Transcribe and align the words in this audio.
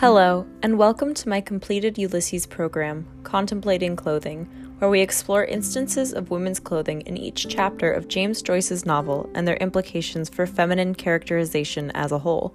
Hello, 0.00 0.46
and 0.62 0.76
welcome 0.76 1.14
to 1.14 1.28
my 1.30 1.40
completed 1.40 1.96
Ulysses 1.96 2.44
program, 2.44 3.08
Contemplating 3.22 3.96
Clothing, 3.96 4.44
where 4.76 4.90
we 4.90 5.00
explore 5.00 5.46
instances 5.46 6.12
of 6.12 6.30
women's 6.30 6.60
clothing 6.60 7.00
in 7.06 7.16
each 7.16 7.48
chapter 7.48 7.90
of 7.90 8.06
James 8.06 8.42
Joyce's 8.42 8.84
novel 8.84 9.30
and 9.34 9.48
their 9.48 9.56
implications 9.56 10.28
for 10.28 10.46
feminine 10.46 10.94
characterization 10.94 11.90
as 11.92 12.12
a 12.12 12.18
whole. 12.18 12.52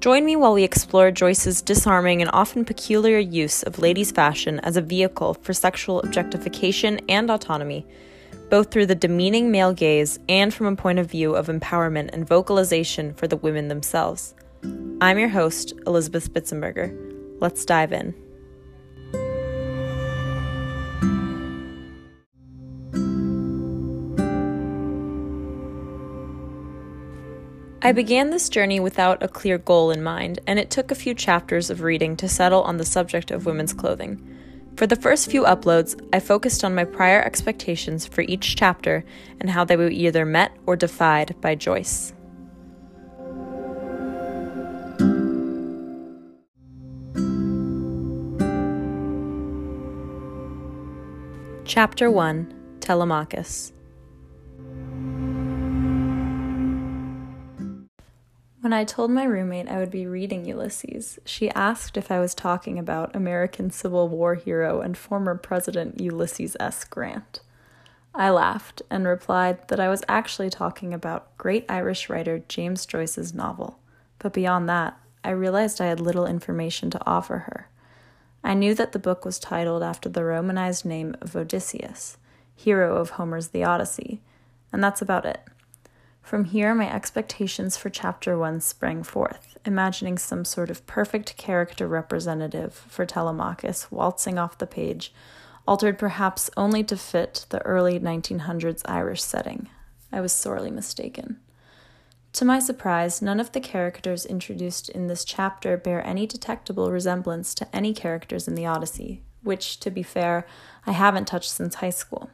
Join 0.00 0.24
me 0.24 0.36
while 0.36 0.54
we 0.54 0.64
explore 0.64 1.10
Joyce's 1.10 1.60
disarming 1.60 2.22
and 2.22 2.30
often 2.32 2.64
peculiar 2.64 3.18
use 3.18 3.62
of 3.62 3.78
ladies' 3.78 4.10
fashion 4.10 4.58
as 4.60 4.78
a 4.78 4.80
vehicle 4.80 5.34
for 5.42 5.52
sexual 5.52 6.00
objectification 6.00 6.98
and 7.10 7.30
autonomy, 7.30 7.86
both 8.48 8.70
through 8.70 8.86
the 8.86 8.94
demeaning 8.94 9.50
male 9.50 9.74
gaze 9.74 10.18
and 10.30 10.54
from 10.54 10.64
a 10.68 10.76
point 10.76 10.98
of 10.98 11.10
view 11.10 11.36
of 11.36 11.48
empowerment 11.48 12.08
and 12.14 12.26
vocalization 12.26 13.12
for 13.12 13.28
the 13.28 13.36
women 13.36 13.68
themselves. 13.68 14.34
I'm 15.00 15.18
your 15.18 15.28
host, 15.28 15.74
Elizabeth 15.86 16.32
Spitzenberger. 16.32 16.96
Let's 17.40 17.64
dive 17.64 17.92
in. 17.92 18.14
I 27.82 27.92
began 27.92 28.30
this 28.30 28.48
journey 28.48 28.80
without 28.80 29.22
a 29.22 29.28
clear 29.28 29.58
goal 29.58 29.90
in 29.90 30.02
mind, 30.02 30.38
and 30.46 30.58
it 30.58 30.70
took 30.70 30.90
a 30.90 30.94
few 30.94 31.12
chapters 31.12 31.68
of 31.68 31.82
reading 31.82 32.16
to 32.16 32.26
settle 32.30 32.62
on 32.62 32.78
the 32.78 32.84
subject 32.86 33.30
of 33.30 33.44
women's 33.44 33.74
clothing. 33.74 34.26
For 34.78 34.86
the 34.86 34.96
first 34.96 35.30
few 35.30 35.42
uploads, 35.42 36.00
I 36.10 36.18
focused 36.18 36.64
on 36.64 36.74
my 36.74 36.84
prior 36.84 37.22
expectations 37.22 38.06
for 38.06 38.22
each 38.22 38.56
chapter 38.56 39.04
and 39.38 39.50
how 39.50 39.66
they 39.66 39.76
were 39.76 39.90
either 39.90 40.24
met 40.24 40.56
or 40.64 40.76
defied 40.76 41.36
by 41.42 41.56
Joyce. 41.56 42.14
Chapter 51.66 52.10
1 52.10 52.76
Telemachus 52.80 53.72
When 58.60 58.74
I 58.74 58.84
told 58.84 59.10
my 59.10 59.24
roommate 59.24 59.70
I 59.70 59.78
would 59.78 59.90
be 59.90 60.06
reading 60.06 60.44
Ulysses, 60.44 61.18
she 61.24 61.48
asked 61.52 61.96
if 61.96 62.10
I 62.10 62.20
was 62.20 62.34
talking 62.34 62.78
about 62.78 63.16
American 63.16 63.70
Civil 63.70 64.10
War 64.10 64.34
hero 64.34 64.82
and 64.82 64.94
former 64.94 65.36
President 65.36 66.02
Ulysses 66.02 66.54
S. 66.60 66.84
Grant. 66.84 67.40
I 68.14 68.28
laughed 68.28 68.82
and 68.90 69.06
replied 69.06 69.68
that 69.68 69.80
I 69.80 69.88
was 69.88 70.04
actually 70.06 70.50
talking 70.50 70.92
about 70.92 71.34
great 71.38 71.64
Irish 71.70 72.10
writer 72.10 72.42
James 72.46 72.84
Joyce's 72.84 73.32
novel, 73.32 73.78
but 74.18 74.34
beyond 74.34 74.68
that, 74.68 75.00
I 75.24 75.30
realized 75.30 75.80
I 75.80 75.86
had 75.86 75.98
little 75.98 76.26
information 76.26 76.90
to 76.90 77.06
offer 77.06 77.38
her. 77.38 77.70
I 78.46 78.52
knew 78.52 78.74
that 78.74 78.92
the 78.92 78.98
book 78.98 79.24
was 79.24 79.38
titled 79.38 79.82
after 79.82 80.10
the 80.10 80.22
Romanized 80.22 80.84
name 80.84 81.16
of 81.22 81.34
Odysseus, 81.34 82.18
hero 82.54 82.96
of 82.98 83.10
Homer's 83.10 83.48
The 83.48 83.64
Odyssey, 83.64 84.20
and 84.70 84.84
that's 84.84 85.00
about 85.00 85.24
it. 85.24 85.40
From 86.20 86.44
here, 86.44 86.74
my 86.74 86.92
expectations 86.92 87.78
for 87.78 87.88
chapter 87.88 88.36
one 88.36 88.60
sprang 88.60 89.02
forth, 89.02 89.56
imagining 89.64 90.18
some 90.18 90.44
sort 90.44 90.68
of 90.68 90.86
perfect 90.86 91.38
character 91.38 91.88
representative 91.88 92.74
for 92.74 93.06
Telemachus 93.06 93.90
waltzing 93.90 94.38
off 94.38 94.58
the 94.58 94.66
page, 94.66 95.14
altered 95.66 95.98
perhaps 95.98 96.50
only 96.54 96.84
to 96.84 96.98
fit 96.98 97.46
the 97.48 97.62
early 97.62 97.98
1900s 97.98 98.82
Irish 98.84 99.22
setting. 99.22 99.70
I 100.12 100.20
was 100.20 100.32
sorely 100.32 100.70
mistaken. 100.70 101.40
To 102.34 102.44
my 102.44 102.58
surprise, 102.58 103.22
none 103.22 103.38
of 103.38 103.52
the 103.52 103.60
characters 103.60 104.26
introduced 104.26 104.88
in 104.88 105.06
this 105.06 105.24
chapter 105.24 105.76
bear 105.76 106.04
any 106.04 106.26
detectable 106.26 106.90
resemblance 106.90 107.54
to 107.54 107.76
any 107.76 107.94
characters 107.94 108.48
in 108.48 108.56
the 108.56 108.66
Odyssey, 108.66 109.22
which, 109.44 109.78
to 109.78 109.88
be 109.88 110.02
fair, 110.02 110.44
I 110.84 110.90
haven't 110.90 111.28
touched 111.28 111.50
since 111.50 111.76
high 111.76 111.90
school. 111.90 112.30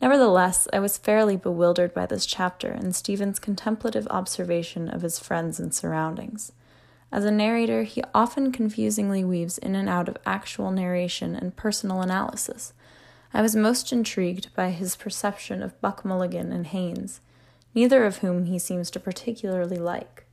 Nevertheless, 0.00 0.68
I 0.72 0.78
was 0.78 0.96
fairly 0.96 1.36
bewildered 1.36 1.92
by 1.92 2.06
this 2.06 2.24
chapter 2.24 2.68
and 2.68 2.94
Stephen's 2.94 3.40
contemplative 3.40 4.06
observation 4.10 4.88
of 4.88 5.02
his 5.02 5.18
friends 5.18 5.58
and 5.58 5.74
surroundings. 5.74 6.52
As 7.10 7.24
a 7.24 7.32
narrator, 7.32 7.82
he 7.82 8.04
often 8.14 8.52
confusingly 8.52 9.24
weaves 9.24 9.58
in 9.58 9.74
and 9.74 9.88
out 9.88 10.08
of 10.08 10.18
actual 10.24 10.70
narration 10.70 11.34
and 11.34 11.56
personal 11.56 12.00
analysis. 12.00 12.74
I 13.34 13.42
was 13.42 13.56
most 13.56 13.92
intrigued 13.92 14.54
by 14.54 14.70
his 14.70 14.94
perception 14.94 15.64
of 15.64 15.80
Buck 15.80 16.04
Mulligan 16.04 16.52
and 16.52 16.68
Haines, 16.68 17.20
neither 17.76 18.04
of 18.04 18.18
whom 18.18 18.46
he 18.46 18.58
seems 18.58 18.90
to 18.90 18.98
particularly 18.98 19.76
like. 19.76 20.24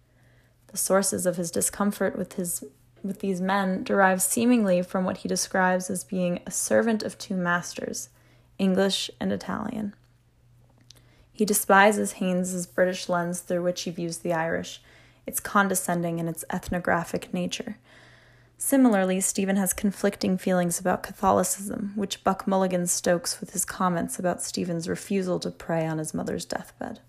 The 0.68 0.78
sources 0.78 1.28
of 1.28 1.36
his 1.36 1.52
discomfort 1.52 2.18
with 2.18 2.34
his 2.34 2.64
with 3.04 3.20
these 3.20 3.42
men 3.42 3.84
derive 3.84 4.22
seemingly 4.22 4.82
from 4.82 5.04
what 5.04 5.18
he 5.18 5.28
describes 5.28 5.90
as 5.90 6.06
being 6.06 6.40
a 6.48 6.52
servant 6.52 7.04
of 7.04 7.18
two 7.18 7.36
masters, 7.36 8.08
English 8.58 9.12
and 9.20 9.34
Italian. 9.34 9.94
He 11.34 11.44
despises 11.44 12.14
Haines's 12.14 12.66
British 12.66 13.10
lens 13.10 13.42
through 13.42 13.64
which 13.64 13.82
he 13.82 13.92
views 13.92 14.20
the 14.20 14.32
Irish, 14.32 14.82
its 15.26 15.42
condescending 15.42 16.22
and 16.22 16.30
its 16.30 16.46
ethnographic 16.50 17.34
nature. 17.34 17.78
Similarly, 18.58 19.20
Stephen 19.20 19.58
has 19.58 19.74
conflicting 19.74 20.38
feelings 20.38 20.80
about 20.80 21.04
Catholicism, 21.04 21.92
which 21.96 22.24
Buck 22.24 22.48
Mulligan 22.48 22.88
stokes 22.88 23.42
with 23.42 23.52
his 23.52 23.66
comments 23.66 24.18
about 24.18 24.42
Stephen's 24.42 24.88
refusal 24.88 25.40
to 25.42 25.52
pray 25.52 25.86
on 25.86 25.98
his 25.98 26.14
mother's 26.14 26.46
deathbed. 26.46 27.02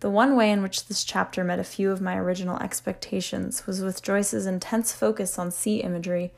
The 0.00 0.10
one 0.10 0.34
way 0.34 0.50
in 0.50 0.62
which 0.62 0.86
this 0.86 1.04
chapter 1.04 1.44
met 1.44 1.58
a 1.58 1.64
few 1.64 1.90
of 1.90 2.00
my 2.00 2.16
original 2.16 2.58
expectations 2.58 3.66
was 3.66 3.82
with 3.82 4.02
Joyce's 4.02 4.46
intense 4.46 4.92
focus 4.92 5.38
on 5.38 5.50
sea 5.50 5.78
imagery, 5.82 6.32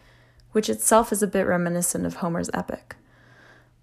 which 0.50 0.68
itself 0.68 1.12
is 1.12 1.22
a 1.22 1.28
bit 1.28 1.46
reminiscent 1.46 2.04
of 2.04 2.16
Homer's 2.16 2.50
epic. 2.52 2.96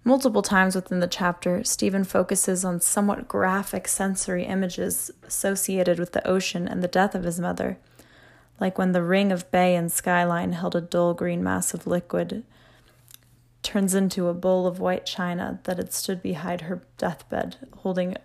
Multiple 0.04 0.42
times 0.42 0.74
within 0.74 1.00
the 1.00 1.06
chapter, 1.06 1.64
Stephen 1.64 2.04
focuses 2.04 2.64
on 2.64 2.80
somewhat 2.80 3.26
graphic 3.26 3.88
sensory 3.88 4.44
images 4.44 5.10
associated 5.26 5.98
with 5.98 6.12
the 6.12 6.26
ocean 6.26 6.68
and 6.68 6.82
the 6.82 6.88
death 6.88 7.14
of 7.14 7.24
his 7.24 7.40
mother, 7.40 7.78
like 8.60 8.76
when 8.76 8.92
the 8.92 9.02
ring 9.02 9.32
of 9.32 9.50
bay 9.50 9.74
and 9.74 9.90
skyline 9.90 10.52
held 10.52 10.76
a 10.76 10.80
dull 10.82 11.14
green 11.14 11.42
mass 11.42 11.72
of 11.72 11.86
liquid 11.86 12.44
turns 13.62 13.94
into 13.94 14.28
a 14.28 14.34
bowl 14.34 14.66
of 14.66 14.80
white 14.80 15.06
china 15.06 15.60
that 15.64 15.76
had 15.76 15.92
stood 15.92 16.22
beside 16.22 16.62
her 16.62 16.82
deathbed, 16.98 17.56
holding 17.78 18.16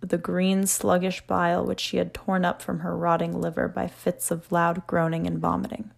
the 0.00 0.18
green, 0.18 0.66
sluggish 0.66 1.20
bile 1.26 1.64
which 1.64 1.80
she 1.80 1.98
had 1.98 2.14
torn 2.14 2.44
up 2.44 2.62
from 2.62 2.80
her 2.80 2.96
rotting 2.96 3.40
liver 3.40 3.68
by 3.68 3.86
fits 3.86 4.30
of 4.30 4.50
loud 4.50 4.86
groaning 4.86 5.26
and 5.26 5.38
vomiting. 5.38 5.90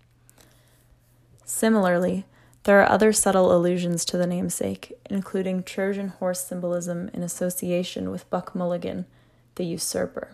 Similarly, 1.45 2.25
there 2.65 2.81
are 2.81 2.89
other 2.89 3.13
subtle 3.13 3.55
allusions 3.55 4.05
to 4.07 4.17
the 4.17 4.27
namesake, 4.27 4.93
including 5.11 5.63
Trojan 5.63 6.09
horse 6.09 6.45
symbolism 6.45 7.11
in 7.13 7.23
association 7.23 8.11
with 8.11 8.29
Buck 8.31 8.55
Mulligan, 8.55 9.07
the 9.57 9.65
usurper. 9.65 10.29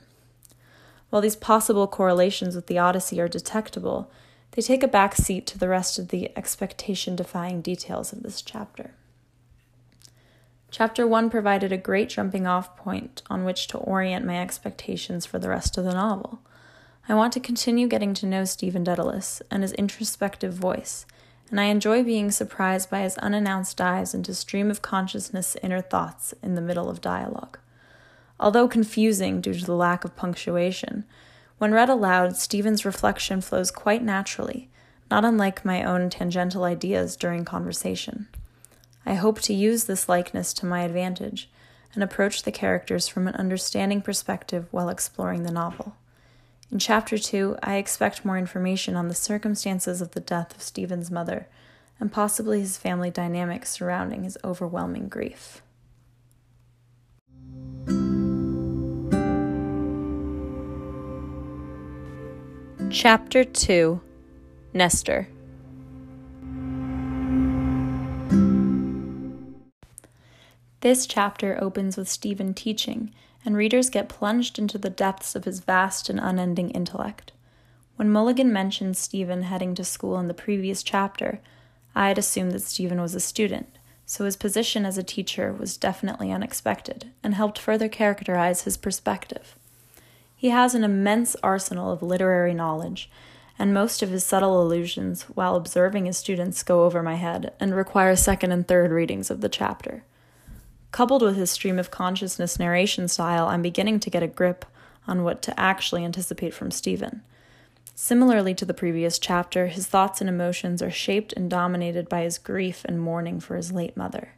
While 1.10 1.22
these 1.22 1.36
possible 1.36 1.86
correlations 1.86 2.54
with 2.54 2.66
the 2.66 2.78
Odyssey 2.78 3.20
are 3.20 3.28
detectable, 3.28 4.10
they 4.52 4.62
take 4.62 4.82
a 4.82 4.88
back 4.88 5.14
seat 5.14 5.46
to 5.46 5.58
the 5.58 5.68
rest 5.68 5.98
of 5.98 6.08
the 6.08 6.36
expectation 6.36 7.16
defying 7.16 7.62
details 7.62 8.12
of 8.12 8.22
this 8.22 8.42
chapter. 8.42 8.92
Chapter 10.70 11.06
1 11.06 11.30
provided 11.30 11.72
a 11.72 11.78
great 11.78 12.10
jumping 12.10 12.46
off 12.46 12.76
point 12.76 13.22
on 13.30 13.44
which 13.44 13.68
to 13.68 13.78
orient 13.78 14.26
my 14.26 14.38
expectations 14.38 15.24
for 15.24 15.38
the 15.38 15.48
rest 15.48 15.78
of 15.78 15.84
the 15.84 15.94
novel. 15.94 16.40
I 17.08 17.14
want 17.14 17.32
to 17.32 17.40
continue 17.40 17.88
getting 17.88 18.12
to 18.14 18.26
know 18.26 18.44
Stephen 18.44 18.84
Dedalus 18.84 19.40
and 19.50 19.62
his 19.62 19.72
introspective 19.72 20.52
voice, 20.52 21.06
and 21.50 21.58
I 21.58 21.64
enjoy 21.64 22.02
being 22.02 22.30
surprised 22.30 22.90
by 22.90 23.00
his 23.00 23.16
unannounced 23.16 23.78
dives 23.78 24.12
into 24.12 24.34
stream 24.34 24.70
of 24.70 24.82
consciousness 24.82 25.56
inner 25.62 25.80
thoughts 25.80 26.34
in 26.42 26.54
the 26.54 26.60
middle 26.60 26.90
of 26.90 27.00
dialogue. 27.00 27.58
Although 28.38 28.68
confusing 28.68 29.40
due 29.40 29.54
to 29.54 29.64
the 29.64 29.74
lack 29.74 30.04
of 30.04 30.16
punctuation, 30.16 31.04
when 31.56 31.72
read 31.72 31.88
aloud, 31.88 32.36
Stephen's 32.36 32.84
reflection 32.84 33.40
flows 33.40 33.70
quite 33.70 34.04
naturally, 34.04 34.68
not 35.10 35.24
unlike 35.24 35.64
my 35.64 35.82
own 35.82 36.10
tangential 36.10 36.64
ideas 36.64 37.16
during 37.16 37.46
conversation. 37.46 38.28
I 39.06 39.14
hope 39.14 39.40
to 39.42 39.54
use 39.54 39.84
this 39.84 40.08
likeness 40.08 40.52
to 40.54 40.66
my 40.66 40.82
advantage 40.82 41.48
and 41.94 42.02
approach 42.02 42.42
the 42.42 42.52
characters 42.52 43.08
from 43.08 43.26
an 43.26 43.34
understanding 43.34 44.02
perspective 44.02 44.66
while 44.70 44.88
exploring 44.88 45.42
the 45.42 45.52
novel. 45.52 45.96
In 46.70 46.78
Chapter 46.78 47.16
2, 47.16 47.56
I 47.62 47.76
expect 47.76 48.24
more 48.24 48.36
information 48.36 48.94
on 48.94 49.08
the 49.08 49.14
circumstances 49.14 50.02
of 50.02 50.10
the 50.10 50.20
death 50.20 50.54
of 50.54 50.62
Stephen's 50.62 51.10
mother 51.10 51.48
and 51.98 52.12
possibly 52.12 52.60
his 52.60 52.76
family 52.76 53.10
dynamics 53.10 53.70
surrounding 53.70 54.24
his 54.24 54.38
overwhelming 54.44 55.08
grief. 55.08 55.62
Chapter 62.90 63.44
2 63.44 64.00
Nestor 64.74 65.28
This 70.80 71.08
chapter 71.08 71.58
opens 71.60 71.96
with 71.96 72.08
Stephen 72.08 72.54
teaching, 72.54 73.12
and 73.44 73.56
readers 73.56 73.90
get 73.90 74.08
plunged 74.08 74.60
into 74.60 74.78
the 74.78 74.90
depths 74.90 75.34
of 75.34 75.44
his 75.44 75.58
vast 75.58 76.08
and 76.08 76.20
unending 76.20 76.70
intellect. 76.70 77.32
When 77.96 78.12
Mulligan 78.12 78.52
mentioned 78.52 78.96
Stephen 78.96 79.42
heading 79.42 79.74
to 79.74 79.84
school 79.84 80.20
in 80.20 80.28
the 80.28 80.34
previous 80.34 80.84
chapter, 80.84 81.40
I 81.96 82.06
had 82.06 82.18
assumed 82.18 82.52
that 82.52 82.62
Stephen 82.62 83.00
was 83.00 83.16
a 83.16 83.20
student, 83.20 83.66
so 84.06 84.24
his 84.24 84.36
position 84.36 84.86
as 84.86 84.96
a 84.96 85.02
teacher 85.02 85.52
was 85.52 85.76
definitely 85.76 86.30
unexpected 86.30 87.10
and 87.24 87.34
helped 87.34 87.58
further 87.58 87.88
characterize 87.88 88.62
his 88.62 88.76
perspective. 88.76 89.56
He 90.36 90.50
has 90.50 90.76
an 90.76 90.84
immense 90.84 91.34
arsenal 91.42 91.90
of 91.90 92.04
literary 92.04 92.54
knowledge, 92.54 93.10
and 93.58 93.74
most 93.74 94.00
of 94.00 94.10
his 94.10 94.24
subtle 94.24 94.62
allusions 94.62 95.22
while 95.22 95.56
observing 95.56 96.06
his 96.06 96.16
students 96.16 96.62
go 96.62 96.84
over 96.84 97.02
my 97.02 97.16
head 97.16 97.52
and 97.58 97.74
require 97.74 98.14
second 98.14 98.52
and 98.52 98.68
third 98.68 98.92
readings 98.92 99.28
of 99.28 99.40
the 99.40 99.48
chapter. 99.48 100.04
Coupled 100.90 101.22
with 101.22 101.36
his 101.36 101.50
stream 101.50 101.78
of 101.78 101.90
consciousness 101.90 102.58
narration 102.58 103.08
style, 103.08 103.46
I'm 103.46 103.62
beginning 103.62 104.00
to 104.00 104.10
get 104.10 104.22
a 104.22 104.26
grip 104.26 104.64
on 105.06 105.22
what 105.22 105.42
to 105.42 105.58
actually 105.58 106.04
anticipate 106.04 106.54
from 106.54 106.70
Stephen. 106.70 107.22
Similarly 107.94 108.54
to 108.54 108.64
the 108.64 108.74
previous 108.74 109.18
chapter, 109.18 109.66
his 109.66 109.86
thoughts 109.86 110.20
and 110.20 110.30
emotions 110.30 110.80
are 110.82 110.90
shaped 110.90 111.32
and 111.32 111.50
dominated 111.50 112.08
by 112.08 112.22
his 112.22 112.38
grief 112.38 112.84
and 112.84 113.00
mourning 113.00 113.40
for 113.40 113.56
his 113.56 113.72
late 113.72 113.96
mother. 113.96 114.34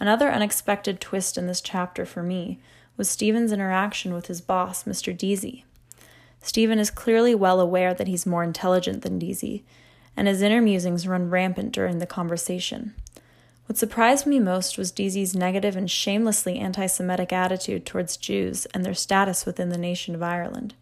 Another 0.00 0.30
unexpected 0.30 1.00
twist 1.00 1.38
in 1.38 1.46
this 1.46 1.60
chapter 1.60 2.04
for 2.04 2.22
me 2.22 2.58
was 2.96 3.08
Stephen's 3.08 3.52
interaction 3.52 4.12
with 4.12 4.26
his 4.26 4.40
boss, 4.40 4.84
Mr. 4.84 5.16
Deasy. 5.16 5.64
Stephen 6.42 6.78
is 6.78 6.90
clearly 6.90 7.34
well 7.34 7.60
aware 7.60 7.94
that 7.94 8.08
he's 8.08 8.26
more 8.26 8.44
intelligent 8.44 9.02
than 9.02 9.18
Deasy, 9.18 9.64
and 10.16 10.28
his 10.28 10.42
inner 10.42 10.60
musings 10.60 11.08
run 11.08 11.30
rampant 11.30 11.72
during 11.72 11.98
the 11.98 12.06
conversation. 12.06 12.94
What 13.66 13.76
surprised 13.76 14.26
me 14.26 14.38
most 14.38 14.78
was 14.78 14.92
Deasy's 14.92 15.34
negative 15.34 15.76
and 15.76 15.90
shamelessly 15.90 16.58
anti 16.58 16.86
Semitic 16.86 17.32
attitude 17.32 17.84
towards 17.84 18.16
Jews 18.16 18.66
and 18.66 18.84
their 18.84 18.94
status 18.94 19.44
within 19.44 19.70
the 19.70 19.78
nation 19.78 20.14
of 20.14 20.22
Ireland. 20.22 20.74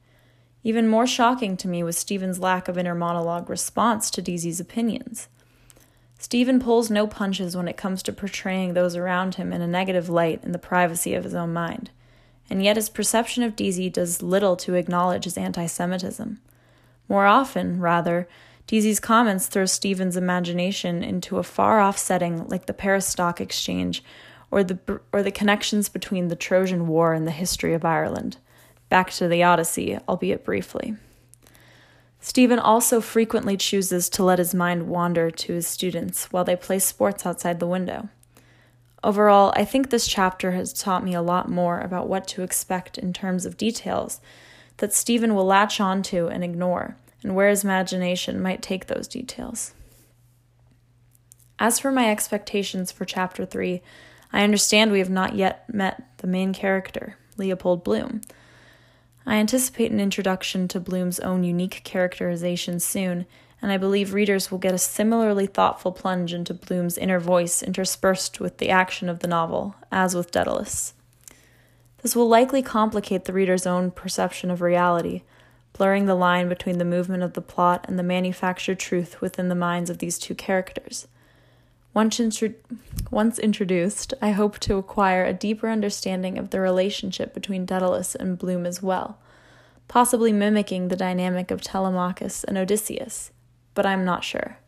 Even 0.63 0.89
more 0.89 1.07
shocking 1.07 1.57
to 1.59 1.69
me 1.69 1.83
was 1.83 1.97
Stephen's 1.97 2.39
lack 2.39 2.69
of 2.69 2.77
inner 2.77 2.95
monologue 2.95 3.49
response 3.49 4.11
to 4.11 4.23
Deasy's 4.23 4.61
opinions. 4.61 5.29
Stephen 6.19 6.61
pulls 6.61 6.91
no 6.91 7.07
punches 7.07 7.57
when 7.57 7.69
it 7.69 7.77
comes 7.77 8.03
to 8.03 8.13
portraying 8.13 8.73
those 8.73 8.97
around 8.97 9.35
him 9.35 9.53
in 9.53 9.61
a 9.61 9.67
negative 9.67 10.09
light 10.09 10.43
in 10.43 10.53
the 10.53 10.59
privacy 10.59 11.15
of 11.15 11.25
his 11.25 11.35
own 11.35 11.53
mind, 11.53 11.91
and 12.49 12.63
yet 12.63 12.77
his 12.77 12.89
perception 12.89 13.43
of 13.43 13.57
Deasy 13.57 13.91
does 13.91 14.23
little 14.23 14.57
to 14.57 14.75
acknowledge 14.75 15.25
his 15.25 15.37
anti 15.37 15.67
Semitism. 15.67 16.41
More 17.09 17.27
often, 17.27 17.81
rather, 17.81 18.29
Deasy's 18.67 19.01
comments 19.01 19.47
throw 19.47 19.67
Stephen's 19.67 20.17
imagination 20.17 21.03
into 21.03 21.39
a 21.39 21.43
far 21.43 21.81
off 21.81 21.99
setting 21.99 22.49
like 22.49 22.67
the 22.67 22.73
Paris 22.73 23.07
Stock 23.07 23.41
Exchange 23.41 24.03
or 24.51 24.65
the, 24.65 25.01
or 25.13 25.23
the 25.23 25.31
connections 25.31 25.89
between 25.89 26.29
the 26.29 26.37
Trojan 26.37 26.87
War 26.87 27.13
and 27.13 27.27
the 27.27 27.33
history 27.33 27.75
of 27.75 27.85
Ireland. 27.85 28.39
Back 28.89 29.11
to 29.13 29.29
the 29.29 29.43
Odyssey, 29.43 29.99
albeit 30.09 30.45
briefly. 30.45 30.97
Stephen 32.21 32.59
also 32.59 33.03
frequently 33.03 33.57
chooses 33.57 34.09
to 34.09 34.25
let 34.25 34.39
his 34.39 34.55
mind 34.55 34.89
wander 34.89 35.31
to 35.31 35.53
his 35.53 35.67
students 35.67 36.33
while 36.33 36.45
they 36.45 36.57
play 36.57 36.79
sports 36.79 37.27
outside 37.27 37.61
the 37.61 37.67
window. 37.67 38.09
Overall, 39.03 39.53
I 39.55 39.67
think 39.67 39.91
this 39.91 40.07
chapter 40.07 40.53
has 40.53 40.73
taught 40.73 41.05
me 41.05 41.13
a 41.13 41.21
lot 41.21 41.51
more 41.51 41.81
about 41.81 42.09
what 42.09 42.27
to 42.29 42.43
expect 42.43 42.97
in 42.97 43.13
terms 43.13 43.45
of 43.45 43.59
details 43.59 44.23
that 44.79 44.95
Stephen 44.95 45.35
will 45.35 45.45
latch 45.45 45.81
onto 45.81 46.27
and 46.29 46.43
ignore 46.43 46.97
and 47.25 47.35
where 47.35 47.49
his 47.49 47.65
imagination 47.65 48.41
might 48.41 48.63
take 48.63 48.87
those 48.87 49.09
details. 49.09 49.75
As 51.59 51.81
for 51.81 51.91
my 51.91 52.11
expectations 52.11 52.93
for 52.93 53.05
Chapter 53.05 53.45
3, 53.47 53.81
I 54.33 54.45
understand 54.45 54.93
we 54.93 54.99
have 54.99 55.11
not 55.11 55.35
yet 55.35 55.73
met 55.73 56.19
the 56.19 56.27
main 56.27 56.53
character, 56.53 57.17
Leopold 57.37 57.83
Bloom. 57.83 58.21
I 59.25 59.37
anticipate 59.37 59.91
an 59.91 60.01
introduction 60.01 60.69
to 60.69 60.81
Bloom's 60.81 61.19
own 61.21 61.45
unique 61.45 61.81
characterization 61.85 62.79
soon, 62.79 63.25
and 63.63 63.73
I 63.73 63.79
believe 63.79 64.13
readers 64.13 64.51
will 64.51 64.59
get 64.59 64.75
a 64.75 64.79
similarly 64.79 65.47
thoughtful 65.47 65.93
plunge 65.93 66.35
into 66.35 66.53
Bloom's 66.53 66.99
inner 66.99 67.21
voice 67.21 67.63
interspersed 67.63 68.39
with 68.39 68.59
the 68.59 68.69
action 68.69 69.09
of 69.09 69.21
the 69.21 69.29
novel, 69.29 69.77
as 69.91 70.15
with 70.15 70.31
Dedalus. 70.31 70.93
This 72.03 72.15
will 72.15 72.29
likely 72.29 72.61
complicate 72.61 73.25
the 73.25 73.33
reader's 73.33 73.67
own 73.67 73.91
perception 73.91 74.51
of 74.51 74.61
reality, 74.61 75.23
blurring 75.75 76.07
the 76.07 76.15
line 76.15 76.49
between 76.49 76.79
the 76.79 76.85
movement 76.85 77.23
of 77.23 77.35
the 77.35 77.41
plot 77.41 77.85
and 77.89 77.99
the 77.99 78.03
manufactured 78.03 78.79
truth 78.79 79.21
within 79.21 79.49
the 79.49 79.55
minds 79.55 79.91
of 79.91 79.99
these 79.99 80.19
two 80.19 80.35
characters. 80.35 81.09
Once, 81.93 82.19
intro- 82.19 82.55
once 83.11 83.39
introduced, 83.39 84.15
I 84.23 84.31
hope 84.31 84.59
to 84.61 84.77
acquire 84.77 85.25
a 85.25 85.33
deeper 85.33 85.69
understanding 85.69 86.39
of 86.39 86.51
the 86.51 86.61
relationship 86.61 87.35
between 87.35 87.67
Dedalus 87.67 88.15
and 88.15 88.39
Bloom 88.39 88.67
as 88.67 88.83
well, 88.83 89.19
possibly 89.89 90.33
mimicking 90.33 90.89
the 90.89 90.97
dynamic 90.97 91.51
of 91.51 91.61
Telemachus 91.61 92.45
and 92.45 92.57
Odysseus, 92.57 93.33
but 93.75 93.85
I'm 93.85 94.05
not 94.05 94.25
sure. 94.25 94.59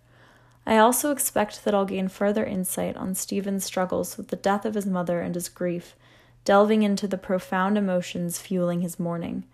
I 0.67 0.79
also 0.79 1.13
expect 1.13 1.65
that 1.65 1.75
I'll 1.75 1.85
gain 1.85 2.09
further 2.09 2.45
insight 2.45 2.97
on 2.97 3.15
Stephen's 3.15 3.65
struggles 3.65 4.17
with 4.17 4.29
the 4.29 4.37
death 4.37 4.65
of 4.65 4.75
his 4.75 4.87
mother 4.87 5.21
and 5.21 5.37
his 5.37 5.49
grief, 5.49 5.95
delving 6.45 6.83
into 6.83 7.07
the 7.07 7.19
profound 7.19 7.79
emotions 7.79 8.39
fueling 8.39 8.81
his 8.81 8.99
mourning 8.99 9.45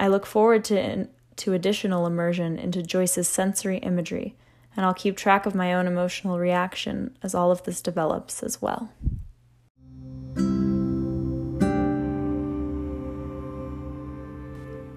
I 0.00 0.08
look 0.08 0.24
forward 0.24 0.64
to, 0.64 1.08
to 1.36 1.52
additional 1.52 2.06
immersion 2.06 2.58
into 2.58 2.82
Joyce's 2.82 3.28
sensory 3.28 3.76
imagery, 3.76 4.34
and 4.74 4.86
I'll 4.86 4.94
keep 4.94 5.14
track 5.14 5.44
of 5.44 5.54
my 5.54 5.74
own 5.74 5.86
emotional 5.86 6.38
reaction 6.38 7.18
as 7.22 7.34
all 7.34 7.50
of 7.50 7.64
this 7.64 7.82
develops 7.82 8.42
as 8.42 8.62
well. 8.62 8.90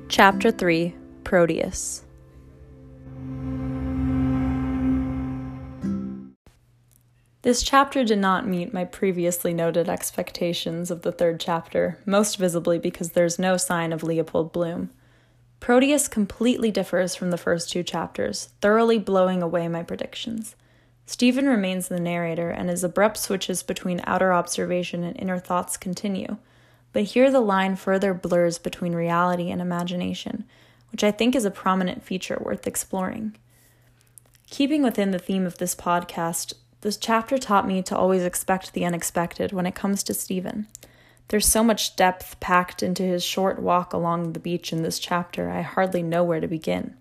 Chapter 0.07 0.51
3 0.51 0.95
Proteus 1.25 2.02
This 7.43 7.61
chapter 7.61 8.05
did 8.05 8.19
not 8.19 8.47
meet 8.47 8.73
my 8.73 8.85
previously 8.85 9.53
noted 9.53 9.89
expectations 9.89 10.89
of 10.89 11.01
the 11.01 11.11
third 11.11 11.41
chapter, 11.41 11.99
most 12.05 12.37
visibly 12.37 12.79
because 12.79 13.09
there's 13.09 13.37
no 13.37 13.57
sign 13.57 13.91
of 13.91 14.01
Leopold 14.01 14.53
Bloom. 14.53 14.91
Proteus 15.59 16.07
completely 16.07 16.71
differs 16.71 17.15
from 17.15 17.31
the 17.31 17.37
first 17.37 17.69
two 17.69 17.83
chapters, 17.83 18.53
thoroughly 18.61 18.97
blowing 18.97 19.43
away 19.43 19.67
my 19.67 19.83
predictions. 19.83 20.55
Stephen 21.05 21.45
remains 21.45 21.89
the 21.89 21.99
narrator, 21.99 22.49
and 22.49 22.69
his 22.69 22.81
abrupt 22.81 23.17
switches 23.17 23.61
between 23.61 23.99
outer 24.05 24.31
observation 24.31 25.03
and 25.03 25.19
inner 25.19 25.37
thoughts 25.37 25.75
continue, 25.75 26.37
but 26.93 27.03
here 27.03 27.29
the 27.29 27.41
line 27.41 27.75
further 27.75 28.13
blurs 28.13 28.57
between 28.57 28.95
reality 28.95 29.51
and 29.51 29.62
imagination, 29.62 30.45
which 30.93 31.03
I 31.03 31.12
think 31.12 31.35
is 31.35 31.43
a 31.43 31.51
prominent 31.51 32.03
feature 32.03 32.41
worth 32.41 32.65
exploring. 32.65 33.35
Keeping 34.50 34.81
within 34.81 35.12
the 35.12 35.19
theme 35.19 35.45
of 35.45 35.57
this 35.57 35.75
podcast, 35.75 36.53
this 36.83 36.97
chapter 36.97 37.37
taught 37.37 37.65
me 37.65 37.81
to 37.81 37.97
always 37.97 38.23
expect 38.23 38.73
the 38.73 38.83
unexpected 38.83 39.53
when 39.53 39.65
it 39.65 39.73
comes 39.73 40.03
to 40.03 40.13
Stephen. 40.13 40.67
There's 41.29 41.47
so 41.47 41.63
much 41.63 41.95
depth 41.95 42.37
packed 42.41 42.83
into 42.83 43.03
his 43.03 43.23
short 43.23 43.59
walk 43.59 43.93
along 43.93 44.33
the 44.33 44.39
beach 44.39 44.73
in 44.73 44.83
this 44.83 44.99
chapter, 44.99 45.49
I 45.49 45.61
hardly 45.61 46.03
know 46.03 46.25
where 46.25 46.41
to 46.41 46.47
begin. 46.47 46.97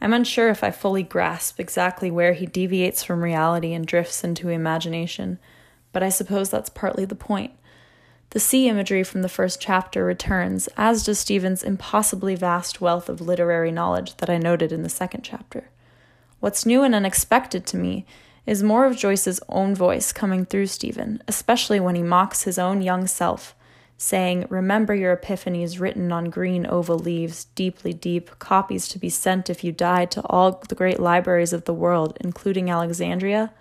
I'm 0.00 0.12
unsure 0.12 0.48
if 0.48 0.64
I 0.64 0.72
fully 0.72 1.04
grasp 1.04 1.60
exactly 1.60 2.10
where 2.10 2.32
he 2.32 2.44
deviates 2.44 3.04
from 3.04 3.22
reality 3.22 3.72
and 3.72 3.86
drifts 3.86 4.24
into 4.24 4.48
imagination, 4.48 5.38
but 5.92 6.02
I 6.02 6.08
suppose 6.08 6.50
that's 6.50 6.68
partly 6.68 7.04
the 7.04 7.14
point. 7.14 7.52
The 8.30 8.40
sea 8.40 8.68
imagery 8.68 9.04
from 9.04 9.22
the 9.22 9.28
first 9.28 9.60
chapter 9.60 10.04
returns, 10.04 10.68
as 10.76 11.04
does 11.04 11.20
Stephen's 11.20 11.62
impossibly 11.62 12.34
vast 12.34 12.80
wealth 12.80 13.08
of 13.08 13.20
literary 13.20 13.70
knowledge 13.70 14.16
that 14.16 14.28
I 14.28 14.38
noted 14.38 14.72
in 14.72 14.82
the 14.82 14.88
second 14.88 15.22
chapter. 15.22 15.70
What's 16.40 16.66
new 16.66 16.82
and 16.82 16.96
unexpected 16.96 17.64
to 17.66 17.76
me 17.76 18.04
is 18.46 18.62
more 18.62 18.84
of 18.84 18.96
Joyce's 18.96 19.40
own 19.48 19.74
voice 19.74 20.12
coming 20.12 20.44
through 20.44 20.66
Stephen, 20.66 21.22
especially 21.26 21.80
when 21.80 21.94
he 21.94 22.02
mocks 22.02 22.42
his 22.42 22.58
own 22.58 22.82
young 22.82 23.06
self, 23.06 23.54
saying, 23.96 24.46
Remember 24.50 24.94
your 24.94 25.16
epiphanies 25.16 25.80
written 25.80 26.12
on 26.12 26.30
green 26.30 26.66
oval 26.66 26.98
leaves, 26.98 27.46
deeply 27.54 27.92
deep, 27.92 28.38
copies 28.38 28.86
to 28.88 28.98
be 28.98 29.08
sent 29.08 29.48
if 29.48 29.64
you 29.64 29.72
died 29.72 30.10
to 30.10 30.22
all 30.26 30.62
the 30.68 30.74
great 30.74 31.00
libraries 31.00 31.52
of 31.52 31.64
the 31.64 31.72
world, 31.72 32.18
including 32.20 32.68
Alexandria. 32.68 33.52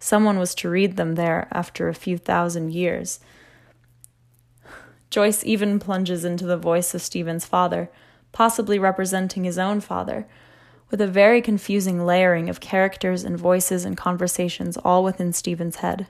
Someone 0.00 0.38
was 0.38 0.54
to 0.56 0.68
read 0.68 0.96
them 0.96 1.14
there 1.14 1.46
after 1.52 1.88
a 1.88 1.94
few 1.94 2.18
thousand 2.18 2.72
years. 2.72 3.20
Joyce 5.10 5.44
even 5.44 5.78
plunges 5.78 6.24
into 6.24 6.46
the 6.46 6.56
voice 6.56 6.94
of 6.94 7.02
Stephen's 7.02 7.44
father, 7.44 7.90
possibly 8.32 8.78
representing 8.78 9.44
his 9.44 9.58
own 9.58 9.78
father 9.80 10.26
with 10.92 11.00
a 11.00 11.06
very 11.06 11.40
confusing 11.40 12.04
layering 12.04 12.50
of 12.50 12.60
characters 12.60 13.24
and 13.24 13.38
voices 13.38 13.86
and 13.86 13.96
conversations 13.96 14.76
all 14.76 15.02
within 15.02 15.32
Stephen's 15.32 15.76
head. 15.76 16.06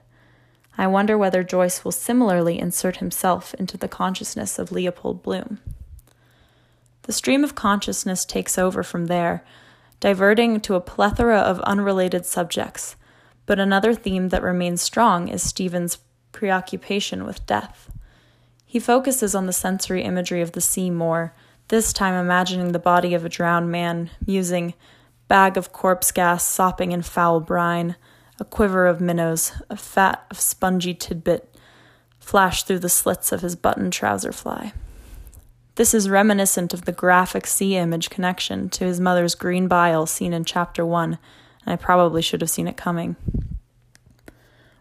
I 0.77 0.89
wonder 0.89 1.17
whether 1.17 1.45
Joyce 1.45 1.85
will 1.85 1.93
similarly 1.93 2.59
insert 2.59 2.97
himself 2.97 3.55
into 3.55 3.79
the 3.79 3.87
consciousness 3.87 4.59
of 4.59 4.73
Leopold 4.73 5.23
Bloom. 5.23 5.61
The 7.03 7.12
stream 7.12 7.45
of 7.45 7.55
consciousness 7.55 8.25
takes 8.25 8.59
over 8.59 8.83
from 8.83 9.07
there, 9.07 9.45
diverting 10.01 10.61
to 10.62 10.75
a 10.75 10.81
plethora 10.81 11.39
of 11.39 11.61
unrelated 11.61 12.27
subjects, 12.27 12.97
but 13.47 13.61
another 13.61 13.95
theme 13.95 14.31
that 14.31 14.43
remains 14.43 14.83
strong 14.83 15.29
is 15.29 15.45
Stephen's 15.45 15.99
preoccupation 16.33 17.25
with 17.25 17.47
death. 17.47 17.89
He 18.67 18.81
focuses 18.81 19.37
on 19.37 19.47
the 19.47 19.53
sensory 19.53 20.03
imagery 20.03 20.41
of 20.43 20.53
the 20.53 20.61
sea 20.61 20.91
more, 20.91 21.35
this 21.73 21.91
time 21.91 22.12
imagining 22.12 22.73
the 22.73 22.79
body 22.79 23.14
of 23.14 23.25
a 23.25 23.31
drowned 23.31 23.73
man, 23.73 24.11
musing, 24.26 24.75
bag 25.26 25.57
of 25.57 25.73
corpse 25.73 26.12
gas 26.12 26.45
sopping 26.45 26.93
in 26.93 27.00
foul 27.00 27.41
brine, 27.41 27.97
a 28.38 28.45
quiver 28.45 28.87
of 28.87 29.00
minnows, 29.00 29.52
a 29.71 29.76
fat 29.79 30.23
of 30.31 30.38
spongy 30.38 30.93
tidbit, 30.93 31.57
flash 32.19 32.62
through 32.62 32.79
the 32.79 32.91
slits 32.91 33.33
of 33.33 33.41
his 33.41 33.57
button 33.57 33.91
trouser 33.91 34.33
fly. 34.33 34.75
This 35.76 35.95
is 35.95 36.11
reminiscent 36.11 36.75
of 36.75 36.85
the 36.85 36.93
graphic 36.93 37.47
sea 37.47 37.79
image 37.79 38.11
connection 38.11 38.69
to 38.69 38.85
his 38.85 39.00
mother's 39.00 39.35
green 39.35 39.67
bile 39.67 40.05
seen 40.05 40.35
in 40.35 40.45
chapter 40.45 40.85
1, 40.85 41.17
and 41.64 41.73
I 41.73 41.76
probably 41.76 42.21
should 42.21 42.43
have 42.43 42.50
seen 42.50 42.69
it 42.69 42.76
coming. 42.76 43.17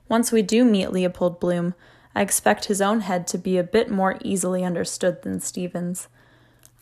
Once 0.09 0.33
we 0.33 0.41
do 0.41 0.65
meet 0.65 0.91
Leopold 0.91 1.39
Bloom, 1.39 1.73
I 2.13 2.21
expect 2.21 2.65
his 2.65 2.81
own 2.81 2.99
head 2.99 3.27
to 3.27 3.37
be 3.37 3.57
a 3.57 3.63
bit 3.63 3.89
more 3.89 4.17
easily 4.25 4.65
understood 4.65 5.21
than 5.21 5.39
Stephen's. 5.39 6.09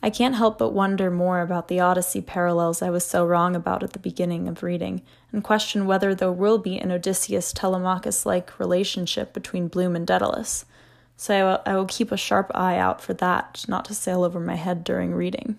I 0.02 0.10
can't 0.10 0.36
help 0.36 0.58
but 0.58 0.72
wonder 0.72 1.10
more 1.10 1.40
about 1.40 1.68
the 1.68 1.80
Odyssey 1.80 2.20
parallels 2.20 2.80
I 2.80 2.90
was 2.90 3.04
so 3.04 3.26
wrong 3.26 3.54
about 3.54 3.82
at 3.82 3.92
the 3.92 3.98
beginning 3.98 4.48
of 4.48 4.62
reading, 4.62 5.02
and 5.32 5.44
question 5.44 5.86
whether 5.86 6.14
there 6.14 6.32
will 6.32 6.58
be 6.58 6.78
an 6.78 6.90
Odysseus 6.90 7.52
Telemachus 7.52 8.24
like 8.24 8.58
relationship 8.58 9.32
between 9.32 9.68
Bloom 9.68 9.94
and 9.94 10.06
Dedalus 10.06 10.64
so 11.20 11.34
I 11.34 11.42
will, 11.42 11.62
I 11.66 11.76
will 11.76 11.84
keep 11.84 12.10
a 12.12 12.16
sharp 12.16 12.50
eye 12.54 12.78
out 12.78 13.02
for 13.02 13.12
that 13.12 13.66
not 13.68 13.84
to 13.84 13.94
sail 13.94 14.24
over 14.24 14.40
my 14.40 14.54
head 14.54 14.82
during 14.82 15.12
reading. 15.12 15.58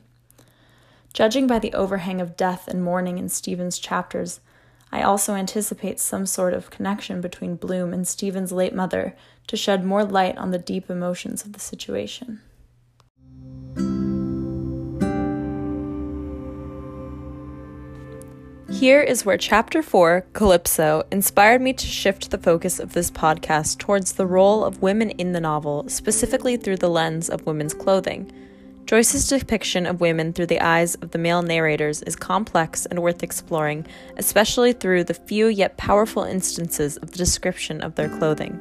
Judging 1.14 1.46
by 1.46 1.60
the 1.60 1.74
overhang 1.76 2.20
of 2.20 2.36
death 2.36 2.68
and 2.68 2.84
mourning 2.84 3.20
in 3.20 3.30
Stephen's 3.30 3.78
chapters, 3.78 4.40
I 4.92 5.04
also 5.04 5.36
anticipate 5.36 6.00
some 6.00 6.26
sort 6.26 6.56
of 6.56 6.72
connection 6.72 7.22
between 7.22 7.58
Bloom 7.58 7.94
and 7.94 8.08
Stephen's 8.08 8.52
late 8.52 8.74
mother 8.74 9.16
to 9.46 9.56
shed 9.56 9.86
more 9.86 10.04
light 10.04 10.36
on 10.36 10.50
the 10.50 10.58
deep 10.58 10.90
emotions 10.90 11.46
of 11.46 11.54
the 11.54 11.60
situation. 11.60 12.42
Here 18.72 19.02
is 19.02 19.26
where 19.26 19.38
Chapter 19.38 19.84
4, 19.84 20.26
Calypso, 20.34 21.04
inspired 21.12 21.62
me 21.62 21.74
to 21.74 21.86
shift 21.86 22.32
the 22.32 22.38
focus 22.38 22.80
of 22.80 22.94
this 22.94 23.12
podcast 23.12 23.78
towards 23.78 24.14
the 24.14 24.26
role 24.26 24.66
of 24.66 24.82
women 24.82 25.12
in 25.12 25.34
the 25.34 25.40
novel, 25.40 25.88
specifically 25.88 26.58
through 26.58 26.78
the 26.78 26.90
lens 26.90 27.30
of 27.30 27.46
women's 27.46 27.74
clothing. 27.76 28.32
Joyce's 28.86 29.28
depiction 29.28 29.86
of 29.86 30.02
women 30.02 30.34
through 30.34 30.48
the 30.48 30.62
eyes 30.62 30.96
of 30.96 31.12
the 31.12 31.20
male 31.20 31.42
narrators 31.44 32.02
is 32.04 32.16
complex 32.16 32.86
and 32.88 33.02
worth 33.02 33.22
exploring, 33.22 33.86
especially 34.18 34.74
through 34.74 35.04
the 35.04 35.14
few 35.14 35.48
yet 35.48 35.78
powerful 35.78 36.24
instances 36.24 36.98
of 36.98 37.12
the 37.12 37.18
description 37.18 37.82
of 37.82 37.96
their 37.96 38.10
clothing. 38.10 38.60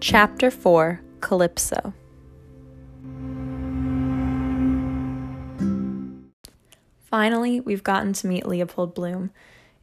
Chapter 0.00 0.52
4 0.52 1.00
Calypso 1.20 1.92
Finally, 7.02 7.58
we've 7.58 7.82
gotten 7.82 8.12
to 8.12 8.28
meet 8.28 8.46
Leopold 8.46 8.94
Bloom. 8.94 9.32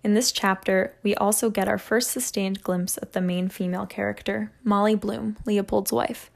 In 0.06 0.14
this 0.14 0.32
chapter, 0.32 0.96
we 1.04 1.16
also 1.16 1.50
get 1.50 1.68
our 1.68 1.78
first 1.78 2.12
sustained 2.12 2.64
glimpse 2.64 2.98
at 3.02 3.12
the 3.12 3.20
main 3.20 3.50
female 3.50 3.86
character, 3.86 4.54
Molly 4.64 4.96
Bloom, 4.96 5.36
Leopold's 5.46 5.92
wife. 5.92 6.32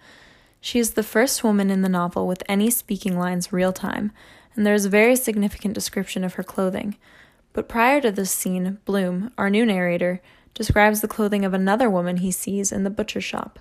She 0.60 0.78
is 0.78 0.92
the 0.92 1.02
first 1.02 1.42
woman 1.42 1.70
in 1.70 1.82
the 1.82 1.88
novel 1.88 2.28
with 2.28 2.44
any 2.50 2.70
speaking 2.70 3.18
lines 3.18 3.54
real 3.54 3.72
time, 3.72 4.12
and 4.56 4.66
there 4.66 4.74
is 4.74 4.84
a 4.84 4.90
very 4.90 5.16
significant 5.16 5.74
description 5.74 6.26
of 6.26 6.34
her 6.34 6.44
clothing. 6.44 6.98
But 7.54 7.70
prior 7.70 8.02
to 8.02 8.12
this 8.12 8.32
scene, 8.32 8.80
Bloom, 8.84 9.32
our 9.38 9.50
new 9.50 9.66
narrator, 9.66 10.22
describes 10.54 11.00
the 11.00 11.08
clothing 11.08 11.46
of 11.46 11.54
another 11.54 11.90
woman 11.90 12.18
he 12.18 12.32
sees 12.32 12.74
in 12.74 12.84
the 12.84 12.90
butcher 12.90 13.22
shop. 13.22 13.58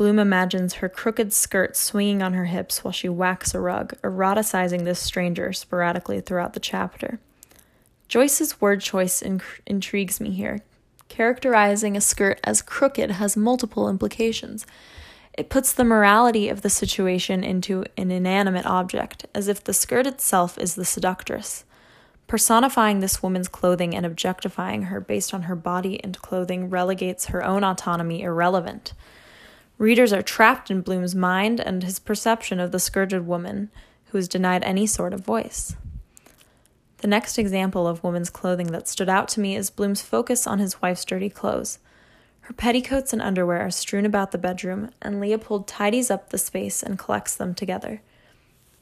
Bloom 0.00 0.18
imagines 0.18 0.76
her 0.76 0.88
crooked 0.88 1.30
skirt 1.30 1.76
swinging 1.76 2.22
on 2.22 2.32
her 2.32 2.46
hips 2.46 2.82
while 2.82 2.90
she 2.90 3.06
whacks 3.06 3.52
a 3.52 3.60
rug, 3.60 3.92
eroticizing 4.00 4.84
this 4.84 4.98
stranger 4.98 5.52
sporadically 5.52 6.22
throughout 6.22 6.54
the 6.54 6.58
chapter. 6.58 7.20
Joyce's 8.08 8.62
word 8.62 8.80
choice 8.80 9.20
intrigues 9.66 10.18
me 10.18 10.30
here. 10.30 10.60
Characterizing 11.10 11.98
a 11.98 12.00
skirt 12.00 12.40
as 12.44 12.62
crooked 12.62 13.10
has 13.10 13.36
multiple 13.36 13.90
implications. 13.90 14.64
It 15.36 15.50
puts 15.50 15.70
the 15.70 15.84
morality 15.84 16.48
of 16.48 16.62
the 16.62 16.70
situation 16.70 17.44
into 17.44 17.84
an 17.98 18.10
inanimate 18.10 18.64
object, 18.64 19.26
as 19.34 19.48
if 19.48 19.62
the 19.62 19.74
skirt 19.74 20.06
itself 20.06 20.56
is 20.56 20.76
the 20.76 20.86
seductress. 20.86 21.66
Personifying 22.26 23.00
this 23.00 23.22
woman's 23.22 23.48
clothing 23.48 23.94
and 23.94 24.06
objectifying 24.06 24.84
her 24.84 24.98
based 24.98 25.34
on 25.34 25.42
her 25.42 25.56
body 25.56 26.02
and 26.02 26.22
clothing 26.22 26.70
relegates 26.70 27.26
her 27.26 27.44
own 27.44 27.62
autonomy 27.62 28.22
irrelevant. 28.22 28.94
Readers 29.80 30.12
are 30.12 30.20
trapped 30.20 30.70
in 30.70 30.82
Bloom's 30.82 31.14
mind 31.14 31.58
and 31.58 31.82
his 31.82 31.98
perception 31.98 32.60
of 32.60 32.70
the 32.70 32.78
scourged 32.78 33.20
woman 33.20 33.70
who 34.08 34.18
is 34.18 34.28
denied 34.28 34.62
any 34.62 34.86
sort 34.86 35.14
of 35.14 35.24
voice. 35.24 35.74
The 36.98 37.08
next 37.08 37.38
example 37.38 37.88
of 37.88 38.04
woman's 38.04 38.28
clothing 38.28 38.72
that 38.72 38.88
stood 38.88 39.08
out 39.08 39.26
to 39.28 39.40
me 39.40 39.56
is 39.56 39.70
Bloom's 39.70 40.02
focus 40.02 40.46
on 40.46 40.58
his 40.58 40.82
wife's 40.82 41.06
dirty 41.06 41.30
clothes. 41.30 41.78
Her 42.40 42.52
petticoats 42.52 43.14
and 43.14 43.22
underwear 43.22 43.62
are 43.62 43.70
strewn 43.70 44.04
about 44.04 44.32
the 44.32 44.36
bedroom, 44.36 44.90
and 45.00 45.18
Leopold 45.18 45.66
tidies 45.66 46.10
up 46.10 46.28
the 46.28 46.36
space 46.36 46.82
and 46.82 46.98
collects 46.98 47.34
them 47.34 47.54
together. 47.54 48.02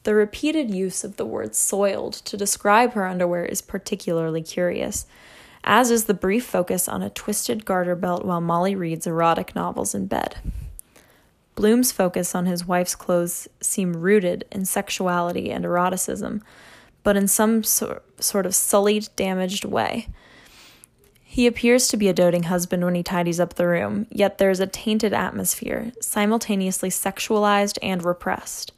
The 0.02 0.16
repeated 0.16 0.68
use 0.68 1.04
of 1.04 1.14
the 1.14 1.26
word 1.26 1.54
soiled 1.54 2.14
to 2.14 2.36
describe 2.36 2.94
her 2.94 3.06
underwear 3.06 3.44
is 3.44 3.62
particularly 3.62 4.42
curious, 4.42 5.06
as 5.62 5.92
is 5.92 6.06
the 6.06 6.12
brief 6.12 6.44
focus 6.44 6.88
on 6.88 7.02
a 7.02 7.10
twisted 7.10 7.64
garter 7.64 7.94
belt 7.94 8.24
while 8.24 8.40
Molly 8.40 8.74
reads 8.74 9.06
erotic 9.06 9.54
novels 9.54 9.94
in 9.94 10.06
bed. 10.06 10.38
Bloom's 11.58 11.90
focus 11.90 12.36
on 12.36 12.46
his 12.46 12.68
wife's 12.68 12.94
clothes 12.94 13.48
seem 13.60 13.94
rooted 13.94 14.44
in 14.52 14.64
sexuality 14.64 15.50
and 15.50 15.64
eroticism, 15.64 16.40
but 17.02 17.16
in 17.16 17.26
some 17.26 17.64
so- 17.64 18.00
sort 18.20 18.46
of 18.46 18.54
sullied, 18.54 19.08
damaged 19.16 19.64
way. 19.64 20.06
He 21.24 21.48
appears 21.48 21.88
to 21.88 21.96
be 21.96 22.08
a 22.08 22.12
doting 22.12 22.44
husband 22.44 22.84
when 22.84 22.94
he 22.94 23.02
tidies 23.02 23.40
up 23.40 23.54
the 23.54 23.66
room, 23.66 24.06
yet 24.08 24.38
there 24.38 24.50
is 24.50 24.60
a 24.60 24.68
tainted 24.68 25.12
atmosphere, 25.12 25.90
simultaneously 26.00 26.90
sexualized 26.90 27.76
and 27.82 28.04
repressed. 28.04 28.70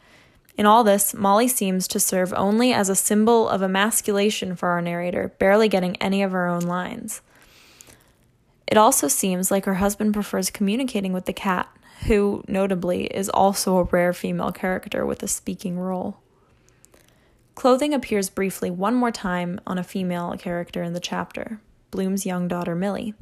In 0.56 0.64
all 0.64 0.82
this, 0.82 1.12
Molly 1.12 1.48
seems 1.48 1.86
to 1.88 2.00
serve 2.00 2.32
only 2.32 2.72
as 2.72 2.88
a 2.88 2.96
symbol 2.96 3.46
of 3.46 3.62
emasculation 3.62 4.56
for 4.56 4.70
our 4.70 4.80
narrator, 4.80 5.34
barely 5.38 5.68
getting 5.68 5.96
any 5.96 6.22
of 6.22 6.32
her 6.32 6.48
own 6.48 6.62
lines. 6.62 7.20
It 8.66 8.78
also 8.78 9.06
seems 9.06 9.50
like 9.50 9.66
her 9.66 9.74
husband 9.74 10.14
prefers 10.14 10.48
communicating 10.48 11.12
with 11.12 11.26
the 11.26 11.34
cat, 11.34 11.68
who, 12.06 12.42
notably, 12.48 13.04
is 13.04 13.28
also 13.28 13.76
a 13.76 13.84
rare 13.84 14.12
female 14.12 14.52
character 14.52 15.04
with 15.04 15.22
a 15.22 15.28
speaking 15.28 15.78
role. 15.78 16.18
Clothing 17.54 17.92
appears 17.92 18.30
briefly 18.30 18.70
one 18.70 18.94
more 18.94 19.10
time 19.10 19.60
on 19.66 19.76
a 19.76 19.84
female 19.84 20.34
character 20.38 20.82
in 20.82 20.94
the 20.94 21.00
chapter, 21.00 21.60
Bloom's 21.90 22.24
young 22.24 22.48
daughter 22.48 22.74
Millie. 22.74 23.14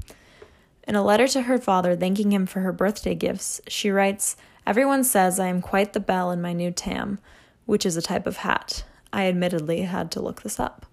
In 0.87 0.95
a 0.95 1.03
letter 1.03 1.27
to 1.29 1.43
her 1.43 1.59
father 1.59 1.97
thanking 1.97 2.33
him 2.33 2.47
for 2.47 2.61
her 2.61 2.73
birthday 2.73 3.15
gifts, 3.15 3.61
she 3.67 3.91
writes, 3.91 4.37
Everyone 4.67 5.03
says 5.03 5.41
I 5.41 5.49
am 5.49 5.61
quite 5.61 5.93
the 5.93 6.01
belle 6.01 6.31
in 6.31 6.41
my 6.41 6.53
new 6.53 6.71
tam, 6.71 7.19
which 7.67 7.85
is 7.85 7.97
a 7.97 8.03
type 8.03 8.27
of 8.27 8.39
hat. 8.39 8.85
I 9.13 9.27
admittedly 9.27 9.83
had 9.83 10.11
to 10.13 10.21
look 10.23 10.43
this 10.43 10.61
up. 10.61 10.87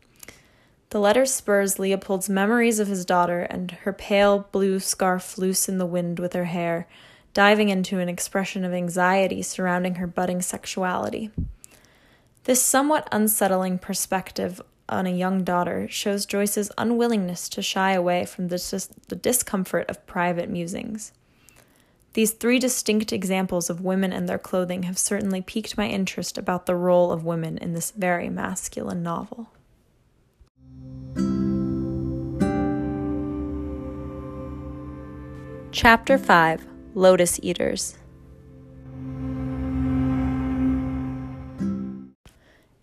The 0.89 0.99
letter 0.99 1.25
spurs 1.25 1.77
Leopold's 1.77 2.29
memories 2.29 2.79
of 2.79 2.87
his 2.87 3.05
daughter 3.05 3.41
and 3.41 3.71
her 3.71 3.93
pale 3.93 4.47
blue 4.51 4.79
scarf 4.79 5.37
loose 5.37 5.67
in 5.67 5.77
the 5.77 5.85
wind 5.85 6.19
with 6.19 6.33
her 6.33 6.45
hair, 6.45 6.87
diving 7.35 7.67
into 7.67 7.99
an 7.99 8.07
expression 8.07 8.63
of 8.63 8.73
anxiety 8.73 9.43
surrounding 9.43 9.95
her 9.95 10.07
budding 10.07 10.41
sexuality. 10.41 11.29
This 12.45 12.63
somewhat 12.63 13.09
unsettling 13.11 13.77
perspective 13.77 14.61
on 14.87 15.05
a 15.05 15.11
young 15.11 15.43
daughter 15.43 15.85
shows 15.89 16.25
Joyce's 16.25 16.71
unwillingness 16.77 17.49
to 17.49 17.61
shy 17.61 17.91
away 17.91 18.25
from 18.25 18.47
the, 18.47 18.57
dis- 18.57 18.89
the 19.09 19.17
discomfort 19.17 19.89
of 19.89 20.07
private 20.07 20.49
musings. 20.49 21.11
These 22.13 22.31
three 22.31 22.57
distinct 22.57 23.11
examples 23.11 23.69
of 23.69 23.81
women 23.81 24.13
and 24.13 24.29
their 24.29 24.37
clothing 24.37 24.83
have 24.83 24.97
certainly 24.97 25.41
piqued 25.41 25.77
my 25.77 25.89
interest 25.89 26.37
about 26.37 26.65
the 26.67 26.75
role 26.75 27.11
of 27.11 27.25
women 27.25 27.57
in 27.57 27.73
this 27.73 27.91
very 27.91 28.29
masculine 28.29 29.03
novel. 29.03 29.49
Chapter 35.73 36.17
5 36.17 36.74
Lotus 36.97 37.41
Eaters. 37.43 37.97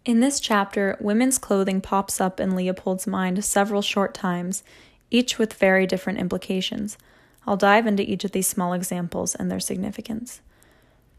In 0.04 0.20
this 0.20 0.38
chapter, 0.38 0.98
women's 1.00 1.38
clothing 1.38 1.80
pops 1.80 2.20
up 2.20 2.38
in 2.38 2.54
Leopold's 2.54 3.06
mind 3.06 3.42
several 3.42 3.80
short 3.80 4.12
times, 4.12 4.62
each 5.10 5.38
with 5.38 5.54
very 5.54 5.86
different 5.86 6.18
implications. 6.18 6.98
I'll 7.46 7.56
dive 7.56 7.86
into 7.86 8.02
each 8.02 8.22
of 8.22 8.32
these 8.32 8.46
small 8.46 8.74
examples 8.74 9.34
and 9.34 9.50
their 9.50 9.58
significance. 9.58 10.42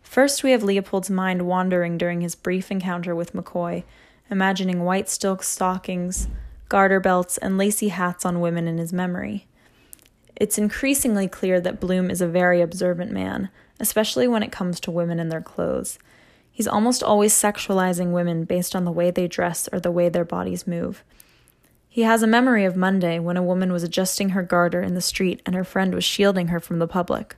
First, 0.04 0.44
we 0.44 0.52
have 0.52 0.62
Leopold's 0.62 1.10
mind 1.10 1.48
wandering 1.48 1.98
during 1.98 2.22
his 2.22 2.36
brief 2.36 2.70
encounter 2.70 3.16
with 3.16 3.34
McCoy, 3.34 3.86
imagining 4.30 4.84
white 4.84 5.10
silk 5.10 5.42
stockings, 5.42 6.28
garter 6.70 7.00
belts, 7.00 7.40
and 7.40 7.58
lacy 7.58 7.88
hats 7.88 8.24
on 8.24 8.40
women 8.40 8.68
in 8.68 8.78
his 8.78 8.94
memory. 8.94 9.48
It's 10.36 10.58
increasingly 10.58 11.28
clear 11.28 11.62
that 11.62 11.80
Bloom 11.80 12.10
is 12.10 12.22
a 12.22 12.28
very 12.28 12.62
observant 12.62 13.12
man, 13.12 13.50
especially 13.80 14.28
when 14.28 14.44
it 14.44 14.52
comes 14.52 14.80
to 14.82 14.92
women 14.92 15.20
and 15.20 15.32
their 15.32 15.42
clothes. 15.42 16.00
He's 16.52 16.68
almost 16.68 17.04
always 17.04 17.34
sexualizing 17.34 18.12
women 18.12 18.46
based 18.46 18.76
on 18.76 18.86
the 18.86 18.92
way 18.92 19.12
they 19.12 19.28
dress 19.28 19.68
or 19.72 19.80
the 19.80 19.92
way 19.92 20.10
their 20.10 20.26
bodies 20.26 20.68
move. 20.68 21.04
He 21.90 22.02
has 22.02 22.24
a 22.24 22.28
memory 22.28 22.66
of 22.66 22.76
Monday 22.76 23.20
when 23.20 23.38
a 23.38 23.44
woman 23.44 23.72
was 23.72 23.84
adjusting 23.84 24.30
her 24.30 24.42
garter 24.42 24.82
in 24.82 24.96
the 24.96 25.02
street 25.02 25.42
and 25.46 25.56
her 25.56 25.64
friend 25.64 25.94
was 25.94 26.04
shielding 26.04 26.48
her 26.48 26.60
from 26.60 26.80
the 26.80 26.88
public. 26.88 27.36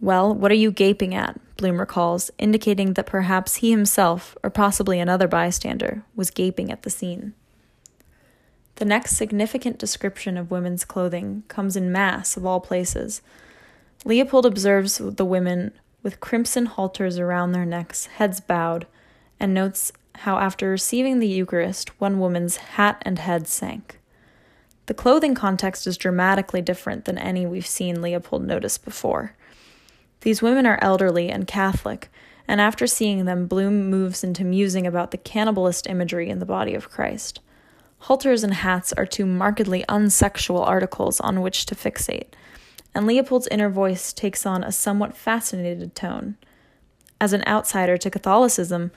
Well, 0.00 0.34
what 0.34 0.50
are 0.50 0.54
you 0.54 0.70
gaping 0.70 1.14
at? 1.14 1.38
Bloom 1.56 1.78
recalls, 1.78 2.30
indicating 2.38 2.94
that 2.94 3.06
perhaps 3.06 3.56
he 3.56 3.70
himself, 3.70 4.36
or 4.42 4.48
possibly 4.48 4.98
another 4.98 5.28
bystander, 5.28 6.02
was 6.14 6.30
gaping 6.30 6.70
at 6.70 6.82
the 6.82 6.90
scene. 6.90 7.34
The 8.80 8.86
next 8.86 9.18
significant 9.18 9.76
description 9.78 10.38
of 10.38 10.50
women's 10.50 10.86
clothing 10.86 11.42
comes 11.48 11.76
in 11.76 11.92
Mass, 11.92 12.38
of 12.38 12.46
all 12.46 12.60
places. 12.60 13.20
Leopold 14.06 14.46
observes 14.46 14.96
the 14.96 15.24
women 15.26 15.72
with 16.02 16.18
crimson 16.18 16.64
halters 16.64 17.18
around 17.18 17.52
their 17.52 17.66
necks, 17.66 18.06
heads 18.06 18.40
bowed, 18.40 18.86
and 19.38 19.52
notes 19.52 19.92
how 20.20 20.38
after 20.38 20.70
receiving 20.70 21.18
the 21.18 21.28
Eucharist, 21.28 22.00
one 22.00 22.18
woman's 22.18 22.56
hat 22.56 23.02
and 23.02 23.18
head 23.18 23.46
sank. 23.46 24.00
The 24.86 24.94
clothing 24.94 25.34
context 25.34 25.86
is 25.86 25.98
dramatically 25.98 26.62
different 26.62 27.04
than 27.04 27.18
any 27.18 27.44
we've 27.44 27.66
seen 27.66 28.00
Leopold 28.00 28.46
notice 28.46 28.78
before. 28.78 29.34
These 30.22 30.40
women 30.40 30.64
are 30.64 30.78
elderly 30.80 31.28
and 31.28 31.46
Catholic, 31.46 32.10
and 32.48 32.62
after 32.62 32.86
seeing 32.86 33.26
them, 33.26 33.46
Bloom 33.46 33.90
moves 33.90 34.24
into 34.24 34.42
musing 34.42 34.86
about 34.86 35.10
the 35.10 35.18
cannibalist 35.18 35.86
imagery 35.86 36.30
in 36.30 36.38
the 36.38 36.46
body 36.46 36.72
of 36.72 36.88
Christ. 36.88 37.40
Halters 38.04 38.42
and 38.42 38.54
hats 38.54 38.92
are 38.94 39.04
two 39.04 39.26
markedly 39.26 39.84
unsexual 39.88 40.66
articles 40.66 41.20
on 41.20 41.42
which 41.42 41.66
to 41.66 41.74
fixate, 41.74 42.28
and 42.94 43.06
Leopold's 43.06 43.48
inner 43.48 43.68
voice 43.68 44.12
takes 44.12 44.46
on 44.46 44.64
a 44.64 44.72
somewhat 44.72 45.16
fascinated 45.16 45.94
tone. 45.94 46.36
As 47.20 47.34
an 47.34 47.44
outsider 47.46 47.98
to 47.98 48.10
Catholicism, 48.10 48.90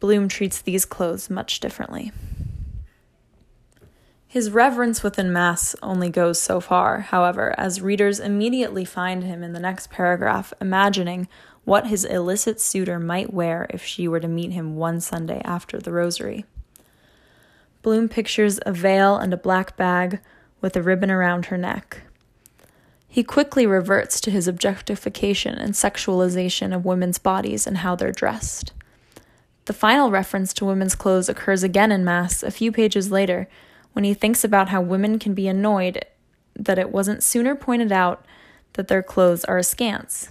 Bloom 0.00 0.28
treats 0.28 0.60
these 0.60 0.84
clothes 0.84 1.30
much 1.30 1.60
differently. 1.60 2.10
His 4.26 4.50
reverence 4.50 5.02
within 5.02 5.32
Mass 5.32 5.76
only 5.80 6.10
goes 6.10 6.40
so 6.40 6.60
far, 6.60 7.00
however, 7.00 7.54
as 7.56 7.80
readers 7.80 8.20
immediately 8.20 8.84
find 8.84 9.22
him 9.22 9.42
in 9.42 9.52
the 9.52 9.60
next 9.60 9.88
paragraph 9.88 10.52
imagining 10.60 11.28
what 11.64 11.86
his 11.86 12.04
illicit 12.04 12.60
suitor 12.60 12.98
might 12.98 13.32
wear 13.32 13.66
if 13.70 13.84
she 13.84 14.08
were 14.08 14.20
to 14.20 14.28
meet 14.28 14.50
him 14.50 14.76
one 14.76 15.00
Sunday 15.00 15.40
after 15.44 15.78
the 15.78 15.92
Rosary. 15.92 16.44
Bloom 17.88 18.10
pictures 18.10 18.60
a 18.66 18.72
veil 18.72 19.16
and 19.16 19.32
a 19.32 19.38
black 19.38 19.74
bag 19.78 20.20
with 20.60 20.76
a 20.76 20.82
ribbon 20.82 21.10
around 21.10 21.46
her 21.46 21.56
neck. 21.56 22.02
He 23.08 23.24
quickly 23.24 23.64
reverts 23.64 24.20
to 24.20 24.30
his 24.30 24.46
objectification 24.46 25.54
and 25.54 25.72
sexualization 25.72 26.76
of 26.76 26.84
women's 26.84 27.16
bodies 27.16 27.66
and 27.66 27.78
how 27.78 27.96
they're 27.96 28.12
dressed. 28.12 28.74
The 29.64 29.72
final 29.72 30.10
reference 30.10 30.52
to 30.52 30.66
women's 30.66 30.94
clothes 30.94 31.30
occurs 31.30 31.62
again 31.62 31.90
in 31.90 32.04
Mass 32.04 32.42
a 32.42 32.50
few 32.50 32.70
pages 32.70 33.10
later 33.10 33.48
when 33.94 34.04
he 34.04 34.12
thinks 34.12 34.44
about 34.44 34.68
how 34.68 34.82
women 34.82 35.18
can 35.18 35.32
be 35.32 35.48
annoyed 35.48 36.04
that 36.54 36.78
it 36.78 36.92
wasn't 36.92 37.22
sooner 37.22 37.54
pointed 37.54 37.90
out 37.90 38.26
that 38.74 38.88
their 38.88 39.02
clothes 39.02 39.46
are 39.46 39.56
askance. 39.56 40.30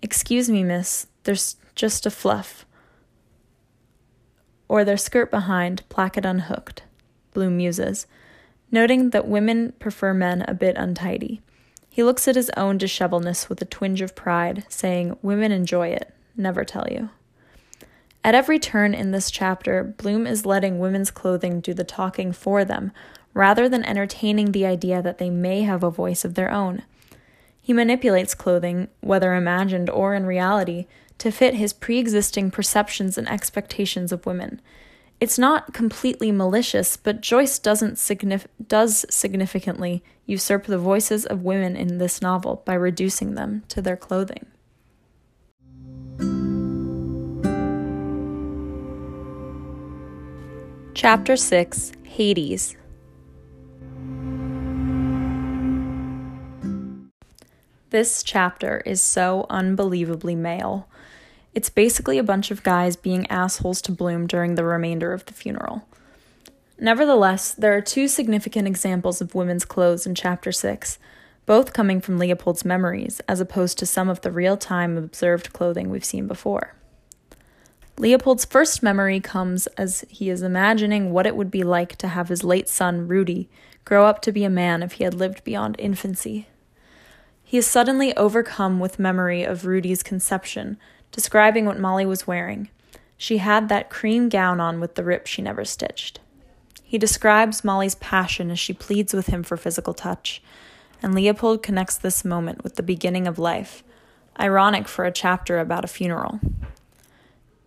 Excuse 0.00 0.48
me, 0.48 0.64
miss, 0.64 1.06
there's 1.24 1.56
just 1.74 2.06
a 2.06 2.10
fluff. 2.10 2.64
Or 4.70 4.84
their 4.84 4.96
skirt 4.96 5.32
behind, 5.32 5.82
placket 5.88 6.24
unhooked, 6.24 6.84
Bloom 7.34 7.56
muses, 7.56 8.06
noting 8.70 9.10
that 9.10 9.26
women 9.26 9.72
prefer 9.80 10.14
men 10.14 10.44
a 10.46 10.54
bit 10.54 10.76
untidy. 10.76 11.40
He 11.88 12.04
looks 12.04 12.28
at 12.28 12.36
his 12.36 12.52
own 12.56 12.78
dishevelness 12.78 13.48
with 13.48 13.60
a 13.60 13.64
twinge 13.64 14.00
of 14.00 14.14
pride, 14.14 14.64
saying, 14.68 15.18
Women 15.22 15.50
enjoy 15.50 15.88
it, 15.88 16.14
never 16.36 16.64
tell 16.64 16.86
you. 16.88 17.10
At 18.22 18.36
every 18.36 18.60
turn 18.60 18.94
in 18.94 19.10
this 19.10 19.28
chapter, 19.32 19.82
Bloom 19.82 20.24
is 20.24 20.46
letting 20.46 20.78
women's 20.78 21.10
clothing 21.10 21.58
do 21.58 21.74
the 21.74 21.82
talking 21.82 22.30
for 22.30 22.64
them, 22.64 22.92
rather 23.34 23.68
than 23.68 23.84
entertaining 23.84 24.52
the 24.52 24.66
idea 24.66 25.02
that 25.02 25.18
they 25.18 25.30
may 25.30 25.62
have 25.62 25.82
a 25.82 25.90
voice 25.90 26.24
of 26.24 26.36
their 26.36 26.52
own. 26.52 26.84
He 27.60 27.72
manipulates 27.72 28.36
clothing, 28.36 28.86
whether 29.00 29.34
imagined 29.34 29.90
or 29.90 30.14
in 30.14 30.26
reality, 30.26 30.86
to 31.20 31.30
fit 31.30 31.54
his 31.54 31.72
pre 31.72 31.98
existing 31.98 32.50
perceptions 32.50 33.16
and 33.16 33.28
expectations 33.28 34.10
of 34.10 34.26
women. 34.26 34.60
It's 35.20 35.38
not 35.38 35.74
completely 35.74 36.32
malicious, 36.32 36.96
but 36.96 37.20
Joyce 37.20 37.58
doesn't 37.58 37.96
signif- 37.96 38.46
does 38.66 39.04
significantly 39.10 40.02
usurp 40.24 40.64
the 40.64 40.78
voices 40.78 41.26
of 41.26 41.42
women 41.42 41.76
in 41.76 41.98
this 41.98 42.22
novel 42.22 42.62
by 42.64 42.72
reducing 42.72 43.34
them 43.34 43.62
to 43.68 43.82
their 43.82 43.98
clothing. 43.98 44.46
Chapter 50.94 51.36
6 51.36 51.92
Hades 52.04 52.76
This 57.90 58.22
chapter 58.22 58.82
is 58.86 59.02
so 59.02 59.46
unbelievably 59.50 60.36
male. 60.36 60.88
It's 61.52 61.70
basically 61.70 62.18
a 62.18 62.22
bunch 62.22 62.50
of 62.50 62.62
guys 62.62 62.96
being 62.96 63.26
assholes 63.28 63.82
to 63.82 63.92
Bloom 63.92 64.26
during 64.26 64.54
the 64.54 64.64
remainder 64.64 65.12
of 65.12 65.26
the 65.26 65.34
funeral. 65.34 65.84
Nevertheless, 66.78 67.52
there 67.52 67.76
are 67.76 67.80
two 67.80 68.08
significant 68.08 68.66
examples 68.66 69.20
of 69.20 69.34
women's 69.34 69.64
clothes 69.64 70.06
in 70.06 70.14
Chapter 70.14 70.52
6, 70.52 70.98
both 71.44 71.72
coming 71.72 72.00
from 72.00 72.18
Leopold's 72.18 72.64
memories, 72.64 73.20
as 73.28 73.40
opposed 73.40 73.78
to 73.78 73.86
some 73.86 74.08
of 74.08 74.20
the 74.20 74.30
real 74.30 74.56
time 74.56 74.96
observed 74.96 75.52
clothing 75.52 75.90
we've 75.90 76.04
seen 76.04 76.26
before. 76.26 76.74
Leopold's 77.98 78.46
first 78.46 78.82
memory 78.82 79.20
comes 79.20 79.66
as 79.76 80.06
he 80.08 80.30
is 80.30 80.42
imagining 80.42 81.10
what 81.10 81.26
it 81.26 81.36
would 81.36 81.50
be 81.50 81.62
like 81.62 81.96
to 81.96 82.08
have 82.08 82.28
his 82.28 82.44
late 82.44 82.68
son, 82.68 83.08
Rudy, 83.08 83.50
grow 83.84 84.06
up 84.06 84.22
to 84.22 84.32
be 84.32 84.44
a 84.44 84.48
man 84.48 84.82
if 84.82 84.92
he 84.92 85.04
had 85.04 85.12
lived 85.12 85.44
beyond 85.44 85.76
infancy. 85.78 86.48
He 87.44 87.58
is 87.58 87.66
suddenly 87.66 88.16
overcome 88.16 88.80
with 88.80 88.98
memory 88.98 89.42
of 89.42 89.66
Rudy's 89.66 90.02
conception, 90.02 90.78
describing 91.12 91.66
what 91.66 91.78
Molly 91.78 92.06
was 92.06 92.26
wearing. 92.26 92.68
She 93.16 93.38
had 93.38 93.68
that 93.68 93.90
cream 93.90 94.28
gown 94.28 94.60
on 94.60 94.80
with 94.80 94.94
the 94.94 95.04
rip 95.04 95.26
she 95.26 95.42
never 95.42 95.64
stitched. 95.64 96.20
He 96.82 96.98
describes 96.98 97.62
Molly's 97.62 97.94
passion 97.96 98.50
as 98.50 98.58
she 98.58 98.72
pleads 98.72 99.14
with 99.14 99.26
him 99.26 99.42
for 99.42 99.56
physical 99.56 99.94
touch, 99.94 100.42
and 101.02 101.14
Leopold 101.14 101.62
connects 101.62 101.96
this 101.96 102.24
moment 102.24 102.64
with 102.64 102.76
the 102.76 102.82
beginning 102.82 103.28
of 103.28 103.38
life, 103.38 103.84
ironic 104.38 104.88
for 104.88 105.04
a 105.04 105.12
chapter 105.12 105.58
about 105.58 105.84
a 105.84 105.88
funeral. 105.88 106.40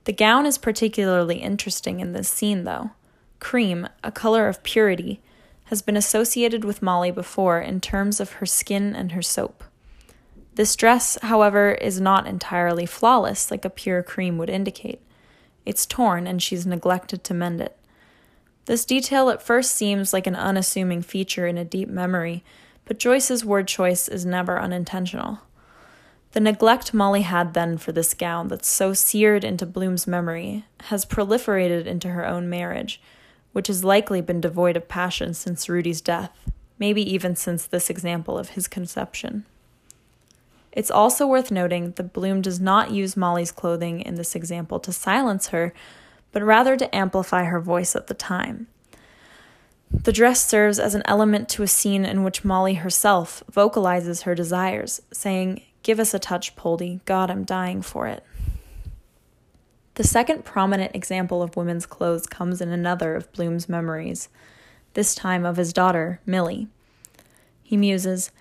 The 0.06 0.14
gown 0.14 0.46
is 0.46 0.58
particularly 0.58 1.38
interesting 1.38 2.02
in 2.02 2.12
this 2.12 2.28
scene, 2.28 2.66
though. 2.66 2.92
Cream, 3.40 3.88
a 4.04 4.12
color 4.12 4.48
of 4.48 4.64
purity, 4.64 5.22
has 5.66 5.82
been 5.82 5.96
associated 5.96 6.66
with 6.66 6.82
Molly 6.82 7.12
before 7.12 7.60
in 7.60 7.80
terms 7.80 8.20
of 8.20 8.34
her 8.34 8.46
skin 8.46 8.96
and 8.96 9.14
her 9.14 9.22
soap. 9.22 9.64
This 10.56 10.76
dress, 10.76 11.18
however, 11.24 11.72
is 11.74 12.00
not 12.00 12.28
entirely 12.28 12.86
flawless 12.86 13.50
like 13.50 13.66
a 13.66 13.70
pure 13.70 14.04
cream 14.04 14.38
would 14.38 14.50
indicate. 14.50 15.02
It's 15.66 15.86
torn 15.86 16.28
and 16.28 16.42
she's 16.42 16.66
neglected 16.66 17.24
to 17.24 17.34
mend 17.34 17.60
it. 17.62 17.78
This 18.66 18.86
detail 18.86 19.30
at 19.30 19.42
first 19.42 19.76
seems 19.76 20.14
like 20.14 20.28
an 20.28 20.36
unassuming 20.36 21.02
feature 21.02 21.48
in 21.48 21.58
a 21.58 21.66
deep 21.66 21.90
memory, 21.90 22.44
but 22.86 23.00
Joyce's 23.00 23.44
word 23.44 23.68
choice 23.68 24.08
is 24.08 24.26
never 24.26 24.60
unintentional. 24.60 25.40
The 26.34 26.40
neglect 26.40 26.94
Molly 26.94 27.22
had 27.22 27.54
then 27.54 27.78
for 27.78 27.92
this 27.92 28.14
gown 28.14 28.48
that's 28.48 28.68
so 28.68 28.94
seared 28.94 29.44
into 29.44 29.66
Bloom's 29.66 30.08
memory 30.08 30.66
has 30.86 31.06
proliferated 31.06 31.86
into 31.86 32.10
her 32.10 32.26
own 32.26 32.50
marriage, 32.50 33.02
which 33.52 33.68
has 33.68 33.84
likely 33.84 34.22
been 34.22 34.42
devoid 34.42 34.78
of 34.78 34.88
passion 34.88 35.34
since 35.34 35.70
Rudy's 35.70 36.02
death, 36.02 36.32
maybe 36.80 37.02
even 37.14 37.36
since 37.36 37.66
this 37.66 37.90
example 37.90 38.38
of 38.38 38.50
his 38.50 38.68
conception. 38.68 39.46
It's 40.74 40.92
also 40.92 41.28
worth 41.28 41.52
noting 41.52 41.92
that 41.92 42.14
Bloom 42.14 42.42
does 42.42 42.60
not 42.60 42.92
use 42.92 43.16
Molly's 43.16 43.52
clothing 43.52 44.02
in 44.02 44.16
this 44.16 44.36
example 44.36 44.80
to 44.82 44.92
silence 44.92 45.48
her, 45.50 45.74
but 46.32 46.44
rather 46.44 46.76
to 46.76 46.94
amplify 46.96 47.44
her 47.46 47.60
voice 47.60 47.96
at 47.96 48.08
the 48.08 48.16
time. 48.16 48.68
The 49.92 50.12
dress 50.12 50.44
serves 50.46 50.80
as 50.80 50.96
an 50.96 51.04
element 51.06 51.48
to 51.50 51.64
a 51.64 51.68
scene 51.68 52.04
in 52.04 52.24
which 52.24 52.44
Molly 52.44 52.74
herself 52.74 53.44
vocalizes 53.52 54.24
her 54.24 54.34
desires, 54.34 55.04
saying, 55.12 55.62
Give 55.84 56.00
us 56.00 56.16
a 56.16 56.20
touch, 56.20 56.56
Poldy. 56.56 57.02
God, 57.06 57.30
I'm 57.30 57.44
dying 57.44 57.84
for 57.84 58.08
it. 58.08 58.24
The 59.96 60.04
second 60.04 60.44
prominent 60.44 60.96
example 60.96 61.44
of 61.44 61.56
women's 61.56 61.86
clothes 61.86 62.26
comes 62.26 62.62
in 62.62 62.70
another 62.70 63.16
of 63.16 63.32
Bloom's 63.32 63.70
memories, 63.70 64.30
this 64.96 65.14
time 65.14 65.46
of 65.46 65.58
his 65.58 65.72
daughter, 65.72 66.20
Millie. 66.26 66.68
He 67.62 67.78
muses, 67.78 68.32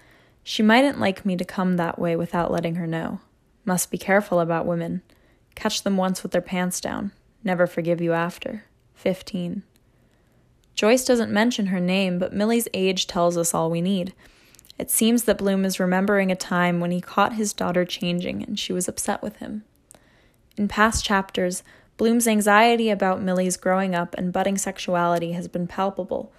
She 0.45 0.63
mightn't 0.63 1.01
like 1.01 1.25
me 1.25 1.37
to 1.37 1.45
come 1.45 1.77
that 1.77 1.99
way 1.99 2.17
without 2.17 2.51
letting 2.51 2.75
her 2.77 2.87
know. 2.87 3.21
Must 3.65 3.91
be 3.91 3.99
careful 3.99 4.41
about 4.41 4.67
women. 4.67 5.03
Catch 5.55 5.83
them 5.83 5.97
once 5.97 6.23
with 6.23 6.33
their 6.33 6.41
pants 6.41 6.81
down. 6.81 7.13
Never 7.45 7.67
forgive 7.67 8.01
you 8.01 8.13
after. 8.13 8.65
15. 8.95 9.63
Joyce 10.75 11.05
doesn't 11.05 11.31
mention 11.31 11.67
her 11.67 11.81
name, 11.81 12.19
but 12.19 12.33
Millie's 12.33 12.69
age 12.73 13.07
tells 13.07 13.37
us 13.37 13.55
all 13.55 13.71
we 13.71 13.81
need. 13.81 14.15
It 14.79 14.91
seems 14.91 15.25
that 15.25 15.39
Bloom 15.39 15.65
is 15.65 15.79
remembering 15.79 16.33
a 16.33 16.37
time 16.37 16.81
when 16.81 16.91
he 16.91 17.01
caught 17.01 17.35
his 17.35 17.53
daughter 17.53 17.85
changing 17.85 18.43
and 18.43 18.59
she 18.59 18.73
was 18.73 18.89
upset 18.89 19.23
with 19.23 19.37
him. 19.37 19.65
In 20.57 20.67
past 20.67 21.05
chapters, 21.05 21.63
Bloom's 21.97 22.27
anxiety 22.27 22.91
about 22.91 23.23
Millie's 23.23 23.57
growing 23.57 23.95
up 23.95 24.15
and 24.17 24.33
budding 24.33 24.59
sexuality 24.59 25.33
has 25.33 25.47
been 25.47 25.67
palpable, 25.67 26.33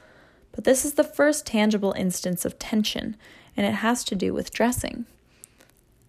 but 0.52 0.64
this 0.64 0.84
is 0.84 0.94
the 0.94 1.04
first 1.04 1.46
tangible 1.46 1.94
instance 1.94 2.44
of 2.44 2.60
tension, 2.60 3.16
and 3.56 3.66
it 3.66 3.76
has 3.76 4.04
to 4.06 4.16
do 4.16 4.34
with 4.34 4.54
dressing. 4.54 5.06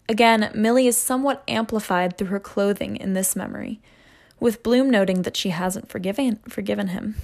Again, 0.07 0.51
Millie 0.53 0.87
is 0.87 0.97
somewhat 0.97 1.43
amplified 1.47 2.17
through 2.17 2.27
her 2.27 2.39
clothing 2.39 2.95
in 2.95 3.13
this 3.13 3.35
memory, 3.35 3.79
with 4.39 4.63
Bloom 4.63 4.89
noting 4.89 5.23
that 5.23 5.37
she 5.37 5.49
hasn't 5.49 5.89
forgiven, 5.89 6.39
forgiven 6.47 6.89
him. 6.89 7.15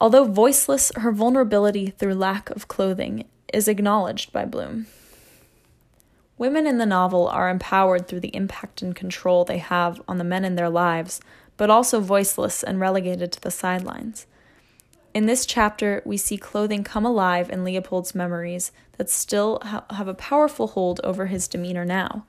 Although 0.00 0.24
voiceless, 0.24 0.90
her 0.96 1.12
vulnerability 1.12 1.90
through 1.90 2.14
lack 2.14 2.50
of 2.50 2.66
clothing 2.66 3.24
is 3.52 3.68
acknowledged 3.68 4.32
by 4.32 4.44
Bloom. 4.44 4.86
Women 6.38 6.66
in 6.66 6.78
the 6.78 6.86
novel 6.86 7.28
are 7.28 7.48
empowered 7.48 8.08
through 8.08 8.20
the 8.20 8.34
impact 8.34 8.82
and 8.82 8.96
control 8.96 9.44
they 9.44 9.58
have 9.58 10.02
on 10.08 10.18
the 10.18 10.24
men 10.24 10.44
in 10.44 10.56
their 10.56 10.70
lives, 10.70 11.20
but 11.56 11.70
also 11.70 12.00
voiceless 12.00 12.64
and 12.64 12.80
relegated 12.80 13.30
to 13.30 13.40
the 13.40 13.52
sidelines. 13.52 14.26
In 15.14 15.26
this 15.26 15.44
chapter, 15.44 16.00
we 16.06 16.16
see 16.16 16.38
clothing 16.38 16.84
come 16.84 17.04
alive 17.04 17.50
in 17.50 17.64
Leopold's 17.64 18.14
memories 18.14 18.72
that 18.96 19.10
still 19.10 19.58
ha- 19.62 19.84
have 19.90 20.08
a 20.08 20.14
powerful 20.14 20.68
hold 20.68 21.00
over 21.04 21.26
his 21.26 21.46
demeanor 21.46 21.84
now. 21.84 22.24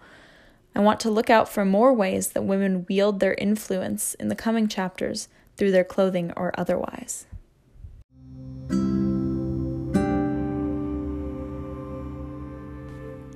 I 0.75 0.81
want 0.81 0.99
to 1.01 1.09
look 1.09 1.29
out 1.29 1.47
for 1.47 1.63
more 1.63 1.93
ways 1.93 2.29
that 2.29 2.43
women 2.43 2.85
wield 2.89 3.21
their 3.21 3.35
influence 3.35 4.15
in 4.15 4.27
the 4.27 4.35
coming 4.35 4.67
chapters 4.67 5.29
through 5.55 5.71
their 5.71 5.85
clothing 5.85 6.33
or 6.35 6.51
otherwise. 6.57 7.25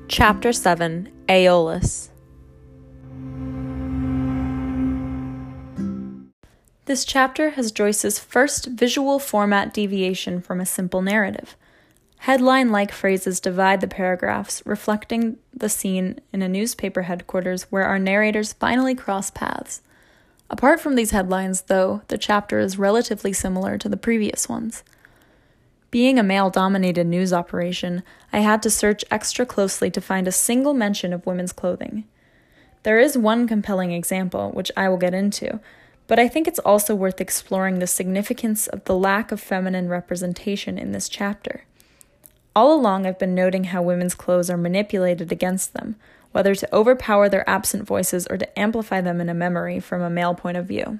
Chapter 0.09 0.51
7 0.51 1.09
Aeolus 1.29 2.09
This 6.87 7.03
chapter 7.03 7.49
has 7.49 7.73
Joyce's 7.73 8.17
first 8.17 8.67
visual 8.67 9.19
format 9.19 9.73
deviation 9.73 10.39
from 10.39 10.61
a 10.61 10.65
simple 10.65 11.01
narrative. 11.01 11.57
Headline 12.19 12.71
like 12.71 12.93
phrases 12.93 13.41
divide 13.41 13.81
the 13.81 13.89
paragraphs, 13.89 14.63
reflecting 14.65 15.35
the 15.53 15.67
scene 15.67 16.21
in 16.31 16.41
a 16.41 16.47
newspaper 16.47 17.01
headquarters 17.01 17.63
where 17.63 17.83
our 17.83 17.99
narrators 17.99 18.53
finally 18.53 18.95
cross 18.95 19.29
paths. 19.29 19.81
Apart 20.49 20.79
from 20.79 20.95
these 20.95 21.11
headlines, 21.11 21.63
though, 21.63 22.03
the 22.07 22.17
chapter 22.17 22.57
is 22.57 22.79
relatively 22.79 23.33
similar 23.33 23.77
to 23.77 23.89
the 23.89 23.97
previous 23.97 24.47
ones. 24.47 24.85
Being 25.91 26.17
a 26.17 26.23
male 26.23 26.49
dominated 26.49 27.05
news 27.05 27.33
operation, 27.33 28.01
I 28.31 28.39
had 28.39 28.63
to 28.63 28.69
search 28.69 29.03
extra 29.11 29.45
closely 29.45 29.91
to 29.91 29.99
find 29.99 30.25
a 30.25 30.31
single 30.31 30.73
mention 30.73 31.11
of 31.11 31.25
women's 31.25 31.51
clothing. 31.51 32.05
There 32.83 32.97
is 32.97 33.17
one 33.17 33.45
compelling 33.45 33.91
example, 33.91 34.51
which 34.51 34.71
I 34.77 34.87
will 34.87 34.95
get 34.95 35.13
into, 35.13 35.59
but 36.07 36.17
I 36.17 36.27
think 36.27 36.47
it's 36.47 36.59
also 36.59 36.95
worth 36.95 37.21
exploring 37.21 37.79
the 37.79 37.87
significance 37.87 38.67
of 38.67 38.85
the 38.85 38.95
lack 38.95 39.31
of 39.31 39.41
feminine 39.41 39.89
representation 39.89 40.77
in 40.77 40.93
this 40.93 41.09
chapter. 41.09 41.65
All 42.55 42.73
along, 42.73 43.05
I've 43.05 43.19
been 43.19 43.35
noting 43.35 43.65
how 43.65 43.81
women's 43.81 44.15
clothes 44.15 44.49
are 44.49 44.57
manipulated 44.57 45.31
against 45.31 45.73
them, 45.73 45.95
whether 46.31 46.55
to 46.55 46.75
overpower 46.75 47.29
their 47.29 47.47
absent 47.47 47.85
voices 47.85 48.25
or 48.27 48.37
to 48.37 48.59
amplify 48.59 49.01
them 49.01 49.21
in 49.21 49.29
a 49.29 49.33
memory 49.33 49.79
from 49.79 50.01
a 50.01 50.09
male 50.09 50.33
point 50.33 50.57
of 50.57 50.65
view. 50.65 50.99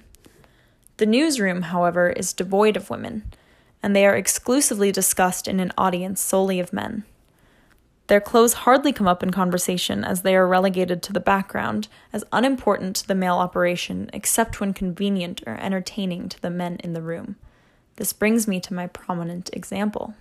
The 0.98 1.06
newsroom, 1.06 1.64
however, 1.64 2.10
is 2.10 2.34
devoid 2.34 2.76
of 2.76 2.90
women, 2.90 3.24
and 3.82 3.96
they 3.96 4.06
are 4.06 4.16
exclusively 4.16 4.92
discussed 4.92 5.48
in 5.48 5.60
an 5.60 5.72
audience 5.78 6.22
solely 6.22 6.60
of 6.60 6.74
men. 6.74 7.06
Their 8.08 8.22
clothes 8.22 8.54
hardly 8.54 8.94
come 8.94 9.08
up 9.08 9.22
in 9.22 9.32
conversation 9.32 10.04
as 10.04 10.22
they 10.22 10.36
are 10.36 10.48
relegated 10.48 11.04
to 11.04 11.14
the 11.14 11.20
background, 11.20 11.90
as 12.14 12.24
unimportant 12.32 12.96
to 12.98 13.08
the 13.08 13.16
male 13.16 13.36
operation 13.36 14.10
except 14.14 14.60
when 14.60 14.74
convenient 14.74 15.44
or 15.46 15.58
entertaining 15.60 16.30
to 16.30 16.42
the 16.42 16.50
men 16.50 16.78
in 16.84 16.94
the 16.94 17.02
room. 17.02 17.36
This 17.98 18.14
brings 18.14 18.48
me 18.48 18.62
to 18.62 18.74
my 18.74 18.88
prominent 18.88 19.50
example. 19.52 20.14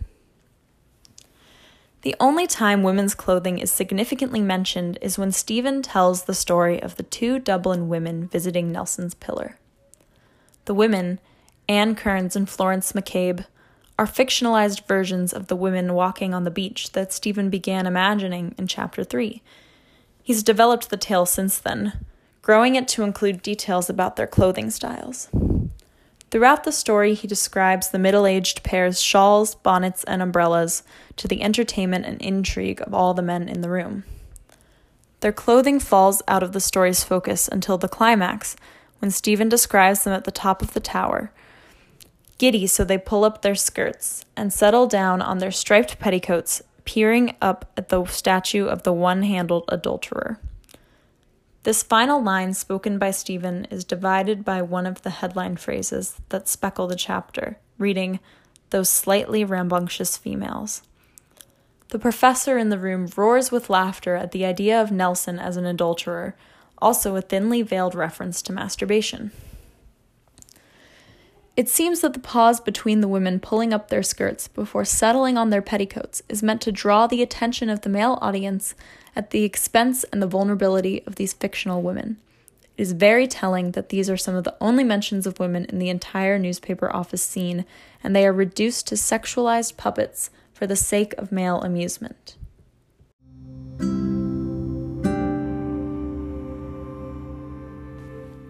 The 2.03 2.16
only 2.18 2.46
time 2.46 2.83
women's 2.83 3.14
clothing 3.14 3.59
is 3.59 3.70
significantly 3.70 4.40
mentioned 4.40 4.99
is 5.01 5.18
when 5.18 5.33
Stephen 5.33 5.83
tells 5.83 6.25
the 6.25 6.35
story 6.35 6.81
of 6.83 6.96
the 6.96 7.03
two 7.03 7.38
Dublin 7.38 7.88
women 7.88 8.29
visiting 8.29 8.72
Nelson's 8.72 9.14
Pillar. 9.14 9.59
The 10.66 10.75
women, 10.75 11.20
Anne 11.68 11.94
Kearns 11.94 12.37
and 12.37 12.49
Florence 12.49 12.92
MacCabe, 12.92 13.44
are 13.98 14.06
fictionalized 14.06 14.87
versions 14.87 15.32
of 15.32 15.46
the 15.46 15.56
women 15.56 15.94
walking 15.94 16.35
on 16.35 16.44
the 16.44 16.50
beach 16.50 16.92
that 16.92 17.12
Stephen 17.12 17.48
began 17.48 17.87
imagining 17.87 18.54
in 18.59 18.66
Chapter 18.66 19.02
3. 19.02 19.42
He's 20.22 20.42
developed 20.42 20.90
the 20.90 20.96
tale 20.96 21.24
since 21.24 21.59
then, 21.59 22.04
growing 22.42 22.74
it 22.74 22.88
to 22.88 23.02
include 23.02 23.42
details 23.42 23.88
about 23.88 24.16
their 24.16 24.26
clothing 24.26 24.70
styles. 24.70 25.28
Throughout 26.30 26.64
the 26.64 26.72
story, 26.72 27.14
he 27.14 27.28
describes 27.28 27.88
the 27.88 27.98
middle 27.98 28.26
aged 28.26 28.62
pair's 28.62 29.00
shawls, 29.00 29.54
bonnets, 29.54 30.04
and 30.04 30.20
umbrellas 30.20 30.82
to 31.16 31.28
the 31.28 31.42
entertainment 31.42 32.04
and 32.04 32.20
intrigue 32.20 32.82
of 32.82 32.92
all 32.92 33.14
the 33.14 33.22
men 33.22 33.48
in 33.48 33.61
the 33.61 33.70
room. 33.70 34.04
Their 35.20 35.32
clothing 35.32 35.80
falls 35.80 36.22
out 36.28 36.42
of 36.42 36.52
the 36.52 36.61
story's 36.61 37.02
focus 37.02 37.48
until 37.48 37.78
the 37.78 37.88
climax, 37.88 38.56
when 38.98 39.11
Stephen 39.11 39.48
describes 39.48 40.04
them 40.04 40.12
at 40.12 40.24
the 40.24 40.30
top 40.30 40.61
of 40.61 40.74
the 40.74 40.80
tower, 40.80 41.30
Giddy, 42.38 42.66
so 42.66 42.85
they 42.85 42.99
pull 42.99 43.25
up 43.25 43.42
their 43.42 43.55
skirts 43.55 44.25
and 44.37 44.53
settle 44.53 44.87
down 44.87 45.22
on 45.22 45.38
their 45.38 45.51
striped 45.51 45.99
petticoats, 45.99 46.62
peering 46.85 47.35
up 47.40 47.70
at 47.77 47.88
the 47.88 48.05
statue 48.05 48.66
of 48.66 48.83
the 48.83 48.92
one 48.92 49.22
handled 49.22 49.64
adulterer. 49.68 50.38
This 51.62 51.83
final 51.83 52.22
line, 52.22 52.55
spoken 52.55 52.99
by 52.99 53.11
Stephen, 53.11 53.64
is 53.70 53.85
divided 53.85 54.44
by 54.44 54.62
one 54.62 54.87
of 54.87 55.03
the 55.03 55.11
headline 55.11 55.57
phrases 55.57 56.16
that 56.29 56.46
speckle 56.46 56.87
the 56.87 56.94
chapter, 56.94 57.59
reading, 57.79 58.20
Those 58.70 58.88
slightly 58.88 59.44
rambunctious 59.44 60.16
females. 60.16 60.83
The 61.88 61.99
professor 61.99 62.59
in 62.59 62.68
the 62.68 62.79
room 62.79 63.09
roars 63.16 63.51
with 63.51 63.70
laughter 63.70 64.14
at 64.14 64.33
the 64.33 64.44
idea 64.44 64.81
of 64.81 64.92
Nelson 64.92 65.38
as 65.38 65.57
an 65.57 65.66
adulterer, 65.66 66.37
also 66.79 67.16
a 67.16 67.22
thinly 67.22 67.62
veiled 67.62 67.94
reference 67.94 68.42
to 68.42 68.53
masturbation. 68.53 69.33
It 71.57 71.71
seems 71.71 72.03
that 72.03 72.12
the 72.12 72.21
pause 72.21 72.61
between 72.61 73.01
the 73.01 73.09
women 73.09 73.40
pulling 73.40 73.73
up 73.73 73.88
their 73.88 74.03
skirts 74.03 74.47
before 74.47 74.85
settling 74.85 75.38
on 75.38 75.49
their 75.49 75.62
petticoats 75.62 76.23
is 76.29 76.42
meant 76.42 76.61
to 76.62 76.73
draw 76.73 77.07
the 77.07 77.23
attention 77.23 77.71
of 77.71 77.81
the 77.81 77.88
male 77.88 78.19
audience 78.21 78.75
at 79.16 79.31
the 79.31 79.42
expense 79.42 80.05
and 80.12 80.21
the 80.21 80.27
vulnerability 80.27 81.03
of 81.07 81.14
these 81.14 81.33
fictional 81.33 81.81
women. 81.81 82.19
It 82.77 82.83
is 82.83 82.92
very 82.92 83.27
telling 83.27 83.71
that 83.71 83.88
these 83.88 84.11
are 84.11 84.19
some 84.19 84.35
of 84.35 84.45
the 84.45 84.55
only 84.61 84.85
mentions 84.85 85.27
of 85.27 85.40
women 85.40 85.64
in 85.64 85.79
the 85.79 85.88
entire 85.88 86.38
newspaper 86.38 86.95
office 86.95 87.23
scene, 87.23 87.64
and 88.05 88.14
they 88.14 88.27
are 88.27 88.35
reduced 88.35 88.87
to 88.88 88.95
sexualized 88.95 89.79
puppets 89.79 90.29
for 90.53 90.66
the 90.66 90.77
sake 90.77 91.14
of 91.16 91.33
male 91.33 91.62
amusement. 91.62 92.37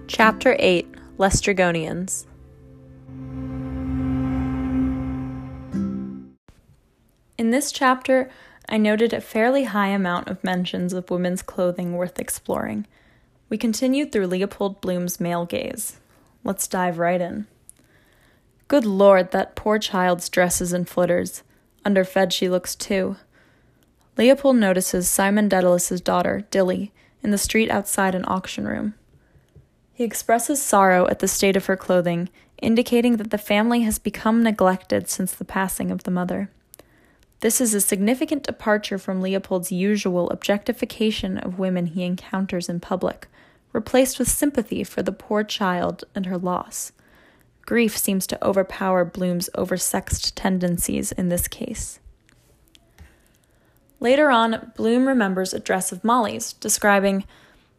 Chapter 0.09 0.57
8 0.59 0.89
Laestrygonians 1.19 2.27
In 7.39 7.51
this 7.51 7.71
chapter, 7.71 8.31
I 8.67 8.79
noted 8.79 9.13
a 9.13 9.21
fairly 9.21 9.65
high 9.65 9.89
amount 9.89 10.29
of 10.29 10.43
mentions 10.43 10.95
of 10.95 11.11
women's 11.11 11.43
clothing 11.43 11.95
worth 11.95 12.19
exploring. 12.19 12.87
We 13.51 13.59
continued 13.59 14.11
through 14.11 14.29
Leopold 14.29 14.81
Bloom's 14.81 15.21
male 15.21 15.45
gaze. 15.45 16.01
Let's 16.45 16.67
dive 16.67 16.99
right 16.99 17.21
in. 17.21 17.47
Good 18.69 18.87
lord, 18.87 19.33
that 19.33 19.55
poor 19.55 19.79
child's 19.79 20.29
dresses 20.31 20.73
and 20.73 20.89
flitters. 20.89 21.43
Underfed 21.85 22.33
she 22.33 22.49
looks 22.49 22.75
too. 22.75 23.17
Leopold 24.17 24.57
notices 24.57 25.09
Simon 25.09 25.49
Dedalus's 25.49 26.01
daughter, 26.01 26.45
Dilly, 26.51 26.91
in 27.23 27.33
the 27.33 27.39
street 27.39 27.71
outside 27.71 28.15
an 28.15 28.25
auction 28.27 28.67
room. 28.67 28.95
He 29.93 30.05
expresses 30.05 30.63
sorrow 30.63 31.07
at 31.09 31.19
the 31.19 31.29
state 31.29 31.57
of 31.57 31.67
her 31.67 31.77
clothing, 31.77 32.31
indicating 32.63 33.19
that 33.19 33.31
the 33.31 33.39
family 33.39 33.83
has 33.83 33.99
become 33.99 34.43
neglected 34.43 35.09
since 35.09 35.33
the 35.33 35.45
passing 35.45 35.91
of 35.91 36.05
the 36.05 36.11
mother. 36.11 36.51
This 37.47 37.61
is 37.61 37.75
a 37.75 37.81
significant 37.81 38.43
departure 38.43 38.99
from 38.99 39.23
Leopold's 39.23 39.71
usual 39.71 40.29
objectification 40.31 41.39
of 41.39 41.61
women 41.61 41.87
he 41.87 42.03
encounters 42.03 42.69
in 42.69 42.81
public, 42.81 43.29
replaced 43.73 44.19
with 44.19 44.29
sympathy 44.29 44.83
for 44.83 45.01
the 45.01 45.13
poor 45.13 45.45
child 45.45 46.03
and 46.13 46.27
her 46.27 46.39
loss. 46.39 46.91
Grief 47.65 47.97
seems 47.97 48.27
to 48.27 48.45
overpower 48.45 49.05
Bloom's 49.05 49.49
oversexed 49.57 50.33
tendencies 50.35 51.13
in 51.13 51.29
this 51.29 51.47
case. 51.47 52.01
Later 54.01 54.29
on, 54.29 54.73
Bloom 54.75 55.07
remembers 55.07 55.55
a 55.55 55.61
dress 55.61 55.93
of 55.93 56.03
Molly's, 56.03 56.53
describing 56.55 57.23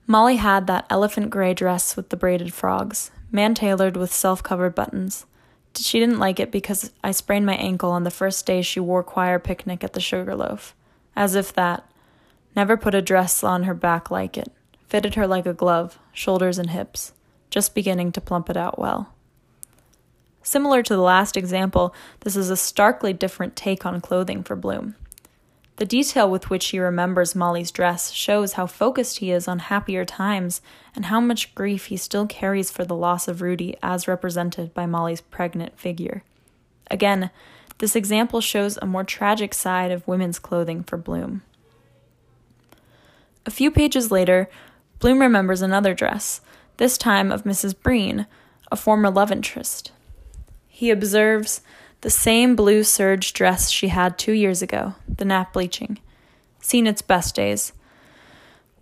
Molly 0.05 0.37
had 0.37 0.65
that 0.67 0.85
elephant 0.89 1.29
gray 1.29 1.53
dress 1.53 1.97
with 1.97 2.07
the 2.07 2.15
braided 2.15 2.53
frogs, 2.53 3.11
man 3.33 3.53
tailored 3.53 3.97
with 3.97 4.13
self 4.13 4.41
covered 4.41 4.75
buttons. 4.75 5.25
She 5.79 5.99
didn't 5.99 6.19
like 6.19 6.39
it 6.39 6.51
because 6.51 6.91
I 7.03 7.11
sprained 7.11 7.45
my 7.45 7.55
ankle 7.55 7.91
on 7.91 8.03
the 8.03 8.11
first 8.11 8.45
day 8.45 8.61
she 8.61 8.79
wore 8.79 9.03
choir 9.03 9.39
picnic 9.39 9.83
at 9.83 9.93
the 9.93 9.99
Sugarloaf. 9.99 10.75
As 11.15 11.35
if 11.35 11.53
that. 11.53 11.89
Never 12.55 12.77
put 12.77 12.95
a 12.95 13.01
dress 13.01 13.43
on 13.43 13.63
her 13.63 13.73
back 13.73 14.09
like 14.09 14.37
it. 14.37 14.51
Fitted 14.87 15.15
her 15.15 15.27
like 15.27 15.45
a 15.45 15.53
glove, 15.53 15.99
shoulders 16.11 16.57
and 16.57 16.69
hips. 16.69 17.13
Just 17.49 17.75
beginning 17.75 18.11
to 18.13 18.21
plump 18.21 18.49
it 18.49 18.57
out 18.57 18.79
well. 18.79 19.13
Similar 20.43 20.81
to 20.83 20.95
the 20.95 21.01
last 21.01 21.35
example, 21.35 21.93
this 22.21 22.35
is 22.35 22.49
a 22.49 22.55
starkly 22.55 23.13
different 23.13 23.55
take 23.55 23.85
on 23.85 23.99
clothing 23.99 24.43
for 24.43 24.55
Bloom. 24.55 24.95
The 25.77 25.85
detail 25.85 26.29
with 26.29 26.49
which 26.49 26.67
he 26.67 26.79
remembers 26.79 27.35
Molly's 27.35 27.69
dress 27.69 28.11
shows 28.11 28.53
how 28.53 28.65
focused 28.65 29.19
he 29.19 29.31
is 29.31 29.47
on 29.47 29.59
happier 29.59 30.05
times 30.05 30.59
and 30.95 31.05
how 31.05 31.19
much 31.19 31.53
grief 31.53 31.85
he 31.85 31.97
still 31.97 32.25
carries 32.25 32.71
for 32.71 32.83
the 32.83 32.95
loss 32.95 33.27
of 33.27 33.43
Rudy 33.43 33.77
as 33.83 34.07
represented 34.07 34.73
by 34.73 34.87
Molly's 34.87 35.21
pregnant 35.21 35.79
figure. 35.79 36.23
Again, 36.89 37.29
this 37.77 37.95
example 37.95 38.41
shows 38.41 38.77
a 38.77 38.87
more 38.87 39.03
tragic 39.03 39.53
side 39.53 39.91
of 39.91 40.07
women's 40.07 40.39
clothing 40.39 40.81
for 40.81 40.97
Bloom. 40.97 41.43
A 43.45 43.51
few 43.51 43.69
pages 43.69 44.11
later, 44.11 44.49
Bloom 44.97 45.19
remembers 45.19 45.61
another 45.61 45.93
dress, 45.93 46.41
this 46.77 46.97
time 46.97 47.31
of 47.31 47.43
Mrs. 47.43 47.75
Breen, 47.79 48.25
a 48.71 48.75
former 48.75 49.11
love 49.11 49.31
interest. 49.31 49.91
He 50.67 50.89
observes, 50.89 51.61
the 52.01 52.09
same 52.09 52.55
blue 52.55 52.83
serge 52.83 53.33
dress 53.33 53.69
she 53.69 53.87
had 53.87 54.17
two 54.17 54.33
years 54.33 54.61
ago, 54.61 54.95
the 55.07 55.25
nap 55.25 55.53
bleaching. 55.53 55.99
Seen 56.61 56.85
its 56.85 57.01
best 57.01 57.35
days. 57.35 57.73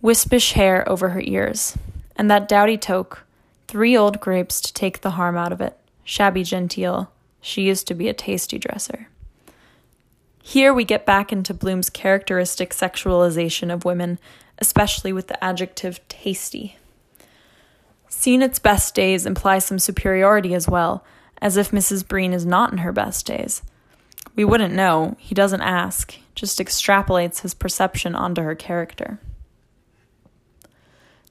Wispish 0.02 0.52
hair 0.52 0.88
over 0.88 1.10
her 1.10 1.22
ears. 1.22 1.78
And 2.16 2.30
that 2.30 2.48
dowdy 2.48 2.76
toque, 2.76 3.24
three 3.68 3.96
old 3.96 4.20
grapes 4.20 4.60
to 4.60 4.72
take 4.72 5.00
the 5.00 5.12
harm 5.12 5.36
out 5.36 5.52
of 5.52 5.60
it. 5.60 5.78
Shabby 6.04 6.42
genteel. 6.42 7.10
She 7.40 7.62
used 7.62 7.86
to 7.88 7.94
be 7.94 8.08
a 8.08 8.14
tasty 8.14 8.58
dresser. 8.58 9.08
Here 10.42 10.72
we 10.72 10.84
get 10.84 11.06
back 11.06 11.32
into 11.32 11.54
Bloom's 11.54 11.90
characteristic 11.90 12.70
sexualization 12.70 13.72
of 13.72 13.84
women, 13.84 14.18
especially 14.58 15.12
with 15.12 15.28
the 15.28 15.42
adjective 15.42 16.06
tasty. 16.08 16.76
Seen 18.08 18.42
its 18.42 18.58
best 18.58 18.94
days 18.94 19.26
implies 19.26 19.64
some 19.64 19.78
superiority 19.78 20.54
as 20.54 20.68
well 20.68 21.04
as 21.40 21.56
if 21.56 21.70
Mrs. 21.70 22.06
Breen 22.06 22.32
is 22.32 22.46
not 22.46 22.72
in 22.72 22.78
her 22.78 22.92
best 22.92 23.26
days. 23.26 23.62
We 24.34 24.44
wouldn't 24.44 24.74
know, 24.74 25.16
he 25.18 25.34
doesn't 25.34 25.62
ask, 25.62 26.16
just 26.34 26.58
extrapolates 26.58 27.40
his 27.40 27.54
perception 27.54 28.14
onto 28.14 28.42
her 28.42 28.54
character. 28.54 29.18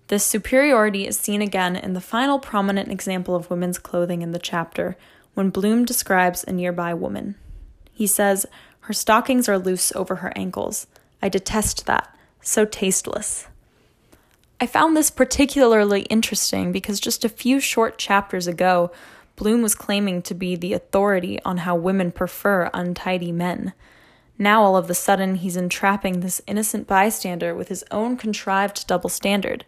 This 0.07 0.23
superiority 0.23 1.07
is 1.07 1.17
seen 1.17 1.41
again 1.41 1.75
in 1.75 1.93
the 1.93 2.01
final 2.01 2.39
prominent 2.39 2.91
example 2.91 3.35
of 3.35 3.49
women's 3.49 3.79
clothing 3.79 4.21
in 4.21 4.31
the 4.31 4.39
chapter, 4.39 4.97
when 5.33 5.49
Bloom 5.49 5.85
describes 5.85 6.43
a 6.43 6.51
nearby 6.51 6.93
woman. 6.93 7.35
He 7.91 8.07
says, 8.07 8.45
Her 8.81 8.93
stockings 8.93 9.49
are 9.49 9.57
loose 9.57 9.91
over 9.95 10.17
her 10.17 10.31
ankles. 10.35 10.87
I 11.21 11.29
detest 11.29 11.85
that. 11.85 12.15
So 12.41 12.65
tasteless. 12.65 13.47
I 14.59 14.67
found 14.67 14.95
this 14.95 15.11
particularly 15.11 16.01
interesting 16.03 16.71
because 16.71 16.99
just 16.99 17.25
a 17.25 17.29
few 17.29 17.59
short 17.59 17.97
chapters 17.97 18.47
ago, 18.47 18.91
Bloom 19.35 19.61
was 19.61 19.75
claiming 19.75 20.21
to 20.21 20.33
be 20.33 20.55
the 20.55 20.73
authority 20.73 21.41
on 21.43 21.57
how 21.57 21.75
women 21.75 22.11
prefer 22.11 22.69
untidy 22.73 23.31
men. 23.31 23.73
Now, 24.37 24.63
all 24.63 24.77
of 24.77 24.89
a 24.89 24.93
sudden, 24.93 25.35
he's 25.35 25.57
entrapping 25.57 26.19
this 26.19 26.41
innocent 26.47 26.87
bystander 26.87 27.53
with 27.53 27.67
his 27.67 27.83
own 27.91 28.15
contrived 28.17 28.87
double 28.87 29.09
standard. 29.09 29.65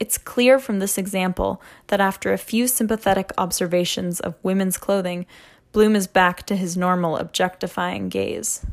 It's 0.00 0.16
clear 0.16 0.58
from 0.58 0.78
this 0.78 0.96
example 0.96 1.60
that 1.88 2.00
after 2.00 2.32
a 2.32 2.38
few 2.38 2.68
sympathetic 2.68 3.32
observations 3.36 4.20
of 4.20 4.36
women's 4.42 4.78
clothing, 4.78 5.26
Bloom 5.72 5.94
is 5.94 6.06
back 6.06 6.46
to 6.46 6.56
his 6.56 6.76
normal 6.76 7.18
objectifying 7.18 8.08
gaze. 8.08 8.64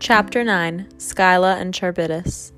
Chapter 0.00 0.42
9 0.42 0.88
Scylla 0.98 1.56
and 1.56 1.72
Charybdis 1.72 2.52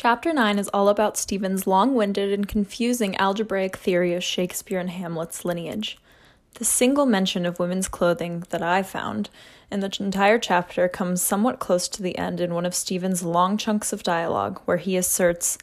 Chapter 0.00 0.32
9 0.32 0.60
is 0.60 0.68
all 0.68 0.88
about 0.88 1.16
Stephen's 1.16 1.66
long 1.66 1.92
winded 1.92 2.32
and 2.32 2.46
confusing 2.46 3.16
algebraic 3.16 3.76
theory 3.76 4.14
of 4.14 4.22
Shakespeare 4.22 4.78
and 4.78 4.90
Hamlet's 4.90 5.44
lineage. 5.44 5.98
The 6.54 6.64
single 6.64 7.04
mention 7.04 7.44
of 7.44 7.58
women's 7.58 7.88
clothing 7.88 8.44
that 8.50 8.62
I 8.62 8.84
found 8.84 9.28
in 9.72 9.80
the 9.80 9.92
entire 9.98 10.38
chapter 10.38 10.86
comes 10.86 11.20
somewhat 11.20 11.58
close 11.58 11.88
to 11.88 12.00
the 12.00 12.16
end 12.16 12.40
in 12.40 12.54
one 12.54 12.64
of 12.64 12.76
Stephen's 12.76 13.24
long 13.24 13.56
chunks 13.56 13.92
of 13.92 14.04
dialogue, 14.04 14.60
where 14.66 14.76
he 14.76 14.96
asserts 14.96 15.58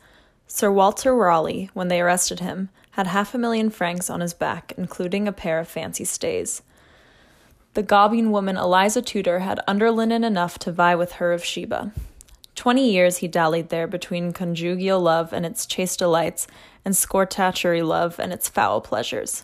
Sir 0.47 0.69
Walter 0.69 1.15
Raleigh, 1.15 1.69
when 1.73 1.87
they 1.87 2.01
arrested 2.01 2.41
him, 2.41 2.67
had 2.91 3.07
half 3.07 3.33
a 3.33 3.37
million 3.37 3.69
francs 3.69 4.09
on 4.09 4.19
his 4.19 4.33
back, 4.33 4.73
including 4.75 5.29
a 5.29 5.31
pair 5.31 5.59
of 5.59 5.69
fancy 5.69 6.03
stays. 6.03 6.61
The 7.73 7.83
gombeen 7.83 8.31
woman 8.31 8.57
Eliza 8.57 9.01
Tudor 9.01 9.39
had 9.39 9.61
underlinen 9.65 10.25
enough 10.25 10.59
to 10.59 10.73
vie 10.73 10.95
with 10.95 11.13
her 11.13 11.31
of 11.31 11.45
Sheba. 11.45 11.93
Twenty 12.55 12.89
years 12.89 13.17
he 13.17 13.27
dallied 13.27 13.69
there 13.69 13.85
between 13.85 14.31
conjugal 14.31 14.99
love 15.01 15.33
and 15.33 15.45
its 15.45 15.65
chaste 15.65 15.99
delights, 15.99 16.47
and 16.85 16.95
scortatory 16.95 17.81
love 17.81 18.19
and 18.19 18.31
its 18.31 18.47
foul 18.47 18.79
pleasures. 18.79 19.43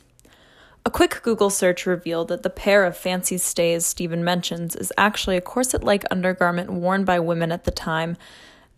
A 0.86 0.90
quick 0.90 1.22
Google 1.22 1.50
search 1.50 1.86
revealed 1.86 2.30
that 2.30 2.42
the 2.42 2.50
pair 2.50 2.86
of 2.86 2.98
fancy 2.98 3.38
stays 3.38 3.86
Stephen 3.86 4.24
mentions 4.24 4.76
is 4.76 4.94
actually 4.98 5.38
a 5.38 5.42
corset 5.42 5.84
like 5.84 6.06
undergarment 6.10 6.72
worn 6.72 7.04
by 7.04 7.20
women 7.20 7.52
at 7.52 7.66
the 7.66 7.72
time, 7.72 8.18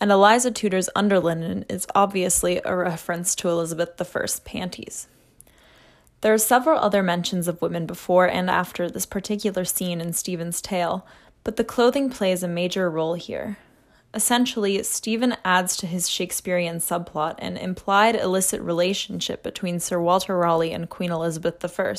and 0.02 0.12
Eliza 0.12 0.52
Tudor's 0.52 0.90
underlinen 0.96 1.64
is 1.70 1.88
obviously 1.96 2.60
a 2.66 2.76
reference 2.76 3.36
to 3.36 3.48
Elizabeth 3.48 4.02
I's 4.02 4.40
panties. 4.42 5.08
There 6.20 6.34
are 6.34 6.38
several 6.38 6.80
other 6.80 7.04
mentions 7.04 7.48
of 7.48 7.62
women 7.62 7.86
before 7.86 8.28
and 8.28 8.50
after 8.50 8.90
this 8.90 9.06
particular 9.06 9.64
scene 9.64 10.02
in 10.02 10.12
Stephen's 10.12 10.60
tale, 10.60 11.06
but 11.44 11.56
the 11.56 11.64
clothing 11.64 12.10
plays 12.10 12.44
a 12.44 12.48
major 12.48 12.90
role 12.90 13.14
here. 13.14 13.58
Essentially, 14.14 14.84
Stephen 14.84 15.36
adds 15.44 15.76
to 15.78 15.88
his 15.88 16.08
Shakespearean 16.08 16.78
subplot 16.78 17.36
an 17.40 17.58
implied 17.58 18.16
illicit 18.16 18.62
relationship 18.62 19.42
between 19.42 19.80
Sir 19.80 20.00
Walter 20.00 20.38
Raleigh 20.38 20.72
and 20.72 20.90
Queen 20.90 21.12
Elizabeth 21.12 21.64
I, 21.80 21.96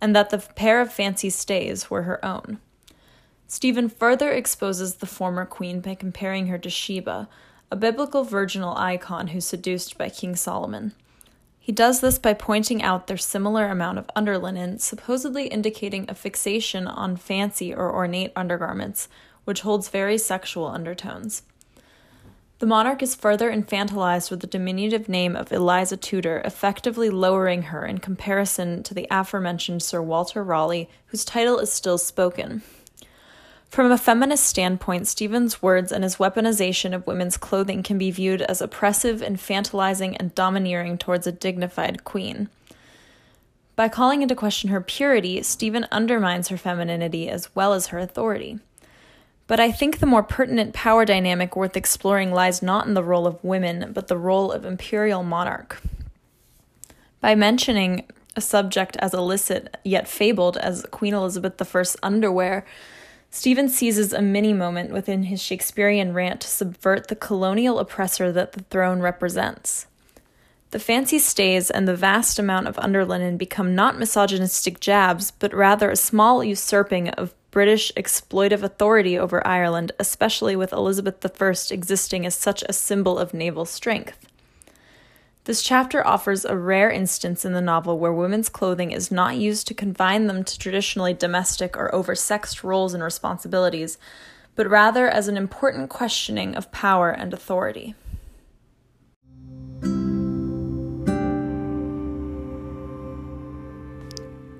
and 0.00 0.14
that 0.14 0.28
the 0.28 0.38
pair 0.38 0.80
of 0.82 0.92
fancy 0.92 1.30
stays 1.30 1.88
were 1.88 2.02
her 2.02 2.22
own. 2.22 2.58
Stephen 3.46 3.88
further 3.88 4.30
exposes 4.30 4.96
the 4.96 5.06
former 5.06 5.46
queen 5.46 5.80
by 5.80 5.94
comparing 5.94 6.48
her 6.48 6.58
to 6.58 6.68
Sheba, 6.68 7.28
a 7.70 7.76
biblical 7.76 8.24
virginal 8.24 8.76
icon 8.76 9.28
who's 9.28 9.46
seduced 9.46 9.96
by 9.96 10.10
King 10.10 10.36
Solomon. 10.36 10.92
He 11.58 11.72
does 11.72 12.00
this 12.00 12.18
by 12.18 12.34
pointing 12.34 12.82
out 12.82 13.06
their 13.06 13.16
similar 13.16 13.66
amount 13.68 13.98
of 13.98 14.10
underlinen, 14.16 14.80
supposedly 14.80 15.46
indicating 15.46 16.06
a 16.08 16.14
fixation 16.14 16.86
on 16.86 17.16
fancy 17.16 17.72
or 17.72 17.94
ornate 17.94 18.32
undergarments, 18.34 19.08
which 19.44 19.62
holds 19.62 19.88
very 19.88 20.18
sexual 20.18 20.66
undertones. 20.66 21.42
The 22.62 22.66
monarch 22.66 23.02
is 23.02 23.16
further 23.16 23.50
infantilized 23.50 24.30
with 24.30 24.38
the 24.38 24.46
diminutive 24.46 25.08
name 25.08 25.34
of 25.34 25.50
Eliza 25.50 25.96
Tudor, 25.96 26.42
effectively 26.44 27.10
lowering 27.10 27.62
her 27.62 27.84
in 27.84 27.98
comparison 27.98 28.84
to 28.84 28.94
the 28.94 29.08
aforementioned 29.10 29.82
Sir 29.82 30.00
Walter 30.00 30.44
Raleigh, 30.44 30.88
whose 31.06 31.24
title 31.24 31.58
is 31.58 31.72
still 31.72 31.98
spoken. 31.98 32.62
From 33.68 33.90
a 33.90 33.98
feminist 33.98 34.44
standpoint, 34.44 35.08
Stephen's 35.08 35.60
words 35.60 35.90
and 35.90 36.04
his 36.04 36.16
weaponization 36.16 36.94
of 36.94 37.06
women's 37.06 37.36
clothing 37.36 37.82
can 37.82 37.98
be 37.98 38.10
viewed 38.10 38.42
as 38.42 38.60
oppressive, 38.60 39.22
infantilizing, 39.22 40.14
and 40.20 40.34
domineering 40.34 40.98
towards 40.98 41.26
a 41.26 41.32
dignified 41.32 42.04
queen. 42.04 42.48
By 43.74 43.88
calling 43.88 44.20
into 44.22 44.36
question 44.36 44.68
her 44.68 44.82
purity, 44.82 45.42
Stephen 45.42 45.88
undermines 45.90 46.48
her 46.48 46.58
femininity 46.58 47.28
as 47.28 47.52
well 47.56 47.72
as 47.72 47.88
her 47.88 47.98
authority. 47.98 48.60
But 49.52 49.60
I 49.60 49.70
think 49.70 49.98
the 49.98 50.06
more 50.06 50.22
pertinent 50.22 50.72
power 50.72 51.04
dynamic 51.04 51.56
worth 51.56 51.76
exploring 51.76 52.32
lies 52.32 52.62
not 52.62 52.86
in 52.86 52.94
the 52.94 53.04
role 53.04 53.26
of 53.26 53.44
women, 53.44 53.92
but 53.92 54.08
the 54.08 54.16
role 54.16 54.50
of 54.50 54.64
imperial 54.64 55.22
monarch. 55.22 55.78
By 57.20 57.34
mentioning 57.34 58.06
a 58.34 58.40
subject 58.40 58.96
as 58.96 59.12
illicit 59.12 59.76
yet 59.84 60.08
fabled 60.08 60.56
as 60.56 60.86
Queen 60.90 61.12
Elizabeth 61.12 61.60
I's 61.60 61.98
underwear, 62.02 62.64
Stephen 63.30 63.68
seizes 63.68 64.14
a 64.14 64.22
mini 64.22 64.54
moment 64.54 64.90
within 64.90 65.24
his 65.24 65.42
Shakespearean 65.42 66.14
rant 66.14 66.40
to 66.40 66.48
subvert 66.48 67.08
the 67.08 67.14
colonial 67.14 67.78
oppressor 67.78 68.32
that 68.32 68.52
the 68.52 68.64
throne 68.70 69.00
represents. 69.00 69.86
The 70.70 70.78
fancy 70.78 71.18
stays 71.18 71.70
and 71.70 71.86
the 71.86 71.94
vast 71.94 72.38
amount 72.38 72.68
of 72.68 72.78
underlinen 72.78 73.36
become 73.36 73.74
not 73.74 73.98
misogynistic 73.98 74.80
jabs, 74.80 75.30
but 75.30 75.52
rather 75.52 75.90
a 75.90 75.96
small 75.96 76.42
usurping 76.42 77.10
of 77.10 77.34
British 77.52 77.92
exploitive 77.98 78.62
authority 78.62 79.18
over 79.18 79.46
Ireland, 79.46 79.92
especially 79.98 80.56
with 80.56 80.72
Elizabeth 80.72 81.24
I 81.40 81.54
existing 81.70 82.24
as 82.24 82.34
such 82.34 82.62
a 82.62 82.72
symbol 82.72 83.18
of 83.18 83.34
naval 83.34 83.66
strength. 83.66 84.26
This 85.44 85.60
chapter 85.62 86.04
offers 86.06 86.46
a 86.46 86.56
rare 86.56 86.90
instance 86.90 87.44
in 87.44 87.52
the 87.52 87.60
novel 87.60 87.98
where 87.98 88.12
women's 88.12 88.48
clothing 88.48 88.90
is 88.90 89.12
not 89.12 89.36
used 89.36 89.66
to 89.66 89.74
confine 89.74 90.28
them 90.28 90.44
to 90.44 90.58
traditionally 90.58 91.12
domestic 91.12 91.76
or 91.76 91.90
oversexed 91.90 92.64
roles 92.64 92.94
and 92.94 93.02
responsibilities, 93.02 93.98
but 94.54 94.66
rather 94.66 95.06
as 95.06 95.28
an 95.28 95.36
important 95.36 95.90
questioning 95.90 96.54
of 96.54 96.72
power 96.72 97.10
and 97.10 97.34
authority. 97.34 97.94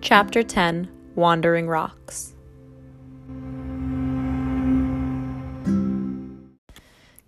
Chapter 0.02 0.42
10 0.42 0.90
Wandering 1.14 1.68
Rocks 1.68 2.34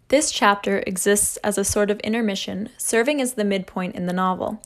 This 0.09 0.31
chapter 0.31 0.83
exists 0.87 1.39
as 1.39 1.57
a 1.57 1.65
sort 1.65 1.91
of 1.91 1.99
intermission, 2.01 2.69
serving 2.77 3.21
as 3.21 3.35
the 3.35 3.45
midpoint 3.45 3.95
in 3.95 4.07
the 4.07 4.13
novel. 4.13 4.63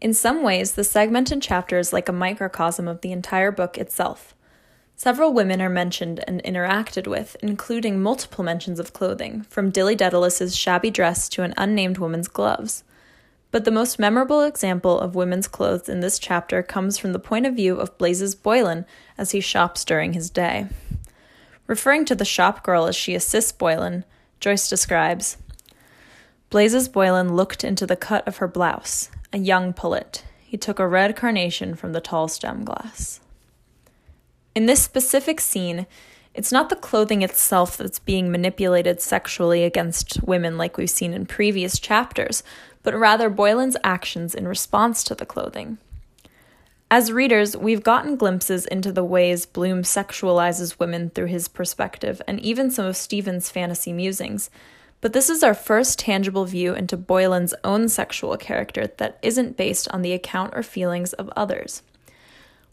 In 0.00 0.12
some 0.12 0.42
ways, 0.42 0.72
the 0.72 0.84
segmented 0.84 1.40
chapter 1.40 1.78
is 1.78 1.92
like 1.92 2.08
a 2.08 2.12
microcosm 2.12 2.86
of 2.86 3.00
the 3.00 3.12
entire 3.12 3.50
book 3.50 3.78
itself. 3.78 4.34
Several 4.96 5.32
women 5.32 5.62
are 5.62 5.70
mentioned 5.70 6.22
and 6.28 6.42
interacted 6.44 7.06
with, 7.06 7.36
including 7.42 8.02
multiple 8.02 8.44
mentions 8.44 8.78
of 8.78 8.92
clothing, 8.92 9.42
from 9.48 9.70
Dilly 9.70 9.96
Dedalus's 9.96 10.54
shabby 10.54 10.90
dress 10.90 11.28
to 11.30 11.42
an 11.42 11.54
unnamed 11.56 11.98
woman's 11.98 12.28
gloves. 12.28 12.84
But 13.50 13.64
the 13.64 13.70
most 13.70 13.98
memorable 13.98 14.42
example 14.42 15.00
of 15.00 15.14
women's 15.14 15.48
clothes 15.48 15.88
in 15.88 16.00
this 16.00 16.18
chapter 16.18 16.62
comes 16.62 16.98
from 16.98 17.12
the 17.12 17.18
point 17.18 17.46
of 17.46 17.54
view 17.54 17.76
of 17.76 17.96
Blazes 17.96 18.34
Boylan 18.34 18.84
as 19.16 19.30
he 19.30 19.40
shops 19.40 19.84
during 19.84 20.12
his 20.12 20.28
day. 20.28 20.66
Referring 21.66 22.04
to 22.04 22.14
the 22.14 22.24
shop 22.24 22.62
girl 22.62 22.86
as 22.86 22.94
she 22.94 23.14
assists 23.14 23.52
Boylan, 23.52 24.04
Joyce 24.44 24.68
describes 24.68 25.38
Blazes 26.50 26.86
Boylan 26.86 27.34
looked 27.34 27.64
into 27.64 27.86
the 27.86 27.96
cut 27.96 28.28
of 28.28 28.36
her 28.36 28.46
blouse, 28.46 29.08
a 29.32 29.38
young 29.38 29.72
pullet. 29.72 30.22
He 30.38 30.58
took 30.58 30.78
a 30.78 30.86
red 30.86 31.16
carnation 31.16 31.74
from 31.74 31.94
the 31.94 32.00
tall 32.02 32.28
stem 32.28 32.62
glass. 32.62 33.20
In 34.54 34.66
this 34.66 34.82
specific 34.82 35.40
scene, 35.40 35.86
it's 36.34 36.52
not 36.52 36.68
the 36.68 36.76
clothing 36.76 37.22
itself 37.22 37.78
that's 37.78 37.98
being 37.98 38.30
manipulated 38.30 39.00
sexually 39.00 39.64
against 39.64 40.22
women 40.22 40.58
like 40.58 40.76
we've 40.76 40.90
seen 40.90 41.14
in 41.14 41.24
previous 41.24 41.78
chapters, 41.78 42.42
but 42.82 42.94
rather 42.94 43.30
Boylan's 43.30 43.78
actions 43.82 44.34
in 44.34 44.46
response 44.46 45.02
to 45.04 45.14
the 45.14 45.24
clothing. 45.24 45.78
As 46.90 47.10
readers, 47.10 47.56
we've 47.56 47.82
gotten 47.82 48.16
glimpses 48.16 48.66
into 48.66 48.92
the 48.92 49.04
ways 49.04 49.46
Bloom 49.46 49.82
sexualizes 49.82 50.78
women 50.78 51.10
through 51.10 51.26
his 51.26 51.48
perspective 51.48 52.20
and 52.28 52.38
even 52.40 52.70
some 52.70 52.84
of 52.84 52.96
Stephen's 52.96 53.50
fantasy 53.50 53.92
musings. 53.92 54.50
But 55.00 55.12
this 55.12 55.28
is 55.28 55.42
our 55.42 55.54
first 55.54 55.98
tangible 55.98 56.44
view 56.44 56.72
into 56.74 56.96
Boylan's 56.96 57.54
own 57.64 57.88
sexual 57.88 58.36
character 58.36 58.86
that 58.98 59.18
isn't 59.22 59.56
based 59.56 59.88
on 59.90 60.02
the 60.02 60.12
account 60.12 60.54
or 60.54 60.62
feelings 60.62 61.12
of 61.14 61.30
others. 61.36 61.82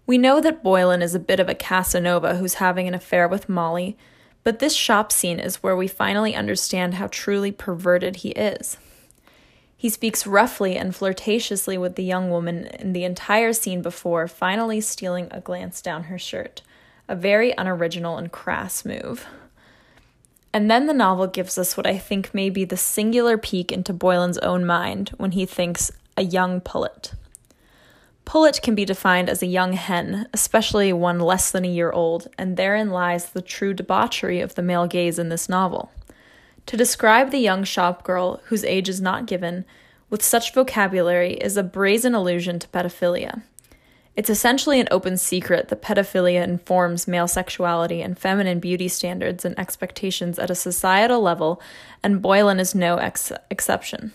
We 0.06 0.18
know 0.18 0.40
that 0.42 0.64
Boylan 0.64 1.02
is 1.02 1.16
a 1.16 1.20
bit 1.20 1.40
of 1.40 1.50
a 1.50 1.56
Casanova 1.56 2.36
who's 2.36 2.56
having 2.56 2.88
an 2.88 2.94
affair 2.94 3.28
with 3.28 3.50
Molly, 3.50 3.98
but 4.44 4.60
this 4.60 4.74
shop 4.74 5.12
scene 5.12 5.40
is 5.40 5.64
where 5.64 5.76
we 5.76 5.88
finally 5.88 6.36
understand 6.36 6.96
how 6.96 7.08
truly 7.08 7.52
perverted 7.52 8.18
he 8.18 8.30
is. 8.32 8.78
He 9.82 9.90
speaks 9.90 10.28
roughly 10.28 10.78
and 10.78 10.96
flirtatiously 10.96 11.76
with 11.76 11.96
the 11.96 12.04
young 12.04 12.30
woman 12.30 12.68
in 12.68 12.94
the 12.94 13.04
entire 13.04 13.52
scene 13.52 13.82
before 13.82 14.28
finally 14.28 14.80
stealing 14.80 15.28
a 15.32 15.42
glance 15.42 15.82
down 15.82 16.04
her 16.04 16.20
shirt, 16.20 16.62
a 17.08 17.16
very 17.16 17.52
unoriginal 17.58 18.20
and 18.20 18.32
crass 18.32 18.86
move. 18.86 19.26
And 20.54 20.70
then 20.70 20.86
the 20.86 20.94
novel 20.94 21.26
gives 21.26 21.58
us 21.58 21.76
what 21.76 21.88
I 21.88 21.98
think 21.98 22.32
may 22.32 22.52
be 22.52 22.64
the 22.64 22.78
singular 22.78 23.40
peek 23.40 23.72
into 23.72 23.92
Boylan's 23.92 24.38
own 24.38 24.68
mind 24.68 25.16
when 25.18 25.32
he 25.32 25.48
thinks 25.48 25.92
a 26.16 26.22
young 26.22 26.62
pullet. 26.62 27.14
Pullet 28.24 28.62
can 28.62 28.76
be 28.76 28.86
defined 28.86 29.32
as 29.32 29.42
a 29.42 29.48
young 29.48 29.74
hen, 29.74 30.28
especially 30.32 30.94
one 30.94 31.20
less 31.20 31.50
than 31.50 31.66
a 31.66 31.68
year 31.68 31.92
old, 31.92 32.28
and 32.38 32.56
therein 32.56 32.92
lies 32.92 33.32
the 33.32 33.42
true 33.42 33.74
debauchery 33.74 34.42
of 34.42 34.54
the 34.54 34.62
male 34.62 34.86
gaze 34.86 35.18
in 35.18 35.30
this 35.30 35.50
novel. 35.50 35.90
To 36.68 36.78
describe 36.78 37.32
the 37.32 37.40
young 37.40 37.64
shop 37.64 38.04
girl, 38.04 38.42
whose 38.46 38.64
age 38.64 38.88
is 38.88 39.02
not 39.02 39.26
given, 39.26 39.66
with 40.10 40.24
such 40.24 40.54
vocabulary 40.54 41.34
is 41.34 41.58
a 41.58 41.64
brazen 41.64 42.14
allusion 42.14 42.60
to 42.60 42.68
pedophilia. 42.68 43.44
It's 44.16 44.30
essentially 44.30 44.80
an 44.80 44.90
open 44.92 45.16
secret 45.16 45.70
that 45.70 45.82
pedophilia 45.82 46.44
informs 46.44 47.08
male 47.08 47.30
sexuality 47.30 48.02
and 48.02 48.20
feminine 48.20 48.60
beauty 48.60 48.90
standards 48.90 49.46
and 49.46 49.58
expectations 49.58 50.38
at 50.38 50.50
a 50.50 50.56
societal 50.56 51.22
level, 51.22 51.62
and 52.04 52.22
Boylan 52.22 52.60
is 52.60 52.76
no 52.76 52.98
ex- 52.98 53.32
exception. 53.50 54.12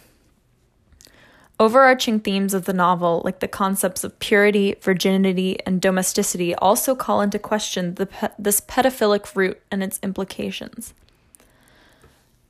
Overarching 1.58 2.20
themes 2.20 2.52
of 2.52 2.66
the 2.66 2.74
novel, 2.74 3.22
like 3.24 3.40
the 3.40 3.48
concepts 3.48 4.04
of 4.04 4.18
purity, 4.18 4.76
virginity, 4.82 5.58
and 5.64 5.80
domesticity, 5.80 6.54
also 6.56 6.94
call 6.94 7.22
into 7.22 7.38
question 7.38 7.94
pe- 7.94 8.28
this 8.38 8.60
pedophilic 8.60 9.34
root 9.34 9.58
and 9.70 9.82
its 9.82 9.98
implications. 10.02 10.92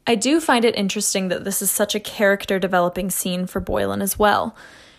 I 0.07 0.15
do 0.15 0.41
find 0.41 0.65
it 0.65 0.77
interesting 0.77 1.29
that 1.29 1.45
this 1.45 1.61
is 1.61 1.71
such 1.71 1.95
a 1.95 2.01
character 2.01 2.59
developing 2.59 3.11
scene 3.11 3.47
for 3.47 3.59
Boylan 3.59 4.01
as 4.01 4.19
well. 4.19 4.55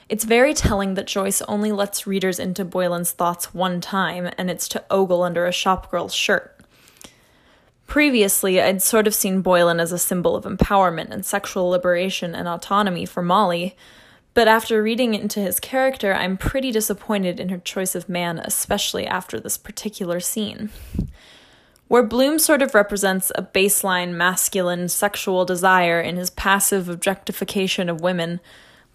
It's 0.10 0.26
very 0.26 0.54
telling 0.54 0.96
that 0.96 1.08
Joyce 1.08 1.41
only 1.43 1.72
lets 1.72 2.08
readers 2.08 2.39
into 2.39 2.65
Boylan's 2.65 3.12
thoughts 3.12 3.54
one 3.54 3.80
time, 3.80 4.30
and 4.38 4.50
it's 4.50 4.67
to 4.70 4.84
ogle 4.89 5.24
under 5.24 5.46
a 5.46 5.52
shopgirl's 5.52 6.13
shirt. 6.13 6.54
Previously, 7.88 8.62
I'd 8.62 8.82
sort 8.82 9.08
of 9.08 9.15
seen 9.15 9.41
Boylan 9.41 9.80
as 9.80 9.93
a 9.93 9.98
symbol 9.98 10.36
of 10.36 10.43
empowerment 10.43 11.10
and 11.10 11.26
sexual 11.26 11.70
liberation 11.70 12.36
and 12.36 12.48
autonomy 12.48 13.06
for 13.06 13.22
Molly, 13.22 13.78
but 14.34 14.48
after 14.48 14.84
reading 14.84 15.13
into 15.13 15.39
his 15.39 15.60
character, 15.60 16.13
I'm 16.13 16.38
pretty 16.38 16.72
disappointed 16.72 17.39
in 17.39 17.50
her 17.50 17.58
choice 17.58 17.96
of 17.96 18.10
man, 18.10 18.39
especially 18.39 19.08
after 19.08 19.39
this 19.39 19.58
particular 19.58 20.20
scene. 20.20 20.70
Where 21.88 22.04
Bloom 22.04 22.38
sort 22.38 22.62
of 22.62 22.76
represents 22.76 23.32
a 23.36 23.41
baseline 23.41 24.13
masculine 24.13 24.89
sexual 24.89 25.45
desire 25.45 26.02
in 26.02 26.17
his 26.17 26.30
passive 26.30 26.89
objectification 26.89 27.88
of 27.89 28.02
women, 28.02 28.41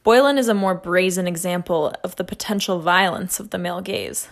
Boylan 0.03 0.37
is 0.37 0.49
a 0.49 0.55
more 0.55 0.75
brazen 0.75 1.27
example 1.27 1.95
of 2.05 2.17
the 2.17 2.25
potential 2.25 2.81
violence 2.81 3.41
of 3.41 3.51
the 3.51 3.59
male 3.59 3.81
gaze. 3.81 4.29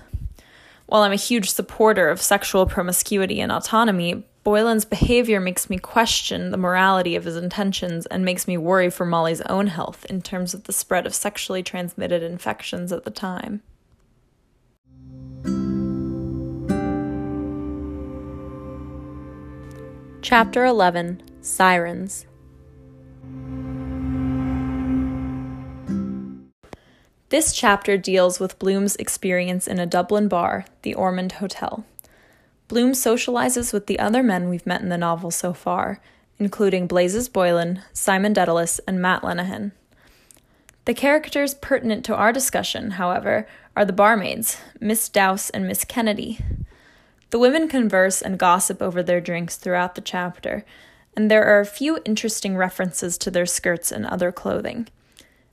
While 0.86 1.02
I'm 1.02 1.12
a 1.12 1.16
huge 1.16 1.50
supporter 1.50 2.08
of 2.10 2.20
sexual 2.20 2.66
promiscuity 2.66 3.40
and 3.40 3.50
autonomy, 3.50 4.24
Boylan's 4.42 4.84
behavior 4.84 5.40
makes 5.40 5.70
me 5.70 5.78
question 5.78 6.50
the 6.50 6.56
morality 6.56 7.14
of 7.14 7.24
his 7.24 7.36
intentions 7.36 8.04
and 8.06 8.24
makes 8.24 8.48
me 8.48 8.58
worry 8.58 8.90
for 8.90 9.06
Molly's 9.06 9.42
own 9.42 9.68
health 9.68 10.04
in 10.06 10.20
terms 10.20 10.52
of 10.52 10.64
the 10.64 10.72
spread 10.72 11.06
of 11.06 11.14
sexually 11.14 11.62
transmitted 11.62 12.22
infections 12.22 12.92
at 12.92 13.04
the 13.04 13.10
time. 13.10 13.62
Chapter 20.22 20.66
11 20.66 21.22
Sirens 21.40 22.26
This 27.30 27.54
chapter 27.54 27.96
deals 27.96 28.38
with 28.38 28.58
Bloom's 28.58 28.96
experience 28.96 29.66
in 29.66 29.78
a 29.78 29.86
Dublin 29.86 30.28
bar, 30.28 30.66
the 30.82 30.92
Ormond 30.92 31.32
Hotel. 31.32 31.86
Bloom 32.68 32.92
socializes 32.92 33.72
with 33.72 33.86
the 33.86 33.98
other 33.98 34.22
men 34.22 34.50
we've 34.50 34.66
met 34.66 34.82
in 34.82 34.90
the 34.90 34.98
novel 34.98 35.30
so 35.30 35.54
far, 35.54 36.02
including 36.38 36.86
Blazes 36.86 37.30
Boylan, 37.30 37.80
Simon 37.94 38.34
Dedalus, 38.34 38.78
and 38.86 39.00
Matt 39.00 39.22
Lenehan. 39.22 39.72
The 40.84 40.92
characters 40.92 41.54
pertinent 41.54 42.04
to 42.04 42.14
our 42.14 42.30
discussion, 42.30 42.92
however, 42.92 43.48
are 43.74 43.86
the 43.86 43.94
barmaids, 43.94 44.58
Miss 44.80 45.08
Douce 45.08 45.48
and 45.48 45.66
Miss 45.66 45.84
Kennedy. 45.84 46.40
The 47.30 47.38
women 47.38 47.68
converse 47.68 48.20
and 48.20 48.38
gossip 48.38 48.82
over 48.82 49.02
their 49.02 49.20
drinks 49.20 49.56
throughout 49.56 49.94
the 49.94 50.00
chapter, 50.00 50.64
and 51.16 51.30
there 51.30 51.44
are 51.44 51.60
a 51.60 51.66
few 51.66 52.00
interesting 52.04 52.56
references 52.56 53.16
to 53.18 53.30
their 53.30 53.46
skirts 53.46 53.92
and 53.92 54.04
other 54.04 54.32
clothing. 54.32 54.88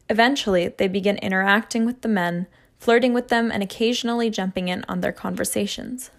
Eventually, 0.10 0.70
they 0.70 0.88
begin 0.88 1.18
interacting 1.18 1.86
with 1.86 2.02
the 2.02 2.08
men, 2.08 2.48
flirting 2.80 3.14
with 3.14 3.28
them, 3.28 3.52
and 3.52 3.62
occasionally 3.62 4.32
jumping 4.32 4.70
in 4.70 4.86
on 4.88 5.02
their 5.02 5.12
conversations. 5.12 6.10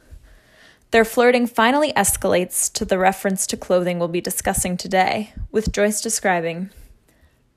Their 0.91 1.05
flirting 1.05 1.47
finally 1.47 1.93
escalates 1.93 2.72
to 2.74 2.85
the 2.85 2.99
reference 2.99 3.47
to 3.49 3.57
clothing 3.57 3.99
we'll 3.99 4.09
be 4.09 4.20
discussing 4.20 4.76
today, 4.76 5.32
with 5.51 5.72
Joyce 5.72 6.01
describing 6.01 6.70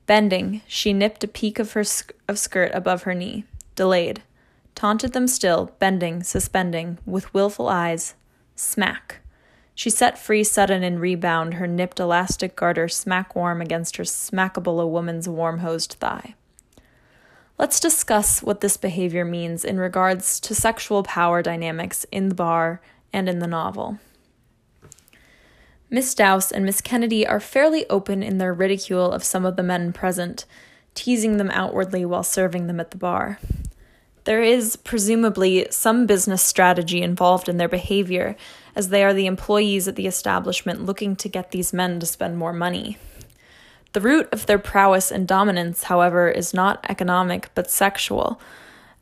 Bending, 0.06 0.62
she 0.66 0.92
nipped 0.92 1.22
a 1.22 1.28
peak 1.28 1.60
of 1.60 1.72
her 1.72 1.84
sk- 1.84 2.12
of 2.28 2.38
skirt 2.38 2.72
above 2.74 3.04
her 3.04 3.14
knee, 3.14 3.44
delayed 3.76 4.22
taunted 4.74 5.12
them 5.12 5.26
still, 5.26 5.72
bending, 5.78 6.22
suspending, 6.22 6.98
with 7.06 7.32
wilful 7.34 7.68
eyes. 7.68 8.14
Smack. 8.54 9.20
She 9.74 9.90
set 9.90 10.18
free 10.18 10.44
sudden 10.44 10.82
and 10.82 11.00
rebound, 11.00 11.54
her 11.54 11.66
nipped 11.66 11.98
elastic 11.98 12.54
garter 12.54 12.88
smack 12.88 13.34
warm 13.34 13.60
against 13.60 13.96
her 13.96 14.04
smackable 14.04 14.80
a 14.80 14.86
woman's 14.86 15.28
warm 15.28 15.60
hosed 15.60 15.94
thigh. 15.94 16.34
Let's 17.58 17.80
discuss 17.80 18.42
what 18.42 18.60
this 18.60 18.76
behavior 18.76 19.24
means 19.24 19.64
in 19.64 19.78
regards 19.78 20.40
to 20.40 20.54
sexual 20.54 21.02
power 21.02 21.42
dynamics 21.42 22.04
in 22.10 22.28
the 22.28 22.34
bar 22.34 22.80
and 23.12 23.28
in 23.28 23.38
the 23.38 23.46
novel. 23.46 23.98
Miss 25.88 26.14
Douce 26.14 26.50
and 26.50 26.64
Miss 26.64 26.80
Kennedy 26.80 27.26
are 27.26 27.38
fairly 27.38 27.88
open 27.90 28.22
in 28.22 28.38
their 28.38 28.54
ridicule 28.54 29.12
of 29.12 29.22
some 29.22 29.44
of 29.44 29.56
the 29.56 29.62
men 29.62 29.92
present, 29.92 30.46
teasing 30.94 31.36
them 31.36 31.50
outwardly 31.50 32.04
while 32.04 32.22
serving 32.22 32.66
them 32.66 32.80
at 32.80 32.90
the 32.90 32.96
bar. 32.96 33.38
There 34.24 34.42
is 34.42 34.76
presumably 34.76 35.66
some 35.70 36.06
business 36.06 36.42
strategy 36.42 37.02
involved 37.02 37.48
in 37.48 37.56
their 37.56 37.68
behavior, 37.68 38.36
as 38.76 38.88
they 38.88 39.02
are 39.02 39.12
the 39.12 39.26
employees 39.26 39.88
at 39.88 39.96
the 39.96 40.06
establishment 40.06 40.86
looking 40.86 41.16
to 41.16 41.28
get 41.28 41.50
these 41.50 41.72
men 41.72 41.98
to 42.00 42.06
spend 42.06 42.38
more 42.38 42.52
money. 42.52 42.98
The 43.92 44.00
root 44.00 44.28
of 44.32 44.46
their 44.46 44.58
prowess 44.58 45.10
and 45.10 45.26
dominance, 45.26 45.84
however, 45.84 46.30
is 46.30 46.54
not 46.54 46.84
economic 46.88 47.50
but 47.54 47.70
sexual, 47.70 48.40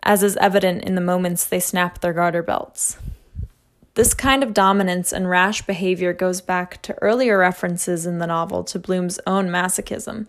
as 0.03 0.23
is 0.23 0.37
evident 0.39 0.85
in 0.85 0.95
the 0.95 1.01
moments 1.01 1.45
they 1.45 1.61
snap 1.61 2.01
their 2.01 2.15
garter 2.15 2.43
belts. 2.43 2.97
This 3.95 4.15
kind 4.15 4.43
of 4.43 4.55
dominance 4.55 5.13
and 5.13 5.29
rash 5.29 5.63
behavior 5.63 6.13
goes 6.13 6.41
back 6.41 6.81
to 6.83 7.01
earlier 7.03 7.39
references 7.39 8.07
in 8.07 8.19
the 8.19 8.27
novel 8.27 8.65
to 8.65 8.79
Bloom's 8.79 9.21
own 9.27 9.49
masochism. 9.49 10.27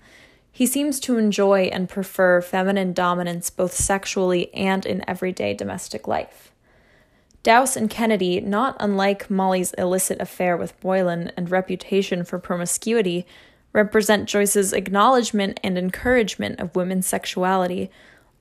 He 0.51 0.67
seems 0.67 0.99
to 1.01 1.17
enjoy 1.17 1.69
and 1.71 1.87
prefer 1.87 2.41
feminine 2.41 2.93
dominance 2.93 3.49
both 3.49 3.73
sexually 3.73 4.53
and 4.53 4.85
in 4.85 5.07
everyday 5.09 5.53
domestic 5.53 6.07
life. 6.07 6.51
Douce 7.43 7.75
and 7.75 7.89
Kennedy, 7.89 8.39
not 8.39 8.77
unlike 8.79 9.29
Molly's 9.29 9.73
illicit 9.73 10.21
affair 10.21 10.55
with 10.55 10.79
Boylan 10.79 11.31
and 11.35 11.49
reputation 11.49 12.23
for 12.23 12.37
promiscuity, 12.37 13.25
represent 13.73 14.29
Joyce's 14.29 14.73
acknowledgement 14.73 15.59
and 15.63 15.77
encouragement 15.77 16.59
of 16.59 16.75
women's 16.75 17.07
sexuality, 17.07 17.89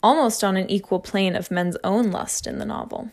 almost 0.02 0.44
on 0.44 0.56
an 0.56 0.68
equal 0.68 1.00
plane 1.00 1.36
of 1.36 1.50
men's 1.50 1.76
own 1.82 2.10
lust 2.10 2.46
in 2.46 2.58
the 2.58 2.64
novel. 2.64 3.10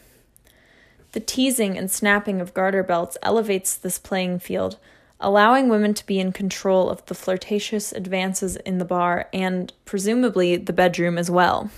The 1.13 1.19
teasing 1.21 1.77
and 1.77 1.89
snapping 1.89 2.41
of 2.41 2.53
garter 2.53 2.83
belts 2.83 3.17
elevates 3.23 3.75
this 3.75 3.99
playing 3.99 4.39
field, 4.39 4.77
allowing 5.19 5.69
women 5.69 5.93
to 5.95 6.05
be 6.05 6.19
in 6.19 6.31
control 6.31 6.89
of 6.89 7.05
the 7.05 7.15
flirtatious 7.15 7.91
advances 7.91 8.55
in 8.57 8.77
the 8.77 8.85
bar 8.85 9.29
and, 9.33 9.73
presumably, 9.85 10.55
the 10.55 10.73
bedroom 10.73 11.17
as 11.17 11.31
well. 11.31 11.69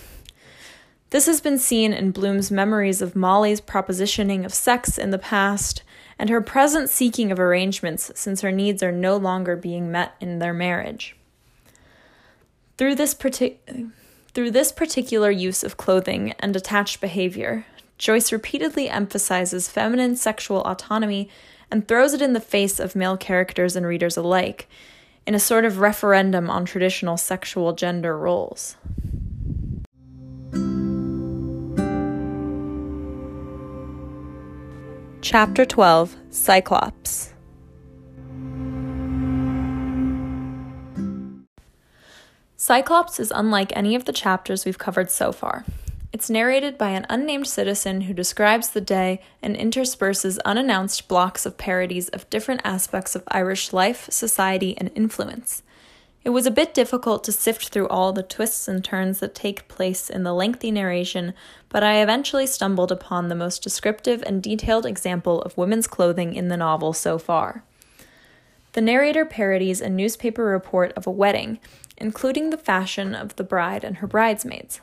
This 1.10 1.26
has 1.26 1.40
been 1.40 1.58
seen 1.58 1.92
in 1.92 2.12
Bloom's 2.12 2.50
memories 2.50 3.02
of 3.02 3.16
Molly's 3.16 3.60
propositioning 3.60 4.44
of 4.44 4.54
sex 4.54 4.96
in 4.96 5.10
the 5.10 5.18
past 5.18 5.82
and 6.18 6.28
her 6.28 6.40
present 6.40 6.90
seeking 6.90 7.32
of 7.32 7.40
arrangements 7.40 8.12
since 8.14 8.42
her 8.42 8.52
needs 8.52 8.82
are 8.82 8.92
no 8.92 9.16
longer 9.16 9.56
being 9.56 9.90
met 9.90 10.14
in 10.20 10.38
their 10.38 10.52
marriage. 10.52 11.16
Through 12.76 12.94
this, 12.94 13.14
partic- 13.14 13.90
through 14.34 14.50
this 14.50 14.70
particular 14.70 15.30
use 15.30 15.64
of 15.64 15.76
clothing 15.76 16.34
and 16.38 16.54
attached 16.54 17.00
behavior, 17.00 17.64
Joyce 17.98 18.32
repeatedly 18.32 18.88
emphasizes 18.88 19.68
feminine 19.68 20.14
sexual 20.14 20.62
autonomy 20.62 21.28
and 21.70 21.86
throws 21.86 22.14
it 22.14 22.22
in 22.22 22.32
the 22.32 22.40
face 22.40 22.78
of 22.80 22.96
male 22.96 23.16
characters 23.16 23.76
and 23.76 23.86
readers 23.86 24.16
alike, 24.16 24.68
in 25.26 25.34
a 25.34 25.40
sort 25.40 25.64
of 25.64 25.78
referendum 25.78 26.50
on 26.50 26.64
traditional 26.64 27.16
sexual 27.16 27.72
gender 27.72 28.16
roles. 28.18 28.76
Chapter 35.20 35.64
12 35.64 36.16
Cyclops 36.30 37.34
Cyclops 42.56 43.18
is 43.18 43.32
unlike 43.34 43.74
any 43.74 43.94
of 43.94 44.04
the 44.04 44.12
chapters 44.12 44.64
we've 44.64 44.78
covered 44.78 45.10
so 45.10 45.32
far. 45.32 45.64
It's 46.12 46.28
narrated 46.28 46.76
by 46.76 46.90
an 46.90 47.06
unnamed 47.08 47.46
citizen 47.46 48.02
who 48.02 48.14
describes 48.14 48.70
the 48.70 48.80
day 48.80 49.20
and 49.42 49.54
intersperses 49.54 50.38
unannounced 50.40 51.06
blocks 51.06 51.46
of 51.46 51.56
parodies 51.56 52.08
of 52.08 52.28
different 52.30 52.62
aspects 52.64 53.14
of 53.14 53.22
Irish 53.28 53.72
life, 53.72 54.08
society, 54.10 54.76
and 54.76 54.90
influence. 54.96 55.62
It 56.24 56.30
was 56.30 56.46
a 56.46 56.50
bit 56.50 56.74
difficult 56.74 57.22
to 57.24 57.32
sift 57.32 57.68
through 57.68 57.88
all 57.88 58.12
the 58.12 58.24
twists 58.24 58.66
and 58.66 58.84
turns 58.84 59.20
that 59.20 59.36
take 59.36 59.68
place 59.68 60.10
in 60.10 60.24
the 60.24 60.34
lengthy 60.34 60.72
narration, 60.72 61.32
but 61.68 61.84
I 61.84 62.02
eventually 62.02 62.46
stumbled 62.46 62.90
upon 62.90 63.28
the 63.28 63.36
most 63.36 63.62
descriptive 63.62 64.22
and 64.26 64.42
detailed 64.42 64.84
example 64.84 65.40
of 65.42 65.56
women's 65.56 65.86
clothing 65.86 66.34
in 66.34 66.48
the 66.48 66.56
novel 66.56 66.92
so 66.92 67.18
far. 67.18 67.62
The 68.72 68.80
narrator 68.80 69.24
parodies 69.24 69.80
a 69.80 69.88
newspaper 69.88 70.44
report 70.44 70.92
of 70.92 71.06
a 71.06 71.10
wedding, 71.10 71.60
including 71.96 72.50
the 72.50 72.58
fashion 72.58 73.14
of 73.14 73.36
the 73.36 73.44
bride 73.44 73.84
and 73.84 73.98
her 73.98 74.06
bridesmaids. 74.06 74.80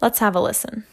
Let's 0.00 0.20
have 0.20 0.36
a 0.36 0.40
listen. 0.40 0.84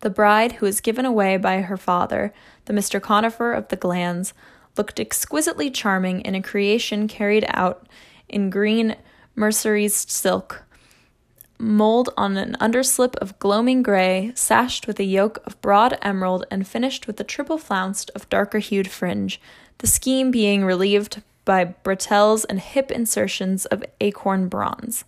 The 0.00 0.10
bride, 0.10 0.52
who 0.52 0.66
was 0.66 0.80
given 0.80 1.04
away 1.04 1.36
by 1.36 1.60
her 1.60 1.76
father, 1.76 2.32
the 2.64 2.72
Mr. 2.72 3.00
Conifer 3.00 3.52
of 3.52 3.68
the 3.68 3.76
Glands, 3.76 4.32
looked 4.76 4.98
exquisitely 4.98 5.70
charming 5.70 6.20
in 6.22 6.34
a 6.34 6.42
creation 6.42 7.06
carried 7.06 7.44
out 7.48 7.86
in 8.28 8.50
green 8.50 8.96
mercerized 9.36 10.10
silk, 10.10 10.64
mold 11.58 12.08
on 12.16 12.36
an 12.36 12.56
underslip 12.60 13.14
of 13.16 13.38
gloaming 13.38 13.82
gray, 13.82 14.32
sashed 14.34 14.86
with 14.86 14.98
a 14.98 15.04
yoke 15.04 15.38
of 15.44 15.60
broad 15.60 15.98
emerald, 16.00 16.46
and 16.50 16.66
finished 16.66 17.06
with 17.06 17.20
a 17.20 17.24
triple 17.24 17.58
flounced 17.58 18.10
of 18.14 18.28
darker 18.30 18.58
hued 18.58 18.88
fringe, 18.90 19.40
the 19.78 19.86
scheme 19.86 20.30
being 20.30 20.64
relieved 20.64 21.22
by 21.44 21.64
bretelles 21.64 22.44
and 22.44 22.60
hip 22.60 22.90
insertions 22.90 23.66
of 23.66 23.84
acorn 24.00 24.48
bronze. 24.48 25.04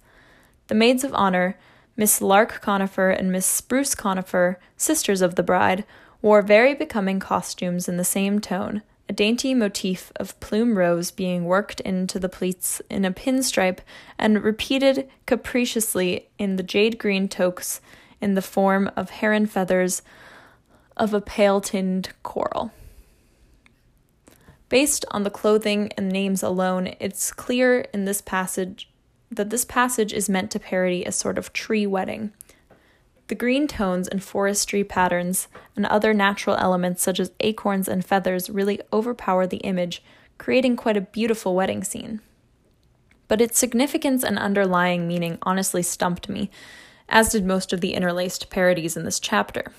The 0.69 0.75
maids 0.75 1.05
of 1.05 1.15
honor, 1.15 1.57
Miss 1.97 2.21
Lark 2.21 2.61
Conifer 2.61 3.11
and 3.11 3.31
Miss 3.31 3.45
Spruce 3.45 3.95
Conifer, 3.95 4.59
sisters 4.77 5.21
of 5.21 5.35
the 5.35 5.43
bride, 5.43 5.85
wore 6.23 6.41
very 6.41 6.75
becoming 6.75 7.21
costumes 7.21 7.89
in 7.89 7.97
the 7.97 8.05
same 8.05 8.41
tone, 8.41 8.83
a 9.09 9.13
dainty 9.13 9.53
motif 9.53 10.11
of 10.17 10.39
plume 10.41 10.79
rose 10.79 11.11
being 11.11 11.45
worked 11.45 11.81
into 11.81 12.19
the 12.19 12.29
pleats 12.29 12.81
in 12.89 13.05
a 13.05 13.11
pinstripe 13.11 13.81
and 14.19 14.43
repeated 14.43 15.09
capriciously 15.27 16.29
in 16.39 16.57
the 16.57 16.63
jade 16.63 16.99
green 16.99 17.29
toques 17.29 17.81
in 18.21 18.35
the 18.35 18.43
form 18.43 18.91
of 18.97 19.11
heron 19.11 19.45
feathers 19.45 20.01
of 20.97 21.13
a 21.13 21.21
pale 21.21 21.61
tinned 21.61 22.11
coral. 22.23 22.73
Based 24.69 25.05
on 25.11 25.25
the 25.25 25.31
clothing 25.31 25.93
and 25.99 26.09
names 26.09 26.43
alone, 26.43 26.95
it's 26.99 27.33
clear 27.33 27.81
in 27.93 28.07
this 28.07 28.23
passage 28.23 28.89
that 29.37 29.51
this 29.51 29.65
passage 29.65 30.13
is 30.13 30.29
meant 30.29 30.51
to 30.51 30.61
parody 30.61 31.05
a 31.05 31.13
sort 31.13 31.39
of 31.39 31.53
tree 31.53 31.87
wedding. 31.87 32.33
The 33.29 33.35
green 33.35 33.67
tones 33.67 34.09
and 34.09 34.23
forestry 34.23 34.85
patterns 34.85 35.49
and 35.75 35.87
other 35.87 36.13
natural 36.13 36.57
elements 36.57 37.03
such 37.03 37.19
as 37.19 37.33
acorns 37.41 37.89
and 37.89 38.05
feathers 38.05 38.51
really 38.51 38.81
overpower 38.93 39.47
the 39.47 39.59
image, 39.59 40.03
creating 40.37 40.77
quite 40.77 40.97
a 40.97 41.03
beautiful 41.03 41.55
wedding 41.55 41.83
scene. 41.83 42.21
But 43.29 43.41
its 43.41 43.59
significance 43.59 44.23
and 44.23 44.39
underlying 44.39 45.09
meaning 45.09 45.39
honestly 45.43 45.83
stumped 45.83 46.29
me, 46.29 46.51
as 47.09 47.31
did 47.31 47.47
most 47.47 47.73
of 47.73 47.81
the 47.81 47.95
interlaced 47.95 48.51
parodies 48.51 48.97
in 48.97 49.05
this 49.05 49.19
chapter. 49.19 49.73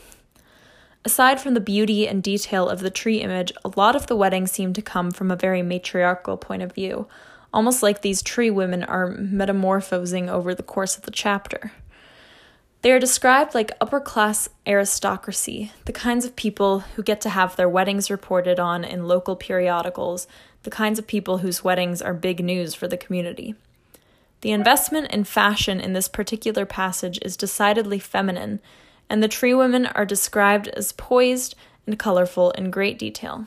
Aside 1.05 1.39
from 1.39 1.53
the 1.53 1.59
beauty 1.59 2.07
and 2.07 2.23
detail 2.23 2.69
of 2.69 2.79
the 2.79 2.89
tree 2.89 3.17
image, 3.17 3.51
a 3.65 3.71
lot 3.75 3.95
of 3.95 4.07
the 4.07 4.15
wedding 4.15 4.47
seemed 4.47 4.75
to 4.75 4.81
come 4.81 5.11
from 5.11 5.29
a 5.29 5.35
very 5.35 5.61
matriarchal 5.61 6.37
point 6.37 6.63
of 6.63 6.73
view, 6.73 7.07
almost 7.53 7.83
like 7.83 8.01
these 8.01 8.21
tree 8.21 8.49
women 8.49 8.83
are 8.83 9.07
metamorphosing 9.07 10.29
over 10.29 10.55
the 10.55 10.63
course 10.63 10.97
of 10.97 11.03
the 11.03 11.11
chapter. 11.11 11.71
They 12.81 12.91
are 12.91 12.99
described 12.99 13.55
like 13.55 13.71
upper 13.79 14.01
class 14.01 14.49
aristocracy, 14.67 15.71
the 15.85 15.93
kinds 15.93 16.25
of 16.25 16.35
people 16.35 16.79
who 16.79 17.03
get 17.03 17.21
to 17.21 17.29
have 17.29 17.55
their 17.55 17.69
weddings 17.69 18.11
reported 18.11 18.59
on 18.59 18.83
in 18.83 19.07
local 19.07 19.37
periodicals, 19.37 20.27
the 20.63 20.69
kinds 20.69 20.99
of 20.99 21.07
people 21.07 21.37
whose 21.37 21.63
weddings 21.63 22.01
are 22.01 22.13
big 22.13 22.43
news 22.43 22.73
for 22.73 22.89
the 22.89 22.97
community. 22.97 23.55
The 24.41 24.51
investment 24.51 25.11
in 25.11 25.23
fashion 25.23 25.79
in 25.79 25.93
this 25.93 26.09
particular 26.09 26.65
passage 26.65 27.17
is 27.21 27.37
decidedly 27.37 27.99
feminine, 27.99 28.59
and 29.09 29.23
the 29.23 29.29
tree 29.29 29.53
women 29.53 29.85
are 29.85 30.05
described 30.05 30.67
as 30.69 30.91
poised 30.91 31.55
and 31.87 31.97
colorful 31.97 32.51
in 32.51 32.69
great 32.69 32.99
detail. 32.99 33.45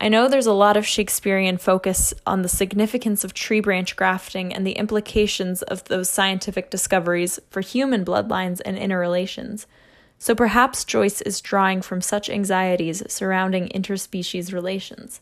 I 0.00 0.08
know 0.08 0.28
there's 0.28 0.46
a 0.46 0.52
lot 0.52 0.76
of 0.76 0.86
Shakespearean 0.86 1.58
focus 1.58 2.14
on 2.24 2.42
the 2.42 2.48
significance 2.48 3.24
of 3.24 3.34
tree 3.34 3.58
branch 3.58 3.96
grafting 3.96 4.54
and 4.54 4.64
the 4.64 4.72
implications 4.72 5.62
of 5.62 5.82
those 5.84 6.08
scientific 6.08 6.70
discoveries 6.70 7.40
for 7.50 7.62
human 7.62 8.04
bloodlines 8.04 8.60
and 8.64 8.78
interrelations. 8.78 9.66
So 10.20 10.36
perhaps 10.36 10.84
Joyce 10.84 11.20
is 11.22 11.40
drawing 11.40 11.82
from 11.82 12.00
such 12.00 12.30
anxieties 12.30 13.02
surrounding 13.12 13.68
interspecies 13.70 14.52
relations. 14.52 15.20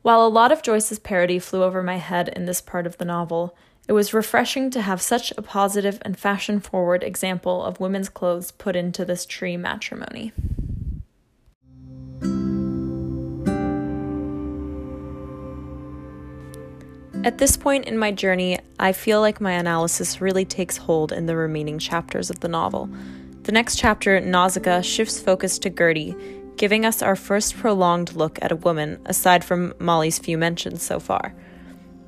While 0.00 0.26
a 0.26 0.28
lot 0.28 0.50
of 0.50 0.62
Joyce's 0.62 0.98
parody 0.98 1.38
flew 1.38 1.62
over 1.62 1.82
my 1.82 1.96
head 1.96 2.30
in 2.30 2.46
this 2.46 2.62
part 2.62 2.86
of 2.86 2.96
the 2.96 3.04
novel, 3.04 3.54
it 3.86 3.92
was 3.92 4.14
refreshing 4.14 4.70
to 4.70 4.80
have 4.80 5.02
such 5.02 5.32
a 5.36 5.42
positive 5.42 5.98
and 6.02 6.18
fashion 6.18 6.60
forward 6.60 7.02
example 7.02 7.62
of 7.62 7.80
women's 7.80 8.08
clothes 8.08 8.52
put 8.52 8.74
into 8.74 9.04
this 9.04 9.26
tree 9.26 9.58
matrimony. 9.58 10.32
At 17.24 17.38
this 17.38 17.56
point 17.56 17.86
in 17.86 17.96
my 17.96 18.12
journey, 18.12 18.58
I 18.78 18.92
feel 18.92 19.22
like 19.22 19.40
my 19.40 19.52
analysis 19.52 20.20
really 20.20 20.44
takes 20.44 20.76
hold 20.76 21.10
in 21.10 21.24
the 21.24 21.34
remaining 21.34 21.78
chapters 21.78 22.28
of 22.28 22.40
the 22.40 22.48
novel. 22.48 22.90
The 23.44 23.52
next 23.52 23.78
chapter, 23.78 24.20
Nausicaa, 24.20 24.82
shifts 24.82 25.18
focus 25.18 25.58
to 25.60 25.70
Gertie, 25.70 26.14
giving 26.58 26.84
us 26.84 27.00
our 27.00 27.16
first 27.16 27.56
prolonged 27.56 28.14
look 28.14 28.38
at 28.42 28.52
a 28.52 28.56
woman, 28.56 29.00
aside 29.06 29.42
from 29.42 29.72
Molly's 29.78 30.18
few 30.18 30.36
mentions 30.36 30.82
so 30.82 31.00
far. 31.00 31.34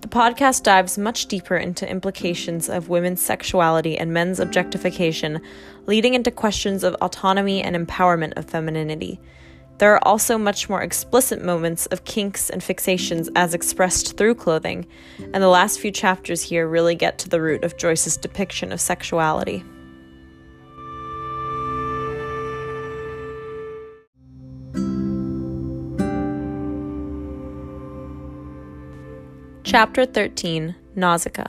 The 0.02 0.08
podcast 0.08 0.64
dives 0.64 0.98
much 0.98 1.28
deeper 1.28 1.56
into 1.56 1.90
implications 1.90 2.68
of 2.68 2.90
women's 2.90 3.22
sexuality 3.22 3.96
and 3.96 4.12
men's 4.12 4.38
objectification, 4.38 5.40
leading 5.86 6.12
into 6.12 6.30
questions 6.30 6.84
of 6.84 6.94
autonomy 6.96 7.62
and 7.62 7.74
empowerment 7.74 8.34
of 8.36 8.44
femininity. 8.44 9.18
There 9.78 9.92
are 9.94 10.08
also 10.08 10.38
much 10.38 10.68
more 10.68 10.82
explicit 10.82 11.44
moments 11.44 11.86
of 11.86 12.04
kinks 12.04 12.48
and 12.48 12.62
fixations 12.62 13.28
as 13.36 13.54
expressed 13.54 14.16
through 14.16 14.34
clothing, 14.34 14.86
and 15.18 15.42
the 15.42 15.48
last 15.48 15.80
few 15.80 15.90
chapters 15.90 16.42
here 16.42 16.66
really 16.66 16.94
get 16.94 17.18
to 17.18 17.28
the 17.28 17.40
root 17.40 17.62
of 17.62 17.76
Joyce's 17.76 18.16
depiction 18.16 18.72
of 18.72 18.80
sexuality. 18.80 19.64
Chapter 29.62 30.06
13 30.06 30.74
Nausicaa 30.94 31.48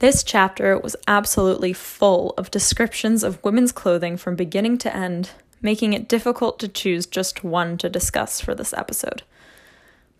This 0.00 0.22
chapter 0.22 0.78
was 0.78 0.96
absolutely 1.06 1.74
full 1.74 2.30
of 2.38 2.50
descriptions 2.50 3.22
of 3.22 3.42
women's 3.44 3.70
clothing 3.70 4.16
from 4.16 4.34
beginning 4.34 4.78
to 4.78 4.96
end, 4.96 5.32
making 5.60 5.92
it 5.92 6.08
difficult 6.08 6.58
to 6.60 6.68
choose 6.68 7.04
just 7.04 7.44
one 7.44 7.76
to 7.76 7.90
discuss 7.90 8.40
for 8.40 8.54
this 8.54 8.72
episode. 8.72 9.24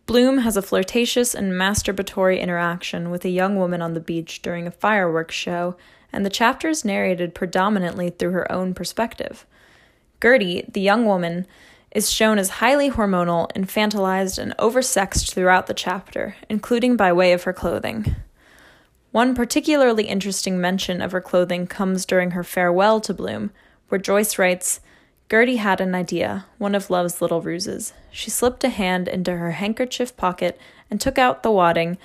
Bloom 0.05 0.39
has 0.39 0.59
a 0.59 0.63
flirtatious 0.63 1.35
and 1.35 1.55
masturbatory 1.55 2.39
interaction 2.39 3.11
with 3.11 3.25
a 3.25 3.31
young 3.31 3.57
woman 3.57 3.81
on 3.81 3.95
the 3.95 4.01
beach 4.01 4.43
during 4.43 4.67
a 4.67 4.71
fireworks 4.71 5.35
show, 5.35 5.77
and 6.13 6.27
the 6.27 6.31
chapter 6.31 6.69
is 6.69 6.85
narrated 6.85 7.35
predominantly 7.35 8.11
through 8.11 8.33
her 8.33 8.53
own 8.53 8.75
perspective. 8.75 9.47
Gertie, 10.23 10.63
the 10.71 10.83
young 10.83 11.07
woman, 11.07 11.47
is 11.91 12.13
shown 12.13 12.39
as 12.39 12.51
highly 12.51 12.91
hormonal, 12.91 13.51
infantilized, 13.53 14.39
and 14.39 14.55
oversexed 14.59 15.33
throughout 15.33 15.69
the 15.69 15.73
chapter, 15.73 16.37
including 16.51 16.97
by 16.97 17.11
way 17.15 17.33
of 17.33 17.45
her 17.45 17.55
clothing. 17.55 18.15
One 19.13 19.35
particularly 19.35 20.05
interesting 20.05 20.61
mention 20.61 21.03
of 21.03 21.13
her 21.13 21.21
clothing 21.21 21.67
comes 21.67 22.07
during 22.07 22.31
her 22.31 22.45
farewell 22.45 23.01
to 23.01 23.13
Bloom, 23.13 23.51
where 23.89 24.01
Joyce 24.01 24.39
writes, 24.39 24.81
Gertie 25.29 25.57
had 25.57 25.81
an 25.81 25.95
idea, 25.95 26.47
one 26.59 26.75
of 26.75 26.91
love's 26.91 27.21
little 27.21 27.41
ruses. 27.41 27.93
She 28.11 28.31
slipped 28.31 28.63
a 28.63 28.69
hand 28.69 29.09
into 29.09 29.37
her 29.37 29.53
handkerchief 29.53 30.17
pocket 30.17 30.61
and 30.91 31.01
took 31.01 31.19
out 31.19 31.43
the 31.43 31.51
wadding 31.51 31.99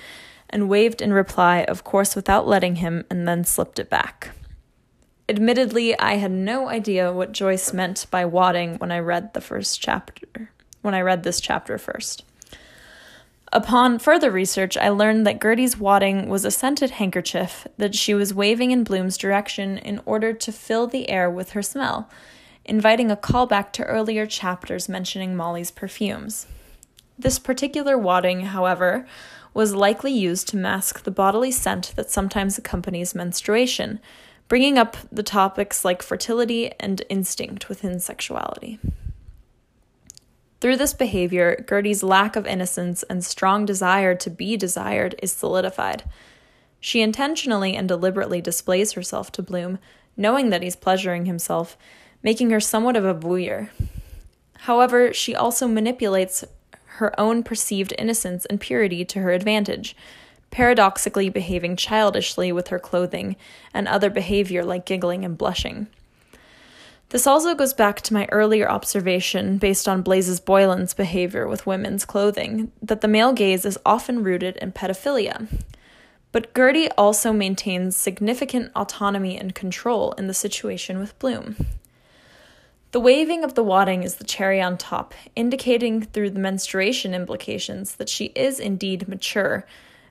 and 0.50 0.68
waved 0.68 1.00
in 1.00 1.12
reply, 1.12 1.64
of 1.64 1.84
course 1.84 2.14
without 2.14 2.46
letting 2.46 2.76
him, 2.76 3.04
and 3.10 3.26
then 3.26 3.44
slipped 3.44 3.78
it 3.78 3.90
back. 3.90 4.30
Admittedly, 5.28 5.98
I 5.98 6.14
had 6.14 6.30
no 6.30 6.68
idea 6.68 7.12
what 7.12 7.32
Joyce 7.32 7.72
meant 7.72 8.06
by 8.10 8.24
wadding 8.24 8.76
when 8.76 8.92
I 8.92 9.00
read 9.00 9.34
the 9.34 9.40
first 9.40 9.80
chapter, 9.80 10.50
when 10.82 10.94
I 10.94 11.00
read 11.00 11.24
this 11.24 11.40
chapter 11.40 11.78
first. 11.78 12.24
Upon 13.52 13.98
further 13.98 14.30
research, 14.30 14.76
I 14.76 14.88
learned 14.88 15.26
that 15.26 15.40
Gertie's 15.40 15.78
wadding 15.78 16.28
was 16.28 16.44
a 16.44 16.50
scented 16.50 16.90
handkerchief 16.92 17.66
that 17.78 17.94
she 17.94 18.12
was 18.12 18.34
waving 18.34 18.72
in 18.72 18.82
Bloom's 18.82 19.16
direction 19.16 19.78
in 19.78 20.00
order 20.04 20.32
to 20.32 20.52
fill 20.52 20.86
the 20.86 21.08
air 21.08 21.30
with 21.30 21.50
her 21.50 21.62
smell, 21.62 22.10
inviting 22.64 23.10
a 23.10 23.16
callback 23.16 23.72
to 23.72 23.84
earlier 23.84 24.26
chapters 24.26 24.88
mentioning 24.88 25.36
Molly's 25.36 25.70
perfumes. 25.70 26.46
This 27.18 27.38
particular 27.38 27.96
wadding, 27.96 28.46
however, 28.46 29.06
was 29.54 29.74
likely 29.74 30.12
used 30.12 30.48
to 30.48 30.56
mask 30.56 31.04
the 31.04 31.10
bodily 31.10 31.50
scent 31.50 31.94
that 31.96 32.10
sometimes 32.10 32.58
accompanies 32.58 33.14
menstruation, 33.14 34.00
bringing 34.48 34.76
up 34.76 34.96
the 35.10 35.22
topics 35.22 35.84
like 35.84 36.02
fertility 36.02 36.72
and 36.78 37.02
instinct 37.08 37.68
within 37.68 38.00
sexuality. 38.00 38.78
Through 40.60 40.76
this 40.76 40.94
behavior, 40.94 41.62
Gertie's 41.66 42.02
lack 42.02 42.34
of 42.34 42.46
innocence 42.46 43.02
and 43.04 43.24
strong 43.24 43.66
desire 43.66 44.14
to 44.14 44.30
be 44.30 44.56
desired 44.56 45.14
is 45.22 45.32
solidified. 45.32 46.04
She 46.80 47.02
intentionally 47.02 47.76
and 47.76 47.86
deliberately 47.86 48.40
displays 48.40 48.92
herself 48.92 49.30
to 49.32 49.42
Bloom, 49.42 49.78
knowing 50.16 50.50
that 50.50 50.62
he's 50.62 50.76
pleasuring 50.76 51.26
himself, 51.26 51.76
making 52.22 52.50
her 52.50 52.60
somewhat 52.60 52.96
of 52.96 53.04
a 53.04 53.14
voyeur. 53.14 53.68
However, 54.60 55.12
she 55.12 55.34
also 55.34 55.68
manipulates 55.68 56.44
her 56.96 57.18
own 57.20 57.42
perceived 57.42 57.92
innocence 57.98 58.46
and 58.46 58.60
purity 58.60 59.04
to 59.04 59.20
her 59.20 59.32
advantage, 59.32 59.94
paradoxically 60.50 61.28
behaving 61.28 61.76
childishly 61.76 62.50
with 62.50 62.68
her 62.68 62.78
clothing 62.78 63.36
and 63.74 63.86
other 63.86 64.08
behavior 64.08 64.64
like 64.64 64.86
giggling 64.86 65.24
and 65.24 65.36
blushing. 65.36 65.88
This 67.10 67.26
also 67.26 67.54
goes 67.54 67.72
back 67.72 68.00
to 68.02 68.14
my 68.14 68.26
earlier 68.32 68.68
observation, 68.68 69.58
based 69.58 69.86
on 69.86 70.02
Blazes 70.02 70.40
Boylan's 70.40 70.92
behavior 70.92 71.46
with 71.46 71.66
women's 71.66 72.04
clothing, 72.04 72.72
that 72.82 73.00
the 73.00 73.08
male 73.08 73.32
gaze 73.32 73.64
is 73.64 73.78
often 73.86 74.24
rooted 74.24 74.56
in 74.56 74.72
pedophilia. 74.72 75.46
But 76.32 76.52
Gertie 76.52 76.90
also 76.92 77.32
maintains 77.32 77.96
significant 77.96 78.72
autonomy 78.74 79.38
and 79.38 79.54
control 79.54 80.12
in 80.12 80.26
the 80.26 80.34
situation 80.34 80.98
with 80.98 81.16
Bloom. 81.20 81.56
The 82.90 83.00
waving 83.00 83.44
of 83.44 83.54
the 83.54 83.64
wadding 83.64 84.02
is 84.02 84.16
the 84.16 84.24
cherry 84.24 84.60
on 84.60 84.76
top, 84.76 85.14
indicating 85.36 86.02
through 86.02 86.30
the 86.30 86.40
menstruation 86.40 87.14
implications 87.14 87.94
that 87.96 88.08
she 88.08 88.26
is 88.34 88.58
indeed 88.58 89.06
mature, 89.06 89.64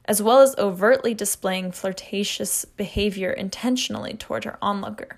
as 0.06 0.22
well 0.22 0.40
as 0.40 0.56
overtly 0.58 1.14
displaying 1.14 1.74
flirtatious 1.74 2.64
behavior 2.64 3.32
intentionally 3.32 4.14
toward 4.14 4.46
her 4.46 4.58
onlooker. 4.62 5.18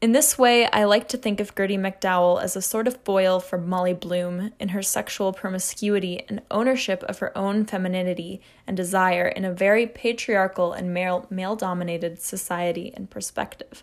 In 0.00 0.12
this 0.12 0.38
way, 0.38 0.64
I 0.70 0.84
like 0.84 1.08
to 1.08 1.16
think 1.16 1.40
of 1.40 1.56
Gertie 1.56 1.76
McDowell 1.76 2.40
as 2.40 2.54
a 2.54 2.62
sort 2.62 2.86
of 2.86 2.98
foil 2.98 3.40
for 3.40 3.58
Molly 3.58 3.94
Bloom 3.94 4.52
in 4.60 4.68
her 4.68 4.82
sexual 4.82 5.32
promiscuity 5.32 6.22
and 6.28 6.40
ownership 6.52 7.02
of 7.02 7.18
her 7.18 7.36
own 7.36 7.64
femininity 7.64 8.40
and 8.64 8.76
desire 8.76 9.26
in 9.26 9.44
a 9.44 9.52
very 9.52 9.88
patriarchal 9.88 10.72
and 10.72 10.94
male 10.94 11.56
dominated 11.56 12.22
society 12.22 12.92
and 12.94 13.10
perspective. 13.10 13.82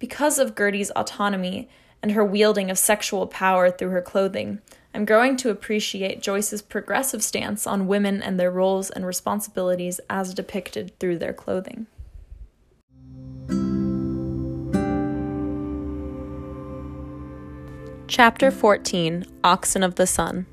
Because 0.00 0.40
of 0.40 0.56
Gertie's 0.56 0.90
autonomy 0.96 1.68
and 2.02 2.10
her 2.10 2.24
wielding 2.24 2.68
of 2.68 2.76
sexual 2.76 3.28
power 3.28 3.70
through 3.70 3.90
her 3.90 4.02
clothing, 4.02 4.60
I'm 4.92 5.04
growing 5.04 5.36
to 5.36 5.50
appreciate 5.50 6.22
Joyce's 6.22 6.60
progressive 6.60 7.22
stance 7.22 7.68
on 7.68 7.86
women 7.86 8.20
and 8.20 8.38
their 8.38 8.50
roles 8.50 8.90
and 8.90 9.06
responsibilities 9.06 10.00
as 10.10 10.34
depicted 10.34 10.98
through 10.98 11.18
their 11.18 11.32
clothing. 11.32 11.86
Chapter 18.06 18.50
14 18.50 19.24
Oxen 19.42 19.82
of 19.82 19.94
the 19.94 20.06
Sun 20.06 20.44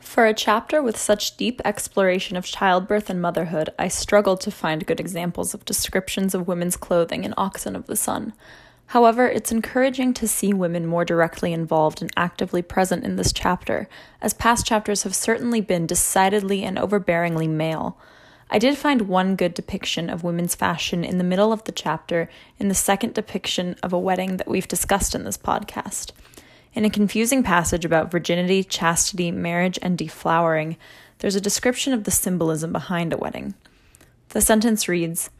For 0.00 0.26
a 0.26 0.34
chapter 0.34 0.82
with 0.82 0.98
such 0.98 1.36
deep 1.36 1.60
exploration 1.64 2.36
of 2.36 2.44
childbirth 2.44 3.08
and 3.08 3.22
motherhood, 3.22 3.70
I 3.78 3.86
struggled 3.86 4.40
to 4.40 4.50
find 4.50 4.84
good 4.84 4.98
examples 4.98 5.54
of 5.54 5.64
descriptions 5.64 6.34
of 6.34 6.48
women's 6.48 6.76
clothing 6.76 7.22
in 7.22 7.32
Oxen 7.36 7.76
of 7.76 7.86
the 7.86 7.96
Sun. 7.96 8.32
However, 8.86 9.28
it's 9.28 9.52
encouraging 9.52 10.12
to 10.14 10.26
see 10.26 10.52
women 10.52 10.84
more 10.84 11.04
directly 11.04 11.52
involved 11.52 12.02
and 12.02 12.10
actively 12.16 12.60
present 12.60 13.04
in 13.04 13.14
this 13.14 13.32
chapter, 13.32 13.88
as 14.20 14.34
past 14.34 14.66
chapters 14.66 15.04
have 15.04 15.14
certainly 15.14 15.60
been 15.60 15.86
decidedly 15.86 16.64
and 16.64 16.76
overbearingly 16.76 17.48
male. 17.48 17.96
I 18.48 18.58
did 18.58 18.78
find 18.78 19.02
one 19.02 19.34
good 19.34 19.54
depiction 19.54 20.08
of 20.08 20.22
women's 20.22 20.54
fashion 20.54 21.04
in 21.04 21.18
the 21.18 21.24
middle 21.24 21.52
of 21.52 21.64
the 21.64 21.72
chapter 21.72 22.30
in 22.58 22.68
the 22.68 22.74
second 22.74 23.14
depiction 23.14 23.74
of 23.82 23.92
a 23.92 23.98
wedding 23.98 24.36
that 24.36 24.48
we've 24.48 24.68
discussed 24.68 25.14
in 25.14 25.24
this 25.24 25.36
podcast. 25.36 26.12
In 26.72 26.84
a 26.84 26.90
confusing 26.90 27.42
passage 27.42 27.84
about 27.84 28.10
virginity, 28.10 28.62
chastity, 28.62 29.32
marriage, 29.32 29.78
and 29.82 29.98
deflowering, 29.98 30.76
there's 31.18 31.34
a 31.34 31.40
description 31.40 31.92
of 31.92 32.04
the 32.04 32.10
symbolism 32.10 32.70
behind 32.70 33.12
a 33.12 33.16
wedding. 33.16 33.54
The 34.28 34.40
sentence 34.40 34.88
reads 34.88 35.30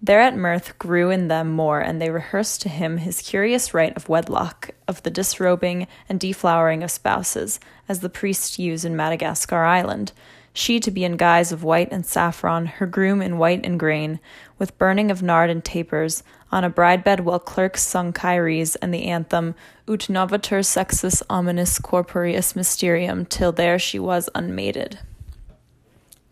Thereat 0.00 0.36
mirth 0.36 0.78
grew 0.78 1.10
in 1.10 1.28
them 1.28 1.50
more, 1.50 1.80
and 1.80 2.00
they 2.00 2.10
rehearsed 2.10 2.62
to 2.62 2.68
him 2.70 2.98
his 2.98 3.20
curious 3.20 3.74
rite 3.74 3.96
of 3.96 4.08
wedlock, 4.08 4.70
of 4.86 5.02
the 5.02 5.10
disrobing 5.10 5.86
and 6.08 6.18
deflowering 6.18 6.82
of 6.82 6.90
spouses, 6.90 7.60
as 7.88 8.00
the 8.00 8.08
priests 8.08 8.58
use 8.58 8.86
in 8.86 8.96
Madagascar 8.96 9.64
Island 9.64 10.12
she 10.58 10.80
to 10.80 10.90
be 10.90 11.04
in 11.04 11.16
guise 11.16 11.52
of 11.52 11.62
white 11.62 11.88
and 11.92 12.04
saffron, 12.04 12.66
her 12.66 12.86
groom 12.86 13.22
in 13.22 13.38
white 13.38 13.64
and 13.64 13.78
grain, 13.78 14.18
with 14.58 14.76
burning 14.76 15.10
of 15.10 15.22
nard 15.22 15.50
and 15.50 15.64
tapers, 15.64 16.24
on 16.50 16.64
a 16.64 16.68
bride 16.68 17.04
bed 17.04 17.20
while 17.20 17.38
clerks 17.38 17.82
sung 17.82 18.12
Kyries 18.12 18.76
and 18.82 18.92
the 18.92 19.04
anthem 19.04 19.54
Ut 19.86 20.08
novatur 20.08 20.66
sexus 20.66 21.22
omnis 21.30 21.78
corporeus 21.78 22.56
mysterium, 22.56 23.24
till 23.24 23.52
there 23.52 23.78
she 23.78 24.00
was 24.00 24.28
unmated. 24.34 24.98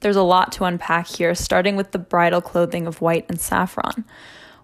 There's 0.00 0.16
a 0.16 0.22
lot 0.22 0.50
to 0.52 0.64
unpack 0.64 1.06
here, 1.06 1.34
starting 1.36 1.76
with 1.76 1.92
the 1.92 1.98
bridal 1.98 2.40
clothing 2.40 2.88
of 2.88 3.00
white 3.00 3.26
and 3.28 3.40
saffron. 3.40 4.04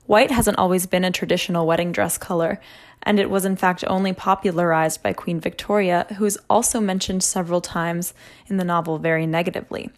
White 0.07 0.33
hasn't 0.33 0.59
always 0.59 0.87
been 0.87 1.05
a 1.05 1.13
traditional 1.13 1.67
wedding 1.67 1.93
dress 1.93 2.19
color, 2.19 2.61
and 3.03 3.19
it 3.19 3.31
was 3.31 3.45
in 3.45 3.57
fact 3.57 3.85
only 3.87 4.13
popularized 4.13 5.03
by 5.03 5.13
Queen 5.13 5.41
Victoria, 5.41 6.07
who 6.17 6.25
is 6.25 6.39
also 6.49 6.81
mentioned 6.81 7.23
several 7.23 7.61
times 7.61 8.15
in 8.47 8.57
the 8.57 8.65
novel 8.65 8.99
very 8.99 9.27
negatively. 9.27 9.91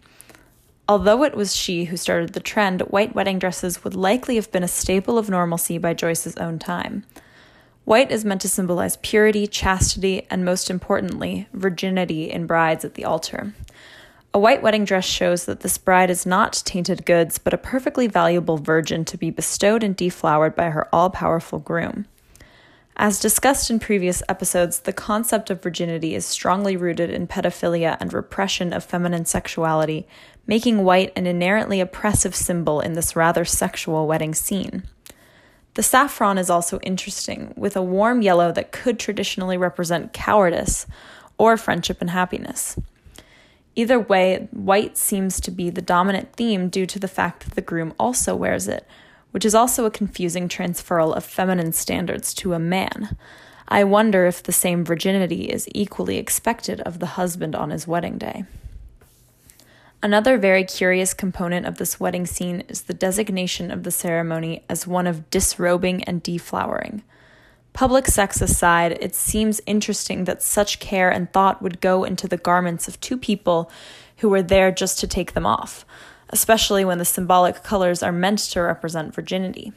Although 0.87 1.23
it 1.23 1.35
was 1.35 1.55
she 1.55 1.85
who 1.85 1.97
started 1.97 2.33
the 2.33 2.39
trend, 2.39 2.81
white 2.81 3.15
wedding 3.15 3.39
dresses 3.39 3.83
would 3.83 3.95
likely 3.95 4.35
have 4.35 4.51
been 4.51 4.63
a 4.63 4.67
staple 4.67 5.17
of 5.17 5.29
normalcy 5.29 5.77
by 5.77 5.93
Joyce's 5.93 6.37
own 6.37 6.59
time. 6.59 7.05
White 7.85 8.11
is 8.11 8.25
meant 8.25 8.41
to 8.41 8.49
symbolize 8.49 8.97
purity, 8.97 9.47
chastity, 9.47 10.25
and 10.29 10.43
most 10.43 10.69
importantly, 10.69 11.47
virginity 11.53 12.31
in 12.31 12.47
brides 12.47 12.85
at 12.85 12.95
the 12.95 13.05
altar. 13.05 13.53
A 14.33 14.39
white 14.39 14.61
wedding 14.61 14.85
dress 14.85 15.05
shows 15.05 15.45
that 15.45 15.61
this 15.61 15.77
bride 15.77 16.09
is 16.09 16.25
not 16.25 16.61
tainted 16.65 17.05
goods, 17.05 17.37
but 17.37 17.53
a 17.53 17.57
perfectly 17.57 18.07
valuable 18.07 18.57
virgin 18.57 19.05
to 19.05 19.17
be 19.17 19.29
bestowed 19.29 19.81
and 19.81 19.95
deflowered 19.95 20.55
by 20.55 20.71
her 20.71 20.93
all 20.93 21.09
powerful 21.09 21.57
groom. 21.57 22.05
As 22.97 23.19
discussed 23.19 23.69
in 23.69 23.79
previous 23.79 24.23
episodes, 24.29 24.79
the 24.79 24.93
concept 24.93 25.49
of 25.49 25.61
virginity 25.61 26.15
is 26.15 26.25
strongly 26.25 26.77
rooted 26.77 27.09
in 27.09 27.27
pedophilia 27.27 27.97
and 27.99 28.13
repression 28.13 28.71
of 28.71 28.85
feminine 28.85 29.25
sexuality, 29.25 30.07
making 30.47 30.85
white 30.85 31.11
an 31.13 31.27
inherently 31.27 31.81
oppressive 31.81 32.33
symbol 32.33 32.79
in 32.79 32.93
this 32.93 33.13
rather 33.13 33.43
sexual 33.43 34.07
wedding 34.07 34.33
scene. 34.33 34.83
The 35.73 35.83
saffron 35.83 36.37
is 36.37 36.49
also 36.49 36.79
interesting, 36.79 37.53
with 37.57 37.75
a 37.75 37.81
warm 37.81 38.21
yellow 38.21 38.53
that 38.53 38.71
could 38.71 38.97
traditionally 38.97 39.57
represent 39.57 40.13
cowardice 40.13 40.87
or 41.37 41.57
friendship 41.57 41.99
and 41.99 42.11
happiness. 42.11 42.79
Either 43.75 43.99
way, 43.99 44.47
white 44.51 44.95
seems 44.95 45.41
to 45.41 45.51
be 45.51 45.69
the 45.69 45.81
dominant 45.81 46.31
theme 46.37 46.69
due 46.69 46.85
to 46.85 46.97
the 46.97 47.09
fact 47.09 47.43
that 47.43 47.55
the 47.55 47.61
groom 47.61 47.93
also 47.99 48.33
wears 48.33 48.69
it, 48.69 48.87
which 49.35 49.43
is 49.43 49.53
also 49.53 49.83
a 49.83 49.91
confusing 49.91 50.47
transferal 50.47 51.13
of 51.13 51.21
feminine 51.21 51.73
standards 51.73 52.33
to 52.33 52.53
a 52.53 52.57
man. 52.57 53.17
I 53.67 53.83
wonder 53.83 54.25
if 54.25 54.41
the 54.41 54.53
same 54.53 54.85
virginity 54.85 55.51
is 55.51 55.67
equally 55.75 56.15
expected 56.15 56.79
of 56.79 56.99
the 56.99 57.17
husband 57.17 57.53
on 57.53 57.69
his 57.69 57.85
wedding 57.85 58.17
day. 58.17 58.45
Another 60.01 60.37
very 60.37 60.63
curious 60.63 61.13
component 61.13 61.65
of 61.65 61.79
this 61.79 61.99
wedding 61.99 62.25
scene 62.25 62.63
is 62.69 62.83
the 62.83 62.93
designation 62.93 63.71
of 63.71 63.83
the 63.83 63.91
ceremony 63.91 64.63
as 64.69 64.87
one 64.87 65.05
of 65.05 65.29
disrobing 65.29 66.01
and 66.05 66.23
deflowering. 66.23 67.01
Public 67.73 68.07
sex 68.07 68.41
aside, 68.41 68.97
it 69.01 69.15
seems 69.15 69.59
interesting 69.65 70.23
that 70.23 70.41
such 70.41 70.79
care 70.79 71.11
and 71.11 71.29
thought 71.33 71.61
would 71.61 71.81
go 71.81 72.05
into 72.05 72.29
the 72.29 72.37
garments 72.37 72.87
of 72.87 73.01
two 73.01 73.17
people 73.17 73.69
who 74.19 74.29
were 74.29 74.41
there 74.41 74.71
just 74.71 74.97
to 74.99 75.07
take 75.07 75.33
them 75.33 75.45
off, 75.45 75.85
especially 76.29 76.85
when 76.85 76.97
the 76.97 77.05
symbolic 77.05 77.63
colors 77.63 78.01
are 78.03 78.11
meant 78.11 78.39
to 78.39 78.61
represent 78.61 79.13
virginity. 79.13 79.71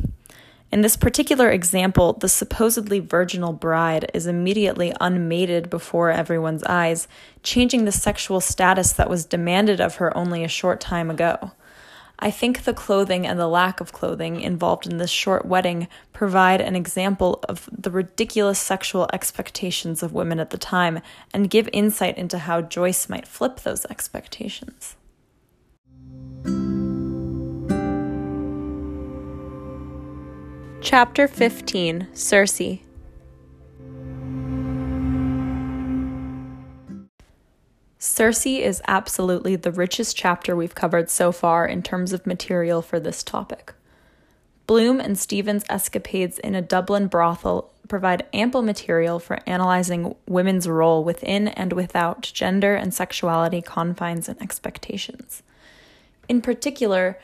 In 0.71 0.83
this 0.83 0.99
particular 0.99 1.51
example, 1.51 2.13
the 2.13 2.29
supposedly 2.29 3.01
virginal 3.01 3.55
bride 3.55 4.11
is 4.13 4.27
immediately 4.27 4.93
unmated 5.01 5.71
before 5.71 6.11
everyone's 6.11 6.63
eyes, 6.65 7.09
changing 7.43 7.85
the 7.85 7.93
sexual 7.93 8.41
status 8.41 8.93
that 8.93 9.09
was 9.09 9.25
demanded 9.25 9.81
of 9.81 9.97
her 9.97 10.15
only 10.15 10.45
a 10.45 10.49
short 10.49 10.79
time 10.79 11.11
ago. 11.11 11.53
I 12.19 12.31
think 12.31 12.65
the 12.65 12.75
clothing 12.75 13.27
and 13.27 13.39
the 13.39 13.47
lack 13.47 13.81
of 13.81 13.93
clothing 13.93 14.41
involved 14.41 14.87
in 14.87 14.99
this 14.99 15.11
short 15.11 15.47
wedding 15.47 15.87
provide 16.13 16.61
an 16.61 16.75
example 16.75 17.39
of 17.49 17.71
the 17.73 17.93
ridiculous 17.93 18.59
sexual 18.59 19.09
expectations 19.13 20.03
of 20.03 20.13
women 20.13 20.41
at 20.41 20.51
the 20.51 20.59
time 20.59 21.01
and 21.33 21.49
give 21.49 21.69
insight 21.73 22.19
into 22.19 22.39
how 22.39 22.61
Joyce 22.61 23.09
might 23.09 23.29
flip 23.29 23.61
those 23.61 23.87
expectations. 23.87 24.97
Chapter 30.81 31.29
15 31.29 32.09
Circe 32.15 32.79
Circe 37.99 38.47
is 38.47 38.81
absolutely 38.87 39.57
the 39.57 39.73
richest 39.73 40.17
chapter 40.17 40.57
we've 40.57 40.75
covered 40.75 41.11
so 41.11 41.31
far 41.31 41.67
in 41.67 41.83
terms 41.83 42.13
of 42.13 42.27
material 42.27 42.81
for 42.81 42.99
this 42.99 43.23
topic. 43.23 43.75
Bloom 44.67 45.01
and 45.01 45.19
Stephen's 45.19 45.65
escapades 45.69 46.39
in 46.39 46.55
a 46.55 46.63
Dublin 46.63 47.07
brothel 47.07 47.71
provide 47.89 48.27
ample 48.33 48.63
material 48.63 49.19
for 49.19 49.41
analyzing 49.47 50.15
women's 50.27 50.69
role 50.69 51.03
within 51.03 51.49
and 51.49 51.73
without 51.73 52.23
gender 52.23 52.75
and 52.75 52.95
sexuality 52.95 53.63
confines 53.63 54.29
and 54.29 54.41
expectations. 54.41 55.43
In 56.29 56.43
particular, 56.43 57.19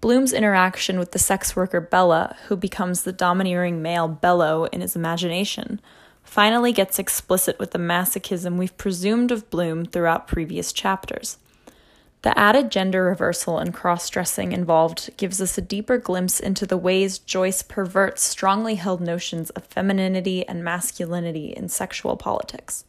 Bloom's 0.00 0.32
interaction 0.32 0.98
with 0.98 1.12
the 1.12 1.18
sex 1.18 1.56
worker 1.56 1.80
Bella, 1.80 2.36
who 2.46 2.56
becomes 2.56 3.02
the 3.02 3.12
domineering 3.12 3.82
male 3.82 4.08
Bello 4.08 4.64
in 4.66 4.80
his 4.80 4.94
imagination, 4.94 5.80
finally 6.22 6.72
gets 6.72 6.98
explicit 6.98 7.58
with 7.58 7.70
the 7.70 7.78
masochism 7.78 8.56
we've 8.56 8.76
presumed 8.76 9.32
of 9.32 9.48
Bloom 9.50 9.84
throughout 9.84 10.28
previous 10.28 10.72
chapters. 10.72 11.38
The 12.22 12.36
added 12.36 12.70
gender 12.70 13.04
reversal 13.04 13.58
and 13.58 13.72
cross 13.72 14.10
dressing 14.10 14.52
involved 14.52 15.16
gives 15.16 15.40
us 15.40 15.56
a 15.56 15.62
deeper 15.62 15.98
glimpse 15.98 16.40
into 16.40 16.66
the 16.66 16.76
ways 16.76 17.18
Joyce 17.18 17.62
perverts 17.62 18.22
strongly 18.22 18.74
held 18.74 19.00
notions 19.00 19.50
of 19.50 19.64
femininity 19.64 20.46
and 20.46 20.64
masculinity 20.64 21.54
in 21.56 21.68
sexual 21.68 22.16
politics. 22.16 22.84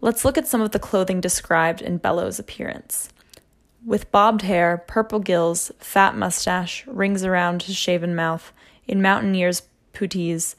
Let's 0.00 0.24
look 0.24 0.38
at 0.38 0.46
some 0.46 0.60
of 0.60 0.70
the 0.70 0.78
clothing 0.78 1.20
described 1.20 1.82
in 1.82 1.98
Bello's 1.98 2.38
appearance. 2.38 3.10
With 3.84 4.10
bobbed 4.10 4.42
hair, 4.42 4.84
purple 4.86 5.20
gills, 5.20 5.70
fat 5.78 6.16
mustache, 6.16 6.86
rings 6.86 7.24
around 7.24 7.62
his 7.62 7.76
shaven 7.76 8.14
mouth, 8.14 8.52
in 8.86 9.00
mountaineer's 9.00 9.62
puttees, 9.92 10.56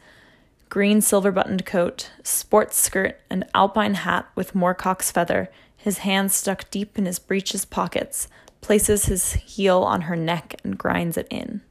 green 0.70 1.02
silver 1.02 1.32
buttoned 1.32 1.66
coat, 1.66 2.12
sports 2.24 2.78
skirt, 2.78 3.20
and 3.30 3.46
alpine 3.54 3.96
hat 3.96 4.28
with 4.36 4.56
moorcock's 4.56 5.12
feather, 5.12 5.50
his 5.76 6.00
hands 6.00 6.36
stuck 6.36 6.70
deep 6.70 6.98
in 6.98 7.06
his 7.06 7.20
breeches 7.20 7.66
pockets, 7.66 8.28
places 8.62 9.06
his 9.06 9.34
heel 9.34 9.82
on 9.82 10.02
her 10.02 10.16
neck 10.16 10.56
and 10.64 10.78
grinds 10.78 11.18
it 11.18 11.28
in. 11.30 11.62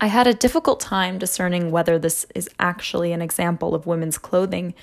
I 0.00 0.06
had 0.06 0.26
a 0.26 0.34
difficult 0.34 0.78
time 0.78 1.18
discerning 1.18 1.70
whether 1.70 1.98
this 1.98 2.24
is 2.34 2.48
actually 2.60 3.12
an 3.12 3.20
example 3.20 3.74
of 3.74 3.86
women's 3.86 4.16
clothing, 4.16 4.74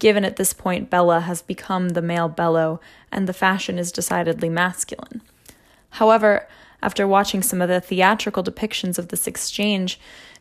given 0.00 0.24
at 0.24 0.34
this 0.34 0.52
point 0.52 0.90
Bella 0.90 1.20
has 1.20 1.42
become 1.42 1.90
the 1.90 2.02
male 2.02 2.28
Bello 2.28 2.80
and 3.12 3.28
the 3.28 3.32
fashion 3.32 3.78
is 3.78 3.92
decidedly 3.92 4.48
masculine. 4.48 5.22
However, 5.90 6.48
after 6.82 7.06
watching 7.06 7.42
some 7.42 7.62
of 7.62 7.68
the 7.68 7.80
theatrical 7.80 8.42
depictions 8.42 8.98
of 8.98 9.08
this 9.08 9.28
exchange, 9.28 10.00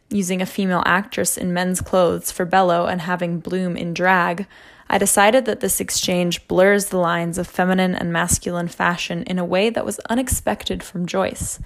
using 0.09 0.41
a 0.41 0.45
female 0.45 0.83
actress 0.85 1.37
in 1.37 1.53
men's 1.53 1.81
clothes 1.81 2.31
for 2.31 2.45
Bello 2.45 2.87
and 2.87 3.01
having 3.01 3.39
Bloom 3.39 3.77
in 3.77 3.93
drag, 3.93 4.47
I 4.89 4.97
decided 4.97 5.45
that 5.45 5.59
this 5.59 5.79
exchange 5.79 6.47
blurs 6.47 6.85
the 6.85 6.97
lines 6.97 7.37
of 7.37 7.45
feminine 7.45 7.93
and 7.93 8.11
masculine 8.11 8.69
fashion 8.69 9.23
in 9.23 9.37
a 9.37 9.45
way 9.45 9.69
that 9.69 9.85
was 9.85 9.99
unexpected 10.09 10.81
from 10.81 11.05
Joyce. 11.05 11.59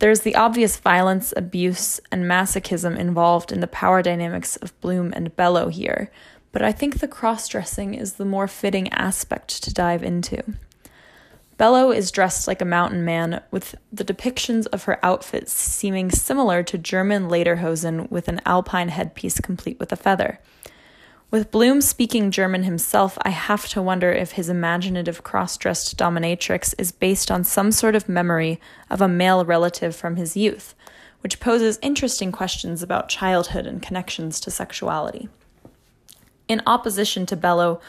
There's 0.00 0.22
the 0.22 0.34
obvious 0.34 0.76
violence, 0.78 1.32
abuse, 1.36 2.00
and 2.10 2.24
masochism 2.24 2.98
involved 2.98 3.52
in 3.52 3.60
the 3.60 3.68
power 3.68 4.02
dynamics 4.02 4.56
of 4.56 4.78
Bloom 4.80 5.12
and 5.14 5.36
Bello 5.36 5.68
here, 5.68 6.10
but 6.52 6.62
I 6.62 6.70
think 6.70 7.00
the 7.00 7.08
cross 7.08 7.48
dressing 7.48 7.94
is 7.94 8.14
the 8.14 8.24
more 8.24 8.46
fitting 8.46 8.92
aspect 8.92 9.62
to 9.64 9.72
dive 9.72 10.02
into. 10.02 10.42
Bello 11.56 11.90
is 11.90 12.10
dressed 12.10 12.48
like 12.48 12.60
a 12.60 12.66
mountain 12.66 13.04
man, 13.04 13.42
with 13.50 13.74
the 13.92 14.04
depictions 14.04 14.66
of 14.68 14.84
her 14.84 14.98
outfits 15.04 15.52
seeming 15.52 16.10
similar 16.10 16.62
to 16.62 16.78
German 16.78 17.28
lederhosen 17.28 18.10
with 18.10 18.28
an 18.28 18.40
alpine 18.44 18.88
headpiece 18.88 19.40
complete 19.40 19.78
with 19.78 19.92
a 19.92 19.96
feather. 19.96 20.38
With 21.30 21.50
Bloom 21.50 21.80
speaking 21.80 22.30
German 22.30 22.64
himself, 22.64 23.16
I 23.22 23.30
have 23.30 23.66
to 23.68 23.80
wonder 23.80 24.12
if 24.12 24.32
his 24.32 24.50
imaginative 24.50 25.22
cross 25.22 25.56
dressed 25.56 25.96
dominatrix 25.96 26.74
is 26.76 26.92
based 26.92 27.30
on 27.30 27.42
some 27.44 27.72
sort 27.72 27.96
of 27.96 28.08
memory 28.08 28.60
of 28.90 29.00
a 29.00 29.08
male 29.08 29.42
relative 29.44 29.96
from 29.96 30.16
his 30.16 30.36
youth, 30.36 30.74
which 31.20 31.40
poses 31.40 31.78
interesting 31.80 32.32
questions 32.32 32.82
about 32.82 33.08
childhood 33.08 33.66
and 33.66 33.80
connections 33.80 34.40
to 34.40 34.50
sexuality. 34.50 35.30
In 36.52 36.60
opposition 36.66 37.24
to 37.24 37.34
Bello, 37.34 37.80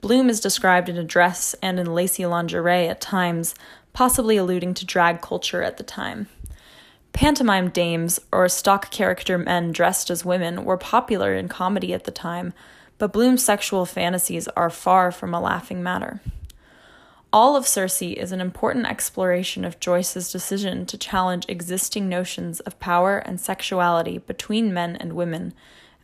Bloom 0.00 0.30
is 0.30 0.38
described 0.38 0.88
in 0.88 0.96
a 0.96 1.02
dress 1.02 1.56
and 1.60 1.80
in 1.80 1.92
lacy 1.92 2.24
lingerie 2.24 2.86
at 2.86 3.00
times, 3.00 3.56
possibly 3.92 4.36
alluding 4.36 4.74
to 4.74 4.86
drag 4.86 5.20
culture 5.20 5.64
at 5.64 5.78
the 5.78 5.82
time. 5.82 6.28
Pantomime 7.12 7.70
dames, 7.70 8.20
or 8.30 8.48
stock 8.48 8.92
character 8.92 9.36
men 9.36 9.72
dressed 9.72 10.10
as 10.10 10.24
women, 10.24 10.64
were 10.64 10.76
popular 10.76 11.34
in 11.34 11.48
comedy 11.48 11.92
at 11.92 12.04
the 12.04 12.12
time, 12.12 12.54
but 12.98 13.12
Bloom's 13.12 13.44
sexual 13.44 13.84
fantasies 13.84 14.46
are 14.46 14.70
far 14.70 15.10
from 15.10 15.34
a 15.34 15.40
laughing 15.40 15.82
matter. 15.82 16.20
All 17.32 17.56
of 17.56 17.66
Circe 17.66 18.00
is 18.00 18.30
an 18.30 18.40
important 18.40 18.86
exploration 18.86 19.64
of 19.64 19.80
Joyce's 19.80 20.30
decision 20.30 20.86
to 20.86 20.96
challenge 20.96 21.46
existing 21.48 22.08
notions 22.08 22.60
of 22.60 22.78
power 22.78 23.18
and 23.18 23.40
sexuality 23.40 24.18
between 24.18 24.72
men 24.72 24.94
and 24.94 25.14
women, 25.14 25.52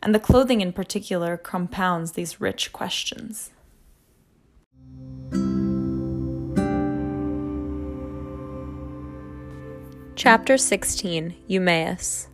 and 0.01 0.15
the 0.15 0.19
clothing 0.19 0.61
in 0.61 0.73
particular 0.73 1.37
compounds 1.37 2.13
these 2.13 2.41
rich 2.41 2.73
questions. 2.73 3.51
Chapter 10.15 10.57
16 10.57 11.35
Eumaeus 11.47 12.27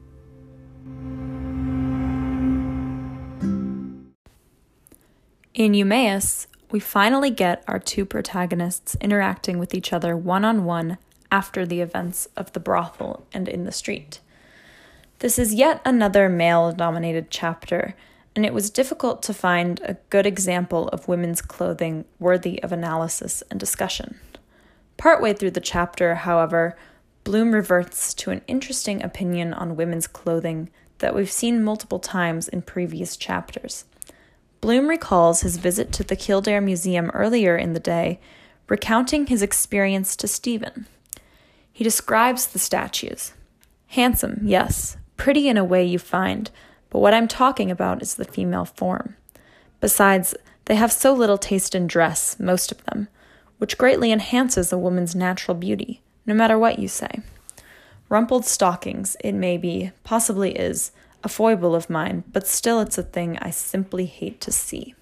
In 5.54 5.74
Eumaeus, 5.74 6.48
we 6.70 6.80
finally 6.80 7.32
get 7.32 7.64
our 7.68 7.80
two 7.80 8.06
protagonists 8.06 8.96
interacting 9.02 9.58
with 9.58 9.74
each 9.74 9.94
other 9.94 10.16
one 10.16 10.46
on 10.46 10.66
one 10.66 10.98
after 11.32 11.66
the 11.66 11.82
events 11.82 12.28
of 12.36 12.52
the 12.54 12.60
brothel 12.60 13.26
and 13.34 13.48
in 13.48 13.64
the 13.64 13.72
street. 13.72 14.20
This 15.20 15.40
is 15.40 15.56
yet 15.56 15.82
another 15.84 16.30
male 16.30 16.72
dominated 16.72 17.32
chapter, 17.32 17.96
and 18.36 18.46
it 18.46 18.54
was 18.54 18.70
difficult 18.70 19.24
to 19.24 19.34
find 19.34 19.80
a 19.84 19.98
good 20.12 20.28
example 20.28 20.90
of 20.90 21.08
women's 21.08 21.42
clothing 21.42 22.06
worthy 22.20 22.62
of 22.62 22.72
analysis 22.72 23.42
and 23.50 23.60
discussion. 23.60 24.20
Partway 24.96 25.34
through 25.34 25.52
the 25.52 25.60
chapter, 25.60 26.16
however, 26.16 26.78
Bloom 27.24 27.52
reverts 27.52 28.14
to 28.14 28.30
an 28.30 28.44
interesting 28.48 29.02
opinion 29.02 29.54
on 29.54 29.76
women's 29.76 30.06
clothing 30.06 30.70
that 31.00 31.16
we've 31.16 31.32
seen 31.32 31.64
multiple 31.64 32.00
times 32.00 32.48
in 32.48 32.62
previous 32.62 33.18
chapters. 33.18 33.86
Bloom 34.62 34.88
recalls 34.88 35.42
his 35.42 35.58
visit 35.58 35.92
to 35.94 36.04
the 36.04 36.16
Kildare 36.16 36.62
Museum 36.62 37.10
earlier 37.16 37.58
in 37.58 37.74
the 37.74 37.80
day, 37.80 38.20
recounting 38.70 39.26
his 39.26 39.42
experience 39.42 40.16
to 40.16 40.28
Stephen. 40.28 40.86
He 41.74 41.84
describes 41.84 42.46
the 42.46 42.60
statues. 42.60 43.34
Handsome, 43.88 44.42
yes, 44.44 44.98
pretty 45.18 45.50
in 45.50 45.58
a 45.58 45.64
way 45.64 45.84
you 45.84 46.00
find, 46.00 46.50
but 46.90 47.00
what 47.00 47.14
I'm 47.14 47.28
talking 47.28 47.70
about 47.70 48.02
is 48.02 48.16
the 48.16 48.26
female 48.26 48.66
form. 48.66 49.16
Besides, 49.82 50.36
they 50.66 50.76
have 50.76 50.92
so 50.92 51.14
little 51.14 51.38
taste 51.38 51.76
in 51.76 51.88
dress, 51.88 52.40
most 52.40 52.72
of 52.72 52.84
them, 52.86 53.08
which 53.58 53.78
greatly 53.78 54.12
enhances 54.12 54.72
a 54.72 54.78
woman's 54.78 55.16
natural 55.16 55.56
beauty, 55.56 56.02
no 56.26 56.34
matter 56.34 56.58
what 56.58 56.80
you 56.80 56.88
say. 56.88 57.22
Rumpled 58.10 58.46
stockings, 58.46 59.18
it 59.22 59.34
may 59.34 59.58
be, 59.58 59.92
possibly 60.04 60.52
is, 60.58 60.92
a 61.24 61.30
foible 61.30 61.76
of 61.76 61.90
mine, 61.90 62.24
but 62.32 62.48
still 62.48 62.80
it's 62.80 62.98
a 62.98 63.04
thing 63.04 63.38
I 63.40 63.50
simply 63.50 64.06
hate 64.06 64.40
to 64.42 64.52
see. 64.52 64.96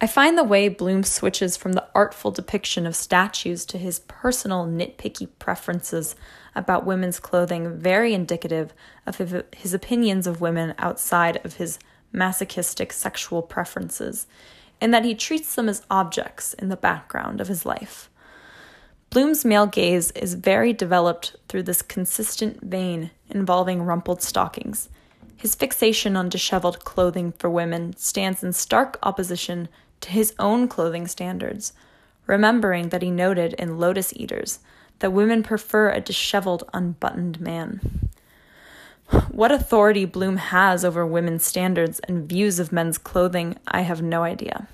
I 0.00 0.06
find 0.06 0.38
the 0.38 0.44
way 0.44 0.68
Bloom 0.68 1.02
switches 1.02 1.56
from 1.56 1.72
the 1.72 1.88
artful 1.92 2.30
depiction 2.30 2.86
of 2.86 2.94
statues 2.94 3.64
to 3.66 3.78
his 3.78 3.98
personal 4.00 4.64
nitpicky 4.64 5.28
preferences 5.40 6.14
about 6.54 6.86
women's 6.86 7.18
clothing 7.18 7.76
very 7.76 8.14
indicative 8.14 8.72
of 9.06 9.18
his 9.56 9.74
opinions 9.74 10.28
of 10.28 10.40
women 10.40 10.74
outside 10.78 11.44
of 11.44 11.54
his 11.54 11.80
masochistic 12.12 12.92
sexual 12.92 13.42
preferences, 13.42 14.28
in 14.80 14.92
that 14.92 15.04
he 15.04 15.16
treats 15.16 15.56
them 15.56 15.68
as 15.68 15.82
objects 15.90 16.54
in 16.54 16.68
the 16.68 16.76
background 16.76 17.40
of 17.40 17.48
his 17.48 17.66
life. 17.66 18.08
Bloom's 19.10 19.44
male 19.44 19.66
gaze 19.66 20.12
is 20.12 20.34
very 20.34 20.72
developed 20.72 21.34
through 21.48 21.64
this 21.64 21.82
consistent 21.82 22.62
vein 22.62 23.10
involving 23.30 23.82
rumpled 23.82 24.22
stockings. 24.22 24.90
His 25.36 25.56
fixation 25.56 26.16
on 26.16 26.28
disheveled 26.28 26.84
clothing 26.84 27.32
for 27.32 27.50
women 27.50 27.96
stands 27.96 28.44
in 28.44 28.52
stark 28.52 28.96
opposition 29.02 29.68
to 30.00 30.10
his 30.10 30.34
own 30.38 30.68
clothing 30.68 31.06
standards, 31.06 31.72
remembering 32.26 32.90
that 32.90 33.02
he 33.02 33.10
noted 33.10 33.54
in 33.54 33.78
Lotus 33.78 34.12
Eaters 34.14 34.60
that 34.98 35.12
women 35.12 35.42
prefer 35.42 35.90
a 35.90 36.00
disheveled, 36.00 36.64
unbuttoned 36.72 37.40
man. 37.40 38.08
What 39.30 39.52
authority 39.52 40.04
Bloom 40.04 40.36
has 40.36 40.84
over 40.84 41.06
women's 41.06 41.44
standards 41.44 41.98
and 42.00 42.28
views 42.28 42.58
of 42.58 42.72
men's 42.72 42.98
clothing, 42.98 43.56
I 43.66 43.80
have 43.80 44.02
no 44.02 44.22
idea. 44.22 44.68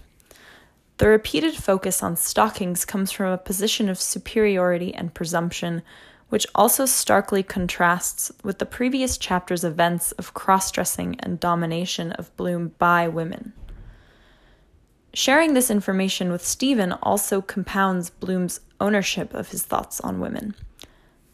The 0.99 1.09
repeated 1.09 1.55
focus 1.55 2.03
on 2.03 2.17
stockings 2.17 2.85
comes 2.85 3.13
from 3.13 3.31
a 3.33 3.39
position 3.39 3.89
of 3.89 4.01
superiority 4.01 4.95
and 4.95 5.15
presumption, 5.15 5.83
which 6.29 6.47
also 6.55 6.87
starkly 6.87 7.43
contrasts 7.43 8.33
with 8.43 8.59
the 8.59 8.67
previous 8.67 9.19
chapter's 9.19 9.65
events 9.65 10.13
of 10.13 10.35
cross 10.35 10.71
dressing 10.71 11.17
and 11.21 11.39
domination 11.39 12.13
of 12.13 12.35
Bloom 12.37 12.73
by 12.79 13.07
women. 13.07 13.53
Sharing 15.15 15.55
this 15.55 15.71
information 15.71 16.31
with 16.31 16.45
Stephen 16.45 16.93
also 16.93 17.41
compounds 17.41 18.11
Bloom's 18.11 18.61
ownership 18.81 19.33
of 19.33 19.51
his 19.51 19.63
thoughts 19.63 20.01
on 20.01 20.21
women. 20.21 20.55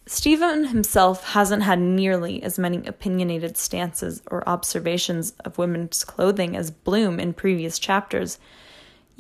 Stephen 0.07 0.67
himself 0.67 1.25
hasn't 1.33 1.63
had 1.63 1.79
nearly 1.81 2.43
as 2.43 2.59
many 2.59 2.87
opinionated 2.87 3.57
stances 3.57 4.23
or 4.31 4.49
observations 4.49 5.33
of 5.45 5.59
women's 5.59 6.05
clothing 6.05 6.57
as 6.57 6.71
Bloom 6.71 7.19
in 7.19 7.33
previous 7.33 7.79
chapters, 7.79 8.39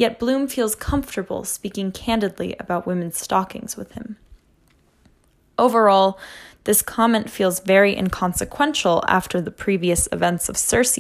Yet 0.01 0.19
Bloom 0.19 0.49
feels 0.49 0.75
comfortable 0.75 1.45
speaking 1.45 1.93
candidly 1.93 2.57
about 2.59 2.87
women's 2.87 3.19
stockings 3.19 3.77
with 3.77 3.93
him. 3.93 4.17
Overall, 5.59 6.19
this 6.65 6.81
comment 6.81 7.29
feels 7.29 7.61
very 7.61 7.95
inconsequential 7.95 9.05
after 9.09 9.43
the 9.43 9.51
previous 9.51 10.09
events 10.11 10.49
of 10.49 10.57
Circe, 10.57 10.99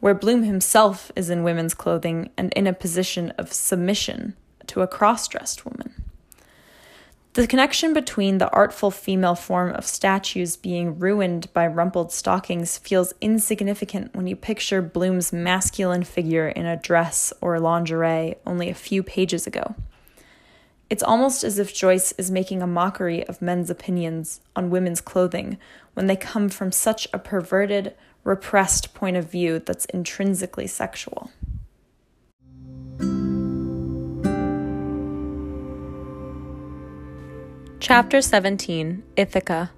where 0.00 0.14
Bloom 0.14 0.42
himself 0.42 1.10
is 1.16 1.30
in 1.30 1.42
women's 1.42 1.74
clothing 1.74 2.30
and 2.36 2.52
in 2.54 2.66
a 2.66 2.72
position 2.72 3.30
of 3.38 3.52
submission 3.52 4.36
to 4.66 4.82
a 4.82 4.86
cross 4.86 5.26
dressed 5.28 5.64
woman. 5.64 6.04
The 7.36 7.46
connection 7.46 7.92
between 7.92 8.38
the 8.38 8.48
artful 8.48 8.90
female 8.90 9.34
form 9.34 9.74
of 9.74 9.84
statues 9.84 10.56
being 10.56 10.98
ruined 10.98 11.52
by 11.52 11.66
rumpled 11.66 12.10
stockings 12.10 12.78
feels 12.78 13.12
insignificant 13.20 14.14
when 14.14 14.26
you 14.26 14.34
picture 14.34 14.80
Bloom's 14.80 15.34
masculine 15.34 16.04
figure 16.04 16.48
in 16.48 16.64
a 16.64 16.78
dress 16.78 17.34
or 17.42 17.60
lingerie 17.60 18.36
only 18.46 18.70
a 18.70 18.74
few 18.74 19.02
pages 19.02 19.46
ago. 19.46 19.74
It's 20.88 21.02
almost 21.02 21.44
as 21.44 21.58
if 21.58 21.74
Joyce 21.74 22.12
is 22.12 22.30
making 22.30 22.62
a 22.62 22.66
mockery 22.66 23.26
of 23.26 23.42
men's 23.42 23.68
opinions 23.68 24.40
on 24.54 24.70
women's 24.70 25.02
clothing 25.02 25.58
when 25.92 26.06
they 26.06 26.16
come 26.16 26.48
from 26.48 26.72
such 26.72 27.06
a 27.12 27.18
perverted, 27.18 27.94
repressed 28.26 28.92
point 28.92 29.16
of 29.16 29.30
view 29.30 29.60
that's 29.60 29.84
intrinsically 29.86 30.66
sexual. 30.66 31.30
Chapter 37.78 38.20
17 38.20 39.04
Ithaca 39.16 39.70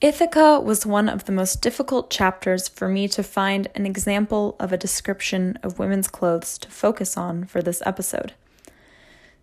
Ithaca 0.00 0.60
was 0.60 0.86
one 0.86 1.08
of 1.08 1.24
the 1.24 1.32
most 1.32 1.60
difficult 1.60 2.10
chapters 2.10 2.68
for 2.68 2.88
me 2.88 3.08
to 3.08 3.22
find 3.22 3.68
an 3.74 3.86
example 3.86 4.56
of 4.58 4.72
a 4.72 4.78
description 4.78 5.58
of 5.62 5.78
women's 5.78 6.08
clothes 6.08 6.56
to 6.58 6.70
focus 6.70 7.16
on 7.16 7.44
for 7.44 7.60
this 7.60 7.82
episode. 7.84 8.34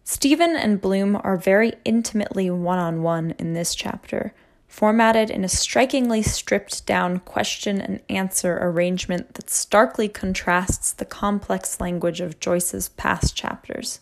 Stephen 0.09 0.55
and 0.55 0.79
Bloom 0.79 1.19
are 1.21 1.35
very 1.35 1.73
intimately 1.83 2.49
one 2.49 2.79
on 2.79 3.03
one 3.03 3.35
in 3.37 3.51
this 3.51 3.75
chapter 3.75 4.33
formatted 4.69 5.29
in 5.29 5.43
a 5.43 5.49
strikingly 5.49 6.21
stripped 6.21 6.85
down 6.85 7.19
question 7.19 7.81
and 7.81 7.99
answer 8.07 8.57
arrangement 8.61 9.33
that 9.33 9.49
starkly 9.49 10.07
contrasts 10.07 10.93
the 10.93 11.03
complex 11.03 11.81
language 11.81 12.21
of 12.21 12.39
Joyce's 12.39 12.87
past 12.87 13.35
chapters. 13.35 13.99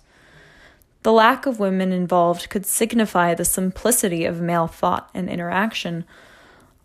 The 1.01 1.11
lack 1.11 1.47
of 1.47 1.59
women 1.59 1.91
involved 1.91 2.51
could 2.51 2.67
signify 2.67 3.33
the 3.33 3.43
simplicity 3.43 4.25
of 4.25 4.39
male 4.39 4.67
thought 4.67 5.09
and 5.15 5.27
interaction, 5.27 6.05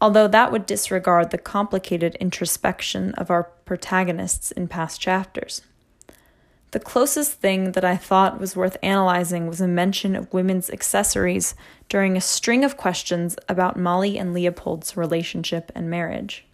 although 0.00 0.28
that 0.28 0.50
would 0.50 0.64
disregard 0.64 1.30
the 1.30 1.36
complicated 1.36 2.14
introspection 2.20 3.12
of 3.16 3.30
our 3.30 3.42
protagonists 3.66 4.50
in 4.50 4.66
past 4.66 4.98
chapters. 4.98 5.60
The 6.72 6.80
closest 6.80 7.32
thing 7.32 7.72
that 7.72 7.84
I 7.84 7.96
thought 7.96 8.38
was 8.38 8.54
worth 8.54 8.76
analyzing 8.80 9.48
was 9.48 9.60
a 9.60 9.66
mention 9.66 10.14
of 10.14 10.32
women's 10.32 10.70
accessories 10.70 11.56
during 11.88 12.16
a 12.16 12.20
string 12.20 12.62
of 12.64 12.76
questions 12.76 13.36
about 13.48 13.76
Molly 13.76 14.16
and 14.16 14.32
Leopold's 14.32 14.96
relationship 14.96 15.72
and 15.74 15.90
marriage. 15.90 16.46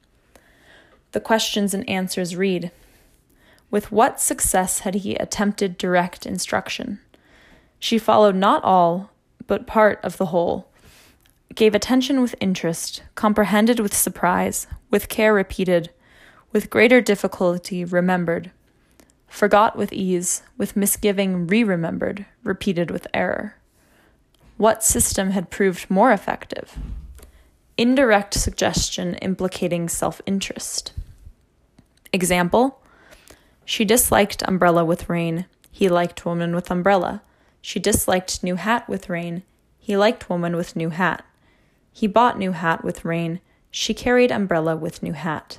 The 1.13 1.21
questions 1.21 1.75
and 1.75 1.87
answers 1.89 2.35
read 2.35 2.71
With 3.71 3.93
what 3.93 4.19
success 4.19 4.81
had 4.81 4.95
he 4.97 5.17
attempted 5.17 5.77
direct 5.77 6.25
instruction? 6.25 6.99
She 7.79 7.99
followed 7.99 8.37
not 8.37 8.65
all, 8.65 9.11
but 9.47 9.67
part 9.67 10.01
of 10.03 10.17
the 10.17 10.27
whole, 10.27 10.71
gave 11.55 11.75
attention 11.75 12.23
with 12.23 12.35
interest, 12.41 13.03
comprehended 13.17 13.81
with 13.81 13.95
surprise, 13.95 14.67
with 14.91 15.11
care 15.11 15.35
repeated, 15.35 15.91
with 16.53 16.71
greater 16.71 17.03
difficulty 17.03 17.85
remembered 17.85 18.51
forgot 19.29 19.77
with 19.77 19.93
ease, 19.93 20.43
with 20.57 20.77
misgiving 20.77 21.47
re 21.47 21.63
remembered, 21.65 22.27
repeated 22.43 22.91
with 22.91 23.07
error. 23.13 23.57
What 24.57 24.83
system 24.83 25.31
had 25.31 25.51
proved 25.51 25.91
more 25.91 26.13
effective? 26.13 26.79
Indirect 27.77 28.33
suggestion 28.33 29.17
implicating 29.17 29.89
self 29.89 30.23
interest. 30.25 30.93
Example 32.13 32.81
She 33.65 33.85
disliked 33.85 34.43
umbrella 34.49 34.85
with 34.85 35.11
rain. 35.11 35.45
He 35.71 35.89
liked 35.89 36.25
woman 36.25 36.55
with 36.55 36.71
umbrella. 36.71 37.23
She 37.61 37.79
disliked 37.79 38.43
new 38.43 38.57
hat 38.57 38.89
with 38.89 39.11
rain. 39.11 39.43
He 39.79 39.97
liked 39.97 40.31
woman 40.31 40.57
with 40.57 40.75
new 40.75 40.89
hat. 40.89 41.25
He 41.93 42.07
bought 42.07 42.39
new 42.39 42.53
hat 42.53 42.83
with 42.83 43.05
rain. 43.05 43.41
She 43.71 43.93
carried 43.93 44.31
umbrella 44.31 44.75
with 44.75 45.03
new 45.03 45.13
hat. 45.13 45.59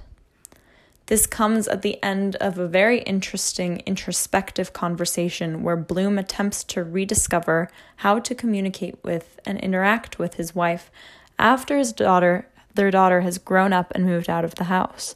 This 1.08 1.26
comes 1.26 1.70
at 1.70 1.84
the 1.84 2.03
end 2.03 2.36
of 2.36 2.58
a 2.58 2.68
very 2.68 2.99
interesting 2.99 3.82
introspective 3.86 4.74
conversation 4.74 5.64
where 5.64 5.78
Bloom 5.78 6.20
attempts 6.20 6.66
to 6.66 6.84
rediscover 6.84 7.70
how 7.97 8.20
to 8.20 8.36
communicate 8.36 9.01
with 9.03 9.39
and 9.45 9.58
interact 9.60 10.20
with 10.20 10.34
his 10.34 10.53
wife 10.53 10.91
after 11.39 11.78
his 11.78 11.93
daughter 11.93 12.47
their 12.74 12.91
daughter 12.91 13.22
has 13.22 13.38
grown 13.38 13.74
up 13.74 13.91
and 13.95 14.05
moved 14.05 14.30
out 14.30 14.45
of 14.45 14.55
the 14.55 14.66
house. 14.66 15.16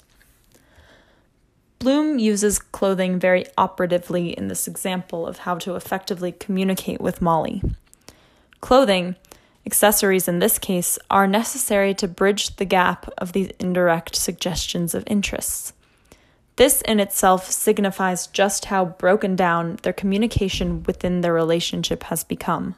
Bloom 1.78 2.20
uses 2.20 2.58
clothing 2.58 3.20
very 3.20 3.46
operatively 3.58 4.32
in 4.32 4.48
this 4.48 4.68
example 4.68 5.28
of 5.28 5.39
how 5.39 5.56
to 5.60 5.76
effectively 5.76 6.32
communicate 6.32 7.02
with 7.02 7.22
Molly. 7.22 7.62
Clothing, 8.62 9.16
accessories 9.66 10.28
in 10.28 10.39
this 10.39 10.58
case, 10.58 10.98
are 11.10 11.28
necessary 11.28 11.94
to 11.96 12.08
bridge 12.08 12.56
the 12.56 12.66
gap 12.66 13.10
of 13.18 13.34
these 13.34 13.52
indirect 13.60 14.16
suggestions 14.16 14.96
of 14.96 15.04
interests. 15.06 15.74
This 16.58 16.82
in 16.82 16.99
itself 16.99 17.49
signifies 17.49 18.28
just 18.28 18.66
how 18.66 18.86
broken 18.86 19.36
down 19.36 19.78
their 19.84 19.93
communication 19.93 20.84
within 20.84 21.22
their 21.22 21.34
relationship 21.34 22.04
has 22.04 22.24
become. 22.24 22.76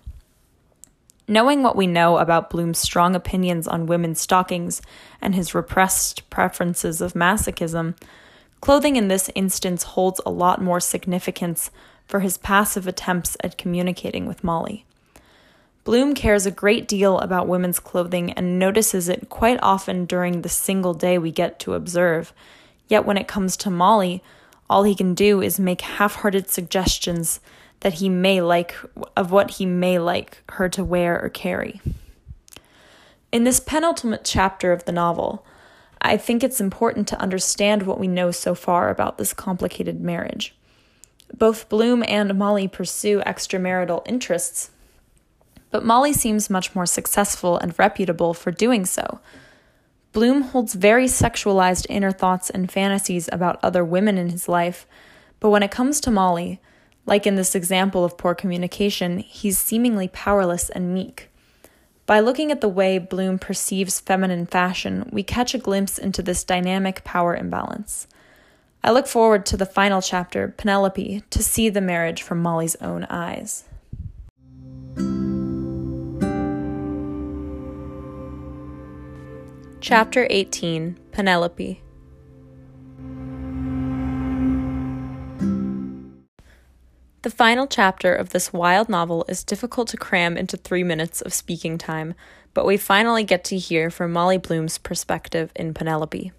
Knowing 1.28 1.64
what 1.64 1.76
we 1.76 1.88
know 1.88 2.18
about 2.18 2.50
Bloom's 2.50 2.80
strong 2.80 3.16
opinions 3.16 3.68
on 3.68 3.86
women's 3.86 4.20
stockings 4.20 4.82
and 5.22 5.34
his 5.34 5.56
repressed 5.56 6.30
preferences 6.30 7.00
of 7.00 7.14
masochism, 7.14 7.96
clothing 8.60 8.98
in 8.98 9.08
this 9.08 9.30
instance 9.34 9.84
holds 9.84 10.20
a 10.26 10.32
lot 10.32 10.62
more 10.62 10.80
significance 10.80 11.72
for 12.06 12.20
his 12.20 12.38
passive 12.38 12.88
attempts 12.88 13.38
at 13.42 13.58
communicating 13.58 14.26
with 14.26 14.44
Molly. 14.44 14.86
Bloom 15.86 16.14
cares 16.14 16.46
a 16.46 16.52
great 16.52 16.88
deal 16.88 17.20
about 17.20 17.48
women's 17.48 17.80
clothing 17.80 18.32
and 18.34 18.60
notices 18.60 19.10
it 19.10 19.30
quite 19.30 19.60
often 19.62 20.06
during 20.06 20.42
the 20.42 20.50
single 20.50 20.94
day 20.94 21.18
we 21.18 21.32
get 21.32 21.60
to 21.60 21.74
observe. 21.74 22.34
Yet 22.88 23.06
when 23.06 23.18
it 23.18 23.28
comes 23.28 23.58
to 23.58 23.70
Molly, 23.70 24.24
all 24.70 24.84
he 24.84 24.96
can 24.96 25.14
do 25.14 25.42
is 25.42 25.60
make 25.60 25.82
half 25.82 26.16
hearted 26.16 26.50
suggestions 26.50 27.40
that 27.82 27.96
he 27.96 28.10
may 28.10 28.42
like 28.42 28.76
of 29.16 29.32
what 29.32 29.52
he 29.52 29.66
may 29.66 30.00
like 30.00 30.42
her 30.50 30.70
to 30.70 30.84
wear 30.84 31.22
or 31.22 31.30
carry. 31.30 31.82
In 33.32 33.44
this 33.44 33.60
penultimate 33.60 34.24
chapter 34.24 34.72
of 34.72 34.86
the 34.86 34.92
novel, 34.92 35.46
I 36.02 36.18
think 36.18 36.44
it's 36.44 36.62
important 36.62 37.08
to 37.10 37.22
understand 37.22 37.84
what 37.84 38.00
we 38.00 38.08
know 38.08 38.32
so 38.32 38.56
far 38.56 38.90
about 38.90 39.18
this 39.18 39.34
complicated 39.34 40.02
marriage. 40.02 40.56
Both 41.34 41.70
Bloom 41.70 42.04
and 42.08 42.38
Molly 42.38 42.68
pursue 42.68 43.22
extramarital 43.22 44.02
interests, 44.06 44.72
but 45.72 45.84
Molly 45.84 46.14
seems 46.14 46.50
much 46.50 46.76
more 46.76 46.86
successful 46.86 47.58
and 47.58 47.78
reputable 47.80 48.34
for 48.34 48.52
doing 48.52 48.86
so. 48.86 49.20
Bloom 50.14 50.44
holds 50.44 50.76
very 50.76 51.08
sexualized 51.08 51.88
inner 51.90 52.12
thoughts 52.12 52.52
and 52.52 52.72
fantasies 52.72 53.28
about 53.32 53.60
other 53.64 53.84
women 53.84 54.20
in 54.20 54.30
his 54.30 54.48
life, 54.48 54.86
but 55.40 55.50
when 55.50 55.64
it 55.64 55.72
comes 55.72 56.00
to 56.02 56.12
Molly, 56.12 56.62
like 57.08 57.26
in 57.26 57.36
this 57.36 57.56
example 57.56 58.06
of 58.06 58.18
poor 58.18 58.36
communication, 58.36 59.18
he's 59.18 59.58
seemingly 59.58 60.08
powerless 60.08 60.70
and 60.70 60.94
meek. 60.94 61.30
By 62.06 62.20
looking 62.20 62.52
at 62.52 62.62
the 62.62 62.70
way 62.70 63.00
Bloom 63.00 63.40
perceives 63.40 64.00
feminine 64.00 64.46
fashion, 64.46 65.10
we 65.12 65.24
catch 65.24 65.56
a 65.56 65.58
glimpse 65.58 65.98
into 65.98 66.22
this 66.22 66.44
dynamic 66.44 67.04
power 67.04 67.36
imbalance. 67.36 68.08
I 68.84 68.92
look 68.92 69.08
forward 69.08 69.48
to 69.48 69.58
the 69.58 69.66
final 69.66 70.02
chapter, 70.02 70.54
Penelope, 70.56 71.24
to 71.28 71.44
see 71.44 71.70
the 71.70 71.82
marriage 71.82 72.22
from 72.22 72.42
Molly's 72.42 72.76
own 72.76 73.06
eyes. 73.06 73.64
Chapter 79.84 80.28
18 80.30 80.98
Penelope 81.12 81.84
The 87.22 87.30
final 87.30 87.68
chapter 87.68 88.16
of 88.16 88.30
this 88.30 88.54
wild 88.54 88.88
novel 88.88 89.26
is 89.28 89.44
difficult 89.44 89.90
to 89.90 89.98
cram 89.98 90.38
into 90.38 90.56
three 90.56 90.86
minutes 90.86 91.20
of 91.20 91.34
speaking 91.34 91.78
time, 91.78 92.14
but 92.54 92.66
we 92.66 92.78
finally 92.78 93.26
get 93.26 93.44
to 93.44 93.58
hear 93.58 93.90
from 93.90 94.14
Molly 94.14 94.38
Bloom's 94.38 94.78
perspective 94.78 95.52
in 95.54 95.74
Penelope. 95.74 96.32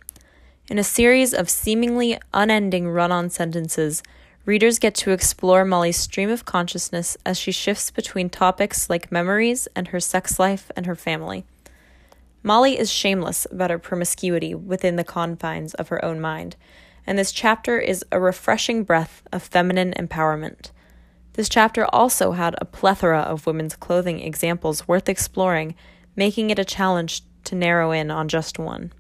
In 0.71 0.79
a 0.79 0.83
series 0.83 1.35
of 1.35 1.51
seemingly 1.51 2.19
unending 2.33 2.89
run 2.89 3.13
on 3.13 3.29
sentences, 3.29 4.03
readers 4.47 4.79
get 4.79 4.95
to 4.95 5.11
explore 5.11 5.67
Molly's 5.67 5.99
stream 5.99 6.31
of 6.31 6.47
consciousness 6.47 7.19
as 7.27 7.39
she 7.39 7.53
shifts 7.53 7.91
between 7.91 8.31
topics 8.31 8.89
like 8.89 9.13
memories 9.13 9.69
and 9.77 9.89
her 9.89 10.01
sex 10.01 10.39
life 10.39 10.71
and 10.75 10.87
her 10.87 10.97
family. 10.97 11.45
Molly 12.47 12.79
is 12.79 12.93
shameless 12.93 13.47
about 13.51 13.71
her 13.71 13.79
promiscuity 13.79 14.55
within 14.55 14.97
the 14.97 15.03
confines 15.03 15.73
of 15.73 15.89
her 15.89 16.05
own 16.05 16.21
mind, 16.21 16.57
and 17.07 17.19
this 17.19 17.33
chapter 17.33 17.79
is 17.79 18.05
a 18.13 18.21
refreshing 18.21 18.85
breath 18.85 19.23
of 19.33 19.43
feminine 19.43 19.95
empowerment. 19.99 20.71
This 21.33 21.49
chapter 21.49 21.87
also 21.87 22.33
had 22.33 22.55
a 22.59 22.67
plethora 22.67 23.21
of 23.21 23.47
women's 23.47 23.75
clothing 23.75 24.21
examples 24.21 24.87
worth 24.87 25.09
exploring, 25.09 25.75
making 26.17 26.51
it 26.51 26.59
a 26.59 26.67
challenge 26.67 27.23
to 27.45 27.55
narrow 27.55 27.93
in 27.93 28.11
on 28.11 28.29
just 28.29 28.59
one. 28.59 28.93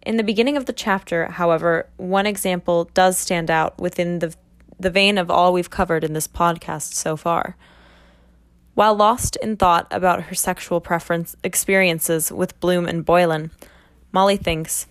In 0.00 0.16
the 0.16 0.24
beginning 0.24 0.56
of 0.56 0.64
the 0.64 0.72
chapter, 0.72 1.26
however, 1.26 1.90
one 1.98 2.24
example 2.24 2.88
does 2.94 3.18
stand 3.18 3.50
out 3.50 3.78
within 3.78 4.20
the, 4.20 4.34
the 4.80 4.90
vein 4.90 5.18
of 5.18 5.30
all 5.30 5.52
we've 5.52 5.68
covered 5.68 6.04
in 6.04 6.14
this 6.14 6.26
podcast 6.26 6.94
so 6.94 7.18
far. 7.18 7.54
While 8.76 8.94
lost 8.94 9.36
in 9.36 9.56
thought 9.56 9.86
about 9.90 10.24
her 10.24 10.34
sexual 10.34 10.82
preference 10.82 11.34
experiences 11.42 12.30
with 12.30 12.60
Bloom 12.60 12.84
and 12.84 13.06
Boylan, 13.06 13.50
Molly 14.12 14.36
thinks, 14.36 14.86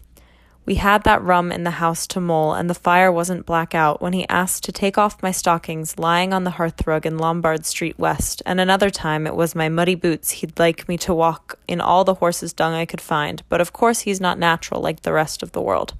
we 0.65 0.75
had 0.75 1.03
that 1.03 1.21
rum 1.21 1.51
in 1.51 1.65
the 1.65 1.69
house 1.77 2.07
to 2.07 2.19
mull, 2.19 2.55
and 2.55 2.67
the 2.67 2.73
fire 2.73 3.11
wasn't 3.11 3.45
black 3.45 3.75
out 3.75 4.01
when 4.01 4.13
he 4.13 4.27
asked 4.27 4.63
to 4.63 4.71
take 4.71 4.97
off 4.97 5.21
my 5.21 5.29
stockings 5.29 5.99
lying 5.99 6.33
on 6.33 6.45
the 6.45 6.53
hearthrug 6.53 7.05
in 7.05 7.19
Lombard 7.19 7.63
Street 7.63 7.99
West, 7.99 8.41
and 8.43 8.59
another 8.59 8.89
time 8.89 9.27
it 9.27 9.35
was 9.35 9.53
my 9.53 9.69
muddy 9.69 9.93
boots 9.93 10.31
he'd 10.31 10.57
like 10.57 10.89
me 10.89 10.97
to 10.97 11.13
walk 11.13 11.59
in 11.67 11.79
all 11.79 12.03
the 12.03 12.15
horse's 12.15 12.53
dung 12.53 12.73
I 12.73 12.87
could 12.87 13.01
find, 13.01 13.43
but 13.49 13.61
of 13.61 13.71
course 13.71 13.99
he's 13.99 14.19
not 14.19 14.39
natural 14.39 14.81
like 14.81 15.03
the 15.03 15.13
rest 15.13 15.43
of 15.43 15.51
the 15.51 15.61
world. 15.61 15.93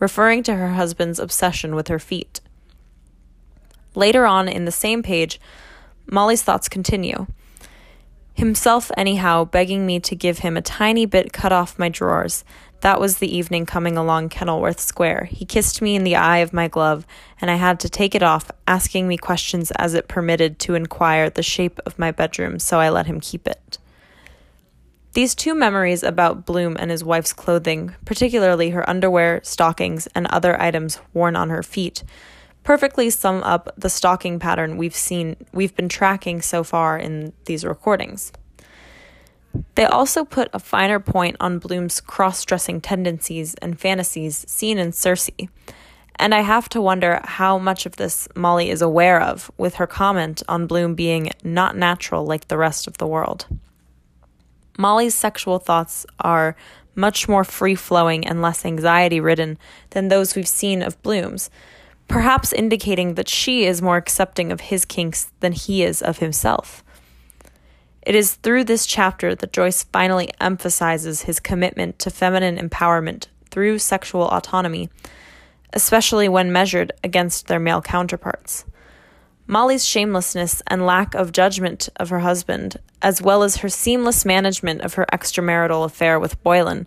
Referring 0.00 0.42
to 0.42 0.56
her 0.56 0.70
husband's 0.70 1.20
obsession 1.20 1.76
with 1.76 1.86
her 1.86 2.00
feet. 2.00 2.40
Later 3.94 4.26
on 4.26 4.48
in 4.48 4.64
the 4.64 4.72
same 4.72 5.04
page, 5.04 5.38
Molly's 6.06 6.42
thoughts 6.42 6.68
continue. 6.68 7.26
Himself, 8.34 8.90
anyhow, 8.96 9.44
begging 9.44 9.86
me 9.86 10.00
to 10.00 10.16
give 10.16 10.38
him 10.38 10.56
a 10.56 10.62
tiny 10.62 11.06
bit 11.06 11.32
cut 11.32 11.52
off 11.52 11.78
my 11.78 11.88
drawers, 11.88 12.44
that 12.80 13.00
was 13.00 13.16
the 13.16 13.34
evening 13.34 13.64
coming 13.64 13.96
along 13.96 14.28
Kenilworth 14.28 14.80
Square. 14.80 15.28
He 15.30 15.46
kissed 15.46 15.80
me 15.80 15.96
in 15.96 16.04
the 16.04 16.16
eye 16.16 16.38
of 16.38 16.52
my 16.52 16.68
glove, 16.68 17.06
and 17.40 17.50
I 17.50 17.54
had 17.54 17.80
to 17.80 17.88
take 17.88 18.14
it 18.14 18.22
off, 18.22 18.50
asking 18.66 19.08
me 19.08 19.16
questions 19.16 19.70
as 19.72 19.94
it 19.94 20.08
permitted 20.08 20.58
to 20.60 20.74
inquire 20.74 21.30
the 21.30 21.42
shape 21.42 21.80
of 21.86 21.98
my 21.98 22.10
bedroom, 22.10 22.58
so 22.58 22.80
I 22.80 22.90
let 22.90 23.06
him 23.06 23.20
keep 23.20 23.46
it. 23.46 23.78
These 25.14 25.36
two 25.36 25.54
memories 25.54 26.02
about 26.02 26.44
Bloom 26.44 26.76
and 26.78 26.90
his 26.90 27.04
wife's 27.04 27.32
clothing, 27.32 27.94
particularly 28.04 28.70
her 28.70 28.86
underwear, 28.90 29.40
stockings, 29.44 30.08
and 30.08 30.26
other 30.26 30.60
items 30.60 30.98
worn 31.14 31.36
on 31.36 31.50
her 31.50 31.62
feet, 31.62 32.02
perfectly 32.64 33.10
sum 33.10 33.42
up 33.44 33.72
the 33.76 33.90
stalking 33.90 34.38
pattern 34.40 34.76
we've 34.76 34.96
seen 34.96 35.36
we've 35.52 35.76
been 35.76 35.88
tracking 35.88 36.42
so 36.42 36.64
far 36.64 36.98
in 36.98 37.32
these 37.44 37.64
recordings. 37.64 38.32
They 39.76 39.84
also 39.84 40.24
put 40.24 40.48
a 40.52 40.58
finer 40.58 40.98
point 40.98 41.36
on 41.38 41.60
Bloom's 41.60 42.00
cross 42.00 42.44
dressing 42.44 42.80
tendencies 42.80 43.54
and 43.56 43.78
fantasies 43.78 44.44
seen 44.48 44.78
in 44.78 44.90
Circe. 44.90 45.30
And 46.16 46.34
I 46.34 46.40
have 46.40 46.68
to 46.70 46.80
wonder 46.80 47.20
how 47.22 47.58
much 47.58 47.86
of 47.86 47.96
this 47.96 48.26
Molly 48.34 48.70
is 48.70 48.82
aware 48.82 49.20
of, 49.20 49.50
with 49.56 49.76
her 49.76 49.86
comment 49.86 50.42
on 50.48 50.66
Bloom 50.66 50.94
being 50.94 51.30
not 51.44 51.76
natural 51.76 52.24
like 52.24 52.48
the 52.48 52.58
rest 52.58 52.86
of 52.86 52.98
the 52.98 53.06
world. 53.06 53.46
Molly's 54.76 55.14
sexual 55.14 55.58
thoughts 55.58 56.04
are 56.18 56.56
much 56.96 57.28
more 57.28 57.44
free 57.44 57.74
flowing 57.74 58.26
and 58.26 58.42
less 58.42 58.64
anxiety 58.64 59.20
ridden 59.20 59.58
than 59.90 60.08
those 60.08 60.34
we've 60.34 60.48
seen 60.48 60.82
of 60.82 61.00
Bloom's, 61.02 61.50
perhaps 62.08 62.52
indicating 62.52 63.14
that 63.14 63.28
she 63.28 63.64
is 63.64 63.82
more 63.82 63.96
accepting 63.96 64.52
of 64.52 64.60
his 64.60 64.84
kinks 64.84 65.30
than 65.40 65.52
he 65.52 65.82
is 65.82 66.02
of 66.02 66.18
himself. 66.18 66.84
It 68.02 68.14
is 68.14 68.34
through 68.34 68.64
this 68.64 68.84
chapter 68.84 69.34
that 69.34 69.52
Joyce 69.52 69.84
finally 69.84 70.30
emphasizes 70.40 71.22
his 71.22 71.40
commitment 71.40 71.98
to 72.00 72.10
feminine 72.10 72.56
empowerment 72.56 73.28
through 73.50 73.78
sexual 73.78 74.28
autonomy, 74.28 74.90
especially 75.72 76.28
when 76.28 76.52
measured 76.52 76.92
against 77.02 77.46
their 77.46 77.60
male 77.60 77.80
counterparts. 77.80 78.66
Molly's 79.46 79.84
shamelessness 79.84 80.62
and 80.66 80.86
lack 80.86 81.14
of 81.14 81.32
judgment 81.32 81.88
of 81.96 82.10
her 82.10 82.20
husband, 82.20 82.78
as 83.02 83.20
well 83.20 83.42
as 83.42 83.58
her 83.58 83.68
seamless 83.68 84.24
management 84.24 84.80
of 84.80 84.94
her 84.94 85.06
extramarital 85.12 85.84
affair 85.84 86.18
with 86.18 86.42
Boylan, 86.42 86.86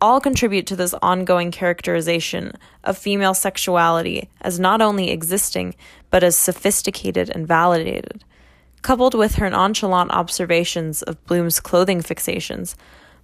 all 0.00 0.20
contribute 0.20 0.66
to 0.66 0.76
this 0.76 0.94
ongoing 1.02 1.50
characterization 1.50 2.52
of 2.84 2.98
female 2.98 3.34
sexuality 3.34 4.28
as 4.40 4.60
not 4.60 4.82
only 4.82 5.10
existing, 5.10 5.74
but 6.10 6.22
as 6.22 6.36
sophisticated 6.36 7.30
and 7.30 7.46
validated. 7.46 8.24
Coupled 8.82 9.14
with 9.14 9.36
her 9.36 9.50
nonchalant 9.50 10.10
observations 10.12 11.02
of 11.02 11.24
Bloom's 11.24 11.60
clothing 11.60 12.02
fixations, 12.02 12.74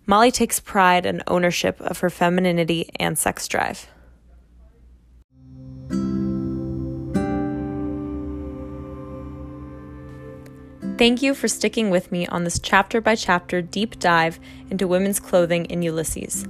Molly 0.07 0.31
takes 0.31 0.59
pride 0.59 1.07
and 1.07 1.23
ownership 1.27 1.81
of 1.81 1.99
her 1.99 2.11
femininity 2.11 2.91
and 2.97 3.17
sex 3.17 3.47
drive. 3.47 3.87
Thank 11.03 11.21
you 11.21 11.35
for 11.35 11.49
sticking 11.49 11.91
with 11.91 12.13
me 12.13 12.29
on 12.29 12.45
this 12.45 12.61
chapter 12.61 13.01
by 13.01 13.17
chapter 13.17 13.61
deep 13.61 13.99
dive 13.99 14.39
into 14.71 14.87
women's 14.87 15.19
clothing 15.19 15.65
in 15.65 15.83
Ulysses. 15.83 16.47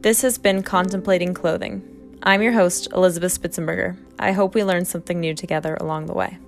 This 0.00 0.22
has 0.22 0.38
been 0.38 0.62
Contemplating 0.62 1.34
Clothing. 1.34 2.16
I'm 2.22 2.40
your 2.40 2.54
host, 2.54 2.88
Elizabeth 2.94 3.38
Spitzenberger. 3.38 3.98
I 4.18 4.32
hope 4.32 4.54
we 4.54 4.64
learned 4.64 4.88
something 4.88 5.20
new 5.20 5.34
together 5.34 5.76
along 5.78 6.06
the 6.06 6.14
way. 6.14 6.38